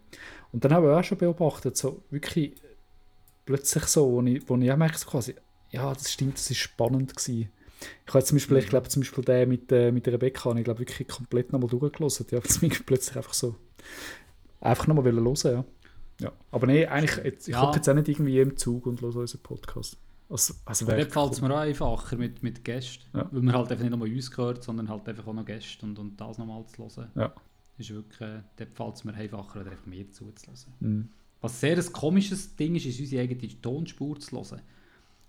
und 0.52 0.64
dann 0.64 0.72
habe 0.72 0.86
ich 0.86 0.92
auch 0.92 1.04
schon 1.04 1.18
beobachtet, 1.18 1.76
so 1.76 2.02
wirklich 2.10 2.54
plötzlich 3.44 3.84
so, 3.84 4.10
wo 4.10 4.22
ich, 4.22 4.48
wo 4.48 4.56
ich 4.56 4.72
auch 4.72 4.76
merke, 4.76 4.96
so 4.96 5.10
quasi, 5.10 5.34
ja, 5.70 5.92
das 5.92 6.12
stimmt, 6.12 6.38
das 6.38 6.48
war 6.48 6.54
spannend 6.54 7.16
gewesen 7.16 7.50
ich 8.06 8.14
habe 8.14 8.24
zum 8.24 8.36
Beispiel, 8.36 8.56
ich 8.58 8.68
glaube 8.68 8.88
zum 8.88 9.02
Beispiel 9.02 9.24
den 9.24 9.48
mit, 9.48 9.72
äh, 9.72 9.92
mit 9.92 10.06
der 10.06 10.14
Rebecca, 10.14 10.54
ich 10.54 10.64
glaube 10.64 10.80
wirklich 10.80 11.08
komplett 11.08 11.52
nochmal 11.52 11.70
durchgelassen. 11.70 12.26
Ja, 12.30 12.40
das 12.40 12.62
mich 12.62 12.84
plötzlich 12.84 13.16
einfach 13.16 13.34
so, 13.34 13.56
einfach 14.60 14.86
nochmal 14.86 15.04
hören, 15.04 15.52
ja. 15.52 15.64
ja. 16.20 16.32
Aber 16.50 16.66
nee, 16.66 16.86
eigentlich, 16.86 17.24
jetzt, 17.24 17.48
ich 17.48 17.54
ja. 17.54 17.62
hocke 17.62 17.76
jetzt 17.76 17.88
auch 17.88 17.94
nicht 17.94 18.08
irgendwie 18.08 18.38
im 18.40 18.56
Zug 18.56 18.86
und 18.86 19.00
höre 19.00 19.16
unseren 19.16 19.40
Podcast. 19.40 19.96
Also, 20.28 20.54
also 20.64 20.86
dort 20.86 21.12
fällt 21.12 21.32
es 21.32 21.40
mir 21.42 21.54
auch 21.54 21.58
einfacher 21.58 22.16
mit, 22.16 22.42
mit 22.42 22.64
Gästen, 22.64 23.04
ja. 23.14 23.28
weil 23.30 23.42
man 23.42 23.54
halt 23.54 23.70
einfach 23.70 23.82
nicht 23.82 23.90
nochmal 23.90 24.10
uns 24.10 24.30
gehört, 24.30 24.62
sondern 24.62 24.88
halt 24.88 25.06
einfach 25.06 25.26
auch 25.26 25.34
noch 25.34 25.44
Gäste 25.44 25.84
und, 25.84 25.98
und 25.98 26.18
das 26.18 26.38
nochmal 26.38 26.64
zu 26.66 26.82
hören. 26.82 27.10
Ja. 27.14 27.34
Ist 27.76 27.90
wirklich, 27.90 28.20
äh, 28.20 28.40
dort 28.56 28.72
fällt 28.72 28.94
es 28.94 29.04
mir 29.04 29.14
einfacher, 29.14 29.60
oder 29.60 29.72
einfach 29.72 29.86
mehr 29.86 30.10
zuzulassen. 30.10 30.72
Mhm. 30.80 31.08
Was 31.42 31.60
sehr 31.60 31.76
ein 31.76 31.92
komisches 31.92 32.56
Ding 32.56 32.76
ist, 32.76 32.86
ist 32.86 33.00
unsere 33.00 33.22
eigene 33.22 33.60
Tonspur 33.60 34.18
zu 34.20 34.36
hören. 34.36 34.62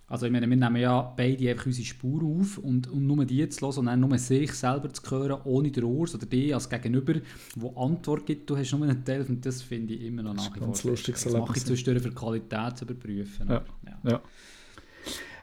Also 0.08 0.26
ich 0.26 0.32
meine, 0.32 0.48
wir 0.50 0.58
nehmen 0.58 0.76
ja 0.76 1.02
beide 1.02 1.50
einfach 1.50 1.66
unsere 1.66 1.86
Spur 1.86 2.22
auf 2.24 2.58
und, 2.58 2.92
und 2.92 3.08
nur 3.08 3.26
die 3.26 3.48
zu 3.50 3.66
hören 3.66 3.80
und 3.80 3.86
dann 3.86 4.00
nur 4.02 4.18
sich 4.18 4.52
selber 4.54 4.92
zu 4.92 5.02
hören, 5.10 5.40
ohne 5.46 5.72
den 5.72 5.84
Urs 5.86 6.14
oder 6.14 6.26
die 6.26 6.54
als 6.54 6.70
Gegenüber, 6.70 7.14
der 7.14 7.78
Antwort 7.78 8.26
gibt, 8.26 8.50
du 8.50 8.58
hast 8.58 8.72
nur 8.74 8.84
einen 8.84 9.04
Teil 9.04 9.26
und 9.28 9.46
das 9.46 9.62
finde 9.62 9.94
ich 9.94 10.04
immer 10.04 10.24
noch 10.24 10.34
nach 10.34 10.54
wie 10.56 10.60
vor. 10.60 10.68
Lustig. 10.92 11.16
Das 11.16 11.32
mache 11.32 11.58
ich 11.58 11.66
zwischendurch 11.66 12.04
für 12.04 12.12
Qualität 12.12 12.78
zu 12.78 12.86
überprüfen. 12.86 13.48
Ja. 13.48 13.64
ja. 13.86 14.12
ja. 14.12 14.22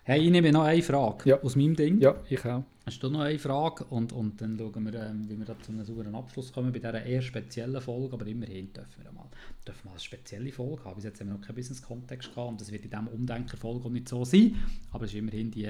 Hey, 0.03 0.23
ich 0.23 0.31
nehme 0.31 0.53
noch 0.53 0.65
eine 0.65 0.83
Frage 0.83 1.43
aus 1.43 1.57
meinem 1.57 1.75
Ding. 1.77 2.01
Ja, 2.01 2.17
ich 2.29 2.45
auch. 2.45 2.65
Hast 2.91 3.05
du 3.05 3.09
noch 3.09 3.21
eine 3.21 3.39
Frage? 3.39 3.85
Und, 3.85 4.13
und 4.13 4.41
dann 4.41 4.59
schauen 4.59 4.85
wir, 4.85 4.95
ähm, 5.01 5.29
wie 5.29 5.39
wir 5.39 5.45
da 5.45 5.57
zu 5.61 5.71
einem 5.71 5.85
sauberen 5.85 6.13
Abschluss 6.13 6.53
kommen 6.53 6.73
bei 6.73 6.81
dieser 6.81 7.05
eher 7.05 7.23
speziellen 7.23 7.81
Folge. 7.81 8.15
Aber 8.15 8.27
immerhin 8.27 8.73
dürfen 8.73 9.05
wir 9.05 9.13
mal, 9.13 9.29
dürfen 9.65 9.85
wir 9.85 9.91
eine 9.93 10.01
spezielle 10.01 10.51
Folge 10.51 10.83
haben. 10.85 10.97
Bis 10.97 11.05
jetzt 11.05 11.21
haben 11.21 11.29
wir 11.29 11.35
noch 11.35 11.41
keinen 11.41 11.55
Business-Kontext 11.55 12.35
gehabt 12.35 12.51
und 12.51 12.61
das 12.61 12.73
wird 12.73 12.83
in 12.85 12.91
diesem 12.91 13.07
Umdenker-Folge 13.07 13.85
auch 13.85 13.91
nicht 13.91 14.09
so 14.09 14.25
sein. 14.25 14.57
Aber 14.91 15.05
es 15.05 15.13
ist 15.13 15.19
immerhin 15.21 15.53
die... 15.53 15.67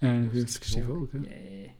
Äh, 0.00 0.28
50. 0.30 0.82
Folge. 0.82 1.18
Yeah. 1.18 1.72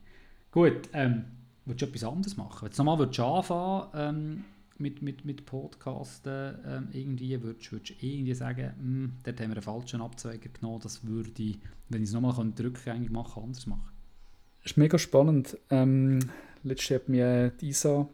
Gut, 0.50 0.90
ähm, 0.92 1.24
willst 1.64 1.80
du 1.80 1.86
etwas 1.86 2.04
anderes 2.04 2.36
machen? 2.36 2.68
Wenn 2.68 2.76
du 2.76 2.84
nochmal 2.84 3.38
anfangen 3.38 3.88
ähm, 3.94 4.44
mit, 4.76 5.00
mit, 5.00 5.24
mit 5.24 5.46
Podcasten 5.46 6.54
ähm, 6.66 6.88
irgendwie, 6.92 7.42
würdest, 7.42 7.72
du 7.72 7.78
irgendwie 7.98 8.34
sagen, 8.34 8.74
mh, 8.76 8.82
hm, 8.82 9.12
dort 9.24 9.40
haben 9.40 9.48
wir 9.48 9.56
einen 9.56 9.62
falschen 9.62 10.02
Abzweiger 10.02 10.50
genommen, 10.50 10.80
das 10.82 11.06
würde 11.06 11.42
ich, 11.42 11.60
wenn 11.88 12.02
ich 12.02 12.10
es 12.10 12.14
nochmal 12.14 12.32
rückgängig 12.32 13.10
machen 13.10 13.42
anders 13.42 13.66
machen? 13.66 13.95
Das 14.66 14.72
ist 14.72 14.79
mega 14.79 14.98
spannend. 14.98 15.57
Ähm, 15.70 16.18
letztes 16.64 16.88
Jahr 16.88 16.98
hat 16.98 17.09
mich 17.09 17.52
die 17.61 17.68
Isa 17.68 18.09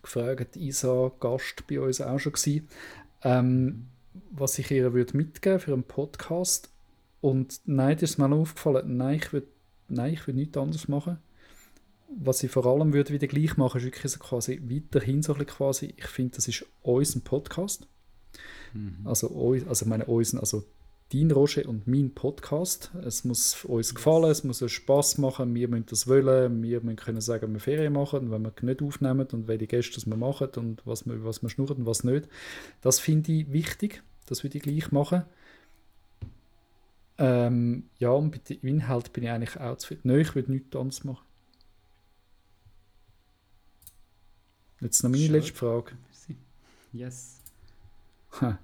gefragt, 0.00 0.54
die 0.54 0.68
Isa 0.68 1.10
Gast 1.18 1.66
bei 1.66 1.80
uns 1.80 2.00
auch 2.00 2.20
schon 2.20 2.34
gewesen, 2.34 2.68
ähm, 3.22 3.88
was 4.30 4.60
ich 4.60 4.70
ihr 4.70 4.92
würde 4.92 5.16
mitgeben 5.16 5.58
für 5.58 5.72
einen 5.72 5.82
Podcast. 5.82 6.70
Und 7.20 7.62
nein, 7.64 7.96
das 7.96 8.10
ist 8.10 8.18
mir 8.18 8.32
aufgefallen, 8.32 8.96
nein, 8.96 9.16
ich 9.16 9.32
würde 9.32 9.48
nein, 9.88 10.12
ich 10.12 10.24
würde 10.28 10.38
nichts 10.38 10.56
anderes 10.56 10.86
machen 10.86 11.18
was 12.14 12.42
ich 12.44 12.50
vor 12.50 12.66
allem 12.66 12.92
würde 12.92 13.12
wieder 13.12 13.26
gleich 13.26 13.56
machen, 13.56 13.78
ist 13.78 13.84
wirklich 13.84 14.12
so 14.12 14.18
quasi 14.18 14.60
weiterhin 14.64 15.22
so 15.22 15.34
ein 15.34 15.46
quasi, 15.46 15.94
ich 15.96 16.06
finde, 16.06 16.36
das 16.36 16.46
ist 16.46 16.64
unser 16.82 17.20
Podcast. 17.20 17.88
Mhm. 18.72 18.98
Also, 19.04 19.54
also 19.66 19.86
meine 19.86 20.04
unseren, 20.04 20.40
also 20.40 20.62
dein 21.12 21.30
Roger 21.30 21.68
und 21.68 21.86
mein 21.86 22.14
Podcast. 22.14 22.90
Es 23.04 23.24
muss 23.24 23.64
uns 23.64 23.94
gefallen, 23.94 24.30
es 24.30 24.44
muss 24.44 24.62
uns 24.62 24.72
Spass 24.72 25.18
machen, 25.18 25.54
wir 25.54 25.68
müssen 25.68 25.86
das 25.86 26.06
wollen, 26.06 26.62
wir 26.62 26.80
müssen 26.80 26.96
können 26.96 27.20
sagen, 27.20 27.52
wir 27.52 27.60
Ferien 27.60 27.92
machen, 27.92 28.30
wenn 28.30 28.42
wir 28.42 28.52
nicht 28.62 28.82
aufnehmen 28.82 29.26
und 29.32 29.48
welche 29.48 29.66
Gäste 29.66 30.00
wir 30.06 30.16
machen 30.16 30.48
und 30.56 30.86
was 30.86 31.06
wir, 31.06 31.24
was 31.24 31.42
wir 31.42 31.50
schnurren 31.50 31.78
und 31.78 31.86
was 31.86 32.04
nicht. 32.04 32.28
Das 32.80 32.98
finde 32.98 33.32
ich 33.32 33.52
wichtig, 33.52 34.02
das 34.26 34.42
würde 34.42 34.58
ich 34.58 34.62
gleich 34.62 34.90
machen. 34.92 35.24
Ähm, 37.18 37.90
ja, 37.98 38.10
und 38.10 38.30
bei 38.30 38.38
dem 38.38 38.66
Inhalt 38.66 39.12
bin 39.12 39.24
ich 39.24 39.30
eigentlich 39.30 39.60
auch 39.60 39.76
zufrieden. 39.76 40.02
Nein, 40.04 40.20
ich 40.20 40.34
würde 40.34 40.50
nichts 40.50 40.74
anderes 40.74 41.04
machen. 41.04 41.26
Jetzt 44.80 45.02
noch 45.02 45.10
meine 45.10 45.24
Schön. 45.24 45.32
letzte 45.34 45.54
Frage. 45.54 45.92
Yes. 46.92 47.38
Ha. 48.40 48.58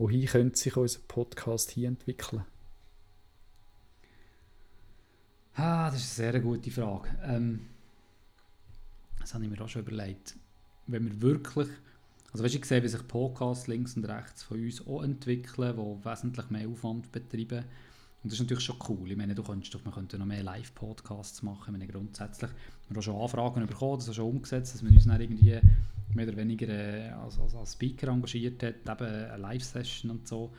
Wohin 0.00 0.24
könnte 0.24 0.58
sich 0.58 0.74
unser 0.78 0.98
Podcast 1.00 1.72
hier 1.72 1.88
entwickeln? 1.88 2.42
Ah, 5.52 5.90
das 5.90 6.00
ist 6.00 6.18
eine 6.18 6.32
sehr 6.32 6.40
gute 6.40 6.70
Frage. 6.70 7.10
Ähm, 7.22 7.66
das 9.18 9.34
habe 9.34 9.44
ich 9.44 9.50
mir 9.50 9.60
auch 9.60 9.68
schon 9.68 9.82
überlegt. 9.82 10.36
Wenn 10.86 11.04
wir 11.04 11.20
wirklich, 11.20 11.68
also 12.32 12.42
weißt 12.42 12.54
ich 12.54 12.64
sehe, 12.64 12.82
wie 12.82 12.88
sich 12.88 13.06
Podcasts 13.06 13.66
links 13.66 13.94
und 13.94 14.06
rechts 14.06 14.42
von 14.42 14.64
uns 14.64 14.86
auch 14.86 15.02
entwickeln, 15.02 15.76
die 15.76 16.04
wesentlich 16.06 16.48
mehr 16.48 16.66
Aufwand 16.66 17.12
betreiben 17.12 17.66
und 18.22 18.30
das 18.30 18.34
ist 18.34 18.40
natürlich 18.40 18.64
schon 18.64 18.76
cool. 18.88 19.10
Ich 19.10 19.16
meine, 19.16 19.34
du 19.34 19.42
könntest 19.42 19.74
doch, 19.74 19.82
könnte 19.94 20.18
noch 20.18 20.26
mehr 20.26 20.42
Live-Podcasts 20.42 21.42
machen. 21.42 21.62
Ich 21.66 21.72
meine, 21.72 21.86
grundsätzlich, 21.86 22.50
wir 22.88 22.94
haben 22.94 23.02
schon 23.02 23.16
Anfragen 23.16 23.66
bekommen, 23.66 23.98
das 23.98 24.08
ist 24.08 24.16
schon 24.16 24.26
umgesetzt, 24.26 24.74
dass 24.74 24.82
man 24.82 24.92
uns 24.92 25.06
dann 25.06 25.20
irgendwie 25.20 25.58
mehr 26.14 26.28
oder 26.28 26.36
weniger 26.36 26.68
äh, 26.68 27.08
als, 27.10 27.38
als, 27.38 27.54
als, 27.54 27.72
Speaker 27.72 28.08
engagiert 28.08 28.62
hat, 28.62 28.74
eben 28.74 29.08
eine 29.08 29.36
Live-Session 29.38 30.10
und 30.10 30.28
so. 30.28 30.52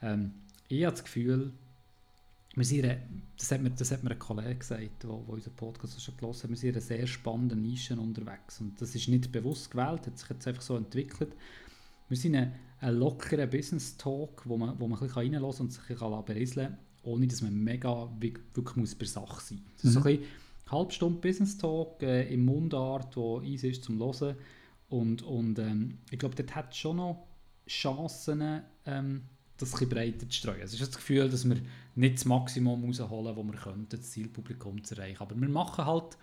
Ähm, 0.00 0.32
ich 0.68 0.84
habe 0.84 0.92
das 0.94 1.02
Gefühl, 1.02 1.52
wir 2.54 2.64
sind 2.64 2.86
das, 3.36 3.50
hat 3.50 3.62
mir, 3.62 3.70
das 3.70 3.90
hat 3.90 4.04
mir 4.04 4.12
ein 4.12 4.18
Kollege 4.18 4.54
gesagt, 4.54 5.02
der 5.02 5.10
unseren 5.10 5.54
Podcast 5.54 6.00
schon 6.00 6.16
gelesen 6.16 6.42
hat, 6.44 6.50
wir 6.50 6.56
sind 6.56 6.68
in 6.68 6.74
einer 6.74 6.82
sehr 6.82 7.06
spannenden 7.08 7.62
Nische 7.62 7.96
unterwegs. 7.96 8.60
Und 8.60 8.80
das 8.80 8.94
ist 8.94 9.08
nicht 9.08 9.32
bewusst 9.32 9.72
gewählt, 9.72 10.06
hat 10.06 10.18
sich 10.18 10.28
jetzt 10.28 10.46
einfach 10.46 10.62
so 10.62 10.76
entwickelt. 10.76 11.32
Wir 12.08 12.16
sind 12.16 12.36
ein, 12.36 12.52
ein 12.80 12.94
lockerer 12.94 13.46
Business-Talk, 13.46 14.42
wo 14.44 14.56
man, 14.56 14.78
wo 14.78 14.86
man 14.86 15.00
ein 15.00 15.06
bisschen 15.06 15.32
kann 15.32 15.42
und 15.42 15.72
sich 15.72 15.82
ein 15.82 15.96
bisschen 15.96 16.24
berieseln 16.24 16.68
kann 16.68 16.87
ohne 17.02 17.26
dass 17.26 17.42
man 17.42 17.54
mega 17.54 18.10
wirklich 18.20 18.76
muss 18.76 18.94
bei 18.94 19.06
Sache 19.06 19.40
sein 19.40 19.60
muss. 19.62 19.74
Das 19.76 19.84
ist 19.84 19.92
so 19.92 20.00
mhm. 20.00 20.06
ein 20.06 20.18
bisschen 20.18 20.32
Halbstunde 20.70 21.20
Business 21.20 21.56
Talk 21.56 22.02
äh, 22.02 22.32
im 22.32 22.44
Mundart, 22.44 23.16
wo 23.16 23.40
easy 23.40 23.68
ist 23.68 23.84
zum 23.84 23.98
Hören. 23.98 24.36
Und, 24.88 25.22
und 25.22 25.58
ähm, 25.58 25.98
ich 26.10 26.18
glaube, 26.18 26.34
dort 26.34 26.54
hat 26.54 26.74
schon 26.74 26.96
noch 26.96 27.26
Chancen, 27.66 28.62
ähm, 28.86 29.22
das 29.58 29.74
ein 29.80 29.88
breiter 29.88 30.28
zu 30.28 30.36
streuen. 30.36 30.60
Es 30.62 30.72
ist 30.72 30.80
das 30.80 30.96
Gefühl, 30.96 31.28
dass 31.28 31.48
wir 31.48 31.56
nicht 31.94 32.16
das 32.16 32.24
Maximum 32.24 32.84
rausholen, 32.84 33.34
das 33.34 33.44
wir 33.44 33.60
könnten, 33.60 33.96
das 33.96 34.10
Zielpublikum 34.10 34.82
zu 34.84 34.94
erreichen. 34.94 35.20
Aber 35.20 35.38
wir 35.38 35.48
machen 35.48 35.84
halt 35.84 36.16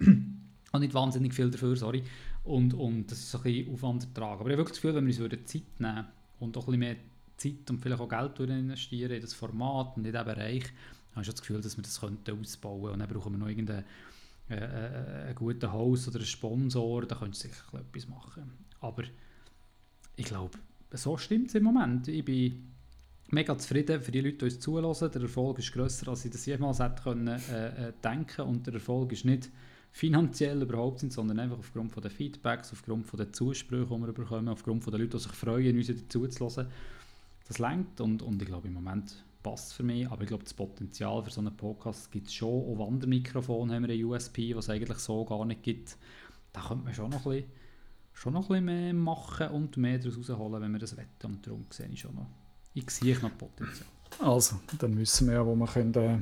auch 0.72 0.78
nicht 0.78 0.94
wahnsinnig 0.94 1.34
viel 1.34 1.50
dafür, 1.50 1.76
sorry. 1.76 2.04
Und, 2.44 2.74
und 2.74 3.10
das 3.10 3.18
ist 3.18 3.30
so 3.30 3.38
ein 3.38 3.44
bisschen 3.44 3.74
Aufwand 3.74 4.04
ertragen. 4.04 4.40
Aber 4.40 4.48
ich 4.48 4.52
habe 4.52 4.58
wirklich 4.58 4.76
das 4.76 4.82
Gefühl, 4.82 4.94
wenn 4.94 5.06
wir 5.06 5.38
uns 5.38 5.52
Zeit 5.52 5.80
nehmen 5.80 6.06
und 6.38 6.56
auch 6.56 6.62
ein 6.62 6.66
bisschen 6.66 6.78
mehr 6.78 6.96
Zeit 7.36 7.70
und 7.70 7.78
vielleicht 7.78 8.00
auch 8.00 8.08
Geld 8.08 8.38
investieren 8.40 9.12
in 9.12 9.20
das 9.20 9.34
Format 9.34 9.96
und 9.96 10.06
in 10.06 10.12
diesen 10.12 10.24
Bereich, 10.24 10.64
habe 11.12 11.22
ich 11.22 11.28
das 11.28 11.40
Gefühl, 11.40 11.60
dass 11.60 11.76
wir 11.76 11.82
das 11.82 12.00
könnten 12.00 12.38
ausbauen 12.38 12.82
könnten. 12.82 12.92
Und 12.94 12.98
dann 13.00 13.08
brauchen 13.08 13.32
wir 13.32 13.38
noch 13.38 13.48
irgendeinen 13.48 13.84
äh, 14.50 15.30
äh, 15.30 15.34
guten 15.34 15.72
Host 15.72 16.08
oder 16.08 16.18
einen 16.18 16.26
Sponsor, 16.26 17.06
da 17.06 17.16
könntest 17.16 17.44
du 17.44 17.48
sicher 17.48 17.78
etwas 17.78 18.08
machen. 18.08 18.50
Aber 18.80 19.02
ich 20.16 20.26
glaube, 20.26 20.58
so 20.92 21.16
stimmt 21.16 21.48
es 21.48 21.54
im 21.54 21.64
Moment. 21.64 22.08
Ich 22.08 22.24
bin 22.24 22.72
mega 23.30 23.56
zufrieden 23.58 24.00
für 24.00 24.12
die 24.12 24.20
Leute, 24.20 24.36
die 24.36 24.44
uns 24.44 24.60
zulassen. 24.60 25.10
Der 25.10 25.22
Erfolg 25.22 25.58
ist 25.58 25.72
grösser, 25.72 26.08
als 26.08 26.24
ich 26.24 26.30
das 26.30 26.46
jemals 26.46 26.78
hätte 26.78 27.02
können, 27.02 27.28
äh, 27.28 27.88
äh, 27.88 27.92
denken 28.04 28.42
Und 28.42 28.66
der 28.66 28.74
Erfolg 28.74 29.12
ist 29.12 29.24
nicht 29.24 29.50
finanziell 29.90 30.60
überhaupt 30.60 31.00
sind, 31.00 31.12
sondern 31.12 31.38
einfach 31.38 31.58
aufgrund 31.58 31.90
von 31.90 32.02
den 32.02 32.10
Feedbacks, 32.10 32.72
aufgrund 32.72 33.06
von 33.06 33.18
den 33.18 33.32
Zusprüchen, 33.32 34.00
die 34.00 34.06
wir 34.06 34.12
bekommen, 34.12 34.48
aufgrund 34.48 34.84
von 34.84 34.92
den 34.92 35.00
Leuten, 35.00 35.16
die 35.16 35.22
sich 35.22 35.32
freuen, 35.32 35.76
uns 35.76 35.86
dazu 35.86 36.26
zu 36.28 36.48
hören. 36.48 36.68
Das 37.48 37.58
lenkt 37.58 38.00
und, 38.00 38.22
und 38.22 38.42
ich 38.42 38.48
glaube, 38.48 38.68
im 38.68 38.74
Moment 38.74 39.24
passt 39.42 39.74
für 39.74 39.84
mich, 39.84 40.08
aber 40.08 40.22
ich 40.22 40.28
glaube, 40.28 40.42
das 40.42 40.54
Potenzial 40.54 41.22
für 41.22 41.30
so 41.30 41.40
einen 41.40 41.56
Podcast 41.56 42.10
gibt 42.10 42.26
es 42.26 42.34
schon. 42.34 42.48
Auch 42.48 42.78
Wandermikrofon 42.78 43.70
haben 43.72 43.86
wir 43.86 43.94
ein 43.94 44.04
USP, 44.04 44.56
was 44.56 44.64
es 44.64 44.70
eigentlich 44.70 44.98
so 44.98 45.24
gar 45.24 45.44
nicht 45.44 45.62
gibt. 45.62 45.96
Da 46.52 46.62
könnte 46.62 46.84
man 46.84 46.94
schon 46.94 47.10
noch 47.10 47.24
ein 47.26 47.32
bisschen, 47.32 47.50
schon 48.12 48.32
noch 48.32 48.50
ein 48.50 48.64
bisschen 48.64 48.64
mehr 48.64 48.94
machen 48.94 49.48
und 49.48 49.76
mehr 49.76 49.98
daraus 49.98 50.18
rausholen, 50.18 50.62
wenn 50.62 50.72
wir 50.72 50.80
das 50.80 50.96
wetten. 50.96 51.26
Und 51.26 51.46
darum 51.46 51.66
sehe 51.70 51.88
ich 51.88 52.00
schon 52.00 52.14
noch, 52.14 52.26
ich 52.74 52.90
sehe 52.90 53.16
noch 53.20 53.38
Potenzial. 53.38 53.88
Also, 54.18 54.56
dann 54.78 54.98
wissen 54.98 55.28
wir 55.28 55.34
ja, 55.34 55.46
wo 55.46 55.54
wir 55.54 55.66
können... 55.66 55.94
Äh 55.94 56.18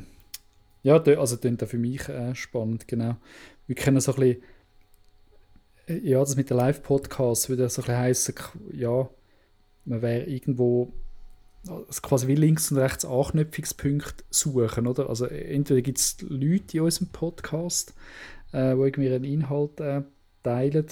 ja, 0.85 1.03
also 1.03 1.37
das 1.37 1.71
für 1.71 1.79
mich 1.79 2.07
äh, 2.11 2.35
spannend, 2.35 2.87
genau. 2.87 3.17
Wir 3.67 3.75
können 3.75 4.01
so 4.01 4.13
ein 4.13 4.21
bisschen, 4.21 4.43
äh, 5.87 5.99
ja, 6.11 6.21
das 6.21 6.37
mit 6.37 6.51
den 6.51 6.59
Live-Podcasts 6.59 7.49
würde 7.49 7.71
so 7.71 7.81
ein 7.81 7.87
bisschen 7.87 7.99
heissen, 7.99 8.35
ja, 8.73 9.09
man 9.87 10.03
wäre 10.03 10.25
irgendwo 10.25 10.93
also 11.69 12.01
quasi 12.03 12.27
wie 12.29 12.35
links 12.35 12.71
und 12.71 12.79
rechts 12.79 13.05
Anknüpfungspunkte 13.05 14.25
suchen, 14.31 14.87
oder? 14.87 15.09
Also 15.09 15.27
entweder 15.27 15.83
gibt 15.83 15.99
es 15.99 16.17
Leute 16.21 16.79
in 16.79 16.83
unserem 16.85 17.09
Podcast, 17.09 17.95
äh, 18.53 18.75
die 18.75 18.81
irgendwie 18.81 19.09
ihren 19.09 19.25
Inhalt 19.25 19.81
äh, 19.81 20.03
teilen, 20.43 20.87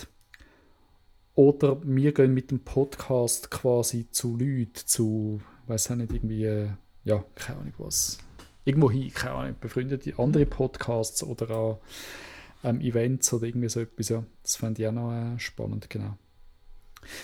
oder 1.35 1.81
wir 1.83 2.13
gehen 2.13 2.35
mit 2.35 2.51
dem 2.51 2.61
Podcast 2.61 3.51
quasi 3.51 4.11
zu 4.11 4.37
Leuten, 4.37 4.75
zu, 4.75 5.41
weiß 5.67 5.91
auch 5.91 5.97
nicht, 5.97 6.13
irgendwie, 6.13 6.45
äh, 6.45 6.69
ja, 7.05 7.25
keine 7.35 7.61
Ahnung 7.61 7.75
was, 7.79 8.19
irgendwo 8.65 8.91
hin, 8.91 9.13
keine 9.13 9.35
Ahnung, 9.35 9.57
befreundete 9.61 10.19
andere 10.19 10.45
Podcasts 10.47 11.23
oder 11.23 11.81
an 12.63 12.77
ähm, 12.77 12.81
Events 12.83 13.33
oder 13.33 13.47
irgendwie 13.47 13.69
so 13.69 13.81
etwas, 13.81 14.11
ja. 14.11 14.25
Das 14.43 14.57
fände 14.57 14.83
ich 14.83 14.89
auch 14.89 14.93
noch 14.93 15.13
äh, 15.13 15.39
spannend, 15.39 15.89
genau. 15.89 16.19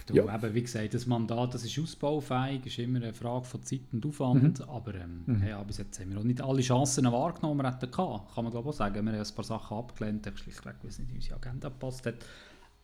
Du, 0.07 0.15
ja. 0.15 0.35
eben, 0.35 0.55
wie 0.55 0.63
gesagt, 0.63 0.95
das 0.95 1.07
Mandat 1.07 1.55
das 1.55 1.65
ist 1.65 1.79
ausbaufähig, 1.79 2.67
ist 2.67 2.79
immer 2.79 3.01
eine 3.01 3.15
Frage 3.15 3.45
von 3.45 3.63
Zeit 3.63 3.83
und 3.93 4.05
Aufwand, 4.05 4.59
mhm. 4.59 4.69
aber 4.69 4.95
ähm, 4.95 5.23
mhm. 5.27 5.47
ja, 5.47 5.63
bis 5.63 5.79
jetzt 5.79 6.01
haben 6.01 6.11
wir 6.11 6.19
auch 6.19 6.25
nicht 6.25 6.41
alle 6.41 6.63
Chancen 6.63 7.05
wahrgenommen, 7.05 7.59
die 7.59 7.65
wir 7.65 7.73
hätten 7.73 7.91
gehabt. 7.91 8.35
Kann 8.35 8.45
man 8.45 8.51
glaube 8.51 8.69
ich 8.69 8.75
auch 8.75 8.79
sagen. 8.79 8.95
Wir 8.95 9.13
haben 9.13 9.21
ein 9.21 9.35
paar 9.35 9.45
Sachen 9.45 9.77
abgelehnt, 9.77 10.33
schlichtweg, 10.35 10.75
weil 10.83 10.91
es 10.91 10.99
nicht 10.99 11.11
in 11.11 11.17
unsere 11.17 11.37
Agenda 11.37 11.69
gepasst 11.69 12.07
hat. 12.07 12.17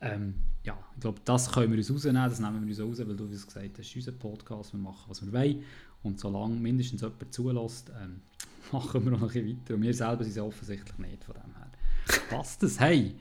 Ähm, 0.01 0.35
ja, 0.65 0.79
ich 0.95 1.01
glaube, 1.01 1.21
das 1.25 1.51
können 1.51 1.71
wir 1.71 1.79
uns 1.79 1.91
rausnehmen, 1.91 2.29
das 2.29 2.41
nehmen 2.41 2.67
wir 2.67 2.69
uns 2.69 2.81
raus, 2.81 3.07
weil 3.07 3.17
du 3.17 3.27
wie 3.29 3.33
gesagt 3.33 3.57
hast, 3.57 3.79
das 3.79 3.87
ist 3.87 3.97
unser 3.97 4.13
Podcast, 4.13 4.73
wir 4.75 4.81
machen, 4.81 5.05
was 5.09 5.25
wir 5.25 5.33
wollen 5.33 5.63
und 6.03 6.21
solange 6.21 6.57
mindestens 6.57 7.01
jemand 7.01 7.33
zulässt, 7.33 7.91
ähm, 8.01 8.21
machen 8.73 9.05
wir 9.05 9.13
noch 9.13 9.23
ein 9.23 9.29
bisschen 9.29 9.49
weiter 9.49 9.75
und 9.75 9.83
wir 9.83 9.95
selber 9.95 10.25
sind 10.25 10.33
es 10.33 10.39
offensichtlich 10.39 10.99
nicht, 10.99 11.25
von 11.25 11.35
dem 11.35 11.55
her. 11.57 11.71
Passt 12.29 12.63
das? 12.63 12.79
Hey! 12.79 13.15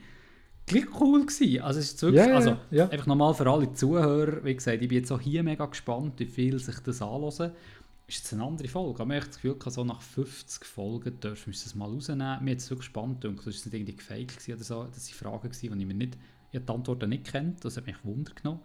Gleich 0.66 1.00
cool 1.00 1.26
gewesen. 1.26 1.62
Also 1.62 1.80
es 1.80 1.92
ist 1.92 2.02
wirklich, 2.02 2.24
yeah, 2.24 2.36
also 2.36 2.56
yeah. 2.72 2.88
einfach 2.88 3.06
nochmal 3.06 3.34
für 3.34 3.50
alle 3.50 3.72
Zuhörer, 3.72 4.44
wie 4.44 4.54
gesagt, 4.54 4.82
ich 4.82 4.88
bin 4.88 4.98
jetzt 4.98 5.12
auch 5.12 5.20
hier 5.20 5.42
mega 5.42 5.66
gespannt, 5.66 6.14
wie 6.18 6.26
viel 6.26 6.58
sich 6.58 6.78
das 6.80 7.02
anhören. 7.02 7.52
Ist 8.06 8.18
jetzt 8.18 8.32
eine 8.34 8.44
andere 8.44 8.68
Folge, 8.68 9.00
aber 9.00 9.14
ich 9.14 9.20
habe 9.22 9.30
das 9.30 9.40
Gefühl, 9.40 9.56
so 9.72 9.84
nach 9.84 10.02
50 10.02 10.64
Folgen 10.64 11.18
dürfen 11.20 11.52
wir 11.52 11.58
das 11.58 11.74
mal 11.74 11.88
rausnehmen. 11.88 12.44
Mir 12.44 12.50
jetzt 12.50 12.68
wirklich 12.68 12.86
spannend 12.86 13.24
und 13.24 13.38
das 13.38 13.46
war 13.46 13.52
nicht 13.52 13.66
irgendwie 13.66 13.96
gefaked 13.96 14.46
oder 14.46 14.62
so. 14.62 14.84
Das 14.84 15.22
waren 15.22 15.40
Fragen, 15.40 15.50
die 15.50 15.66
ich 15.66 15.72
mir 15.72 15.94
nicht, 15.94 16.18
ich 16.52 16.60
die 16.60 16.72
Antworten 16.72 17.08
nicht 17.08 17.24
kennt. 17.24 17.64
Das 17.64 17.78
hat 17.78 17.86
mich 17.86 17.96
Wunder 18.04 18.32
genommen. 18.34 18.60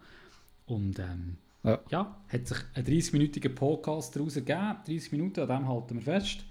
Und 0.66 0.98
ähm, 0.98 1.38
ja. 1.64 1.80
ja, 1.90 2.20
hat 2.28 2.46
sich 2.46 2.58
ein 2.74 2.84
30-minütiger 2.84 3.48
Podcast 3.48 4.14
daraus 4.14 4.36
ergeben. 4.36 4.76
30 4.86 5.12
Minuten, 5.12 5.40
an 5.40 5.48
dem 5.48 5.68
halten 5.68 5.94
wir 5.94 6.02
fest 6.02 6.44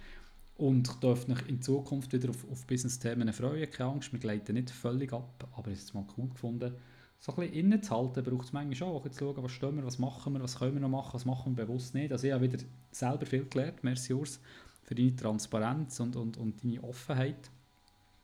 und 0.59 1.01
dürft 1.01 1.29
euch 1.29 1.47
in 1.47 1.61
Zukunft 1.61 2.11
wieder 2.11 2.29
auf, 2.29 2.45
auf 2.51 2.67
Business-Themen 2.67 3.31
freuen. 3.31 3.71
Keine 3.71 3.91
Angst, 3.91 4.11
wir 4.11 4.19
gleiten 4.19 4.53
nicht 4.53 4.69
völlig 4.69 5.13
ab, 5.13 5.47
aber 5.55 5.71
es 5.71 5.79
ist 5.79 5.93
mal 5.93 6.05
cool 6.17 6.27
gefunden, 6.27 6.75
so 7.17 7.31
ein 7.31 7.35
bisschen 7.37 7.53
innen 7.53 7.81
zu 7.81 7.95
halten, 7.95 8.23
braucht 8.23 8.47
es 8.47 8.53
manchmal 8.53 8.89
auch, 8.89 9.07
zu 9.07 9.19
schauen, 9.19 9.43
was 9.43 9.51
stehen 9.51 9.75
wir, 9.77 9.85
was 9.85 9.99
machen 9.99 10.33
wir, 10.33 10.43
was 10.43 10.59
können 10.59 10.73
wir 10.73 10.81
noch 10.81 10.89
machen, 10.89 11.13
was 11.13 11.25
machen 11.25 11.57
wir 11.57 11.65
bewusst 11.65 11.95
nicht. 11.95 12.11
Also 12.11 12.27
ich 12.27 12.33
habe 12.33 12.43
wieder 12.43 12.63
selber 12.91 13.25
viel 13.25 13.45
gelernt, 13.45 13.83
merci 13.83 14.13
Urs, 14.13 14.39
für 14.83 14.95
deine 14.95 15.15
Transparenz 15.15 15.99
und, 16.01 16.15
und, 16.17 16.37
und 16.37 16.63
deine 16.63 16.83
Offenheit. 16.83 17.49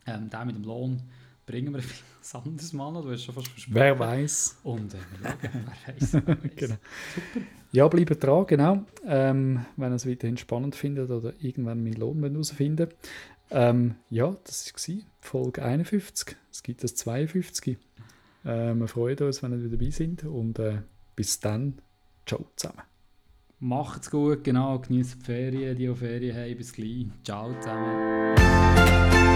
Ähm, 0.05 0.29
der 0.29 0.45
mit 0.45 0.55
dem 0.55 0.63
Lohn 0.63 1.01
bringen 1.45 1.73
wir 1.73 1.79
ein 2.34 2.41
anderes 2.43 2.73
Mal 2.73 2.91
noch, 2.91 3.03
du 3.03 3.12
hast 3.12 3.23
schon 3.23 3.36
fast 3.36 3.47
versprochen. 3.47 3.75
Wer 3.75 3.99
weiß. 3.99 4.58
Und 4.63 4.93
äh, 4.93 4.97
wir 5.21 5.29
schauen, 5.29 5.38
wer 5.41 5.95
weiß. 5.95 6.12
genau. 6.55 6.75
Super. 7.15 7.45
Ja, 7.71 7.88
bleibt 7.88 8.23
dran, 8.23 8.47
genau. 8.47 8.86
Ähm, 9.05 9.65
wenn 9.75 9.91
ihr 9.91 9.95
es 9.95 10.08
weiterhin 10.08 10.38
spannend 10.38 10.75
findet 10.75 11.10
oder 11.10 11.34
irgendwann 11.39 11.84
meinen 11.84 11.95
Lohn 11.95 12.23
herausfinden 12.23 12.89
ähm, 13.51 13.95
Ja, 14.10 14.36
das 14.43 14.73
war 14.73 14.95
Folge 15.19 15.63
51. 15.63 16.36
Es 16.51 16.63
gibt 16.63 16.84
das 16.84 16.95
52. 16.95 17.77
Äh, 18.43 18.73
wir 18.73 18.88
freuen 18.88 19.17
uns, 19.19 19.43
wenn 19.43 19.51
ihr 19.51 19.60
wieder 19.60 19.77
dabei 19.77 19.91
sind 19.91 20.23
und 20.23 20.60
äh, 20.60 20.81
bis 21.15 21.39
dann. 21.39 21.81
Ciao 22.25 22.45
zusammen. 22.55 22.81
Macht's 23.60 24.10
gut, 24.10 24.43
genau. 24.43 24.79
Genießt 24.79 25.15
die 25.19 25.25
Ferien, 25.25 25.77
die 25.77 25.89
auf 25.89 25.99
Ferien 25.99 26.36
haben. 26.36 26.58
Bis 26.58 26.73
gleich. 26.73 27.08
Ciao 27.23 27.53
zusammen. 27.60 29.34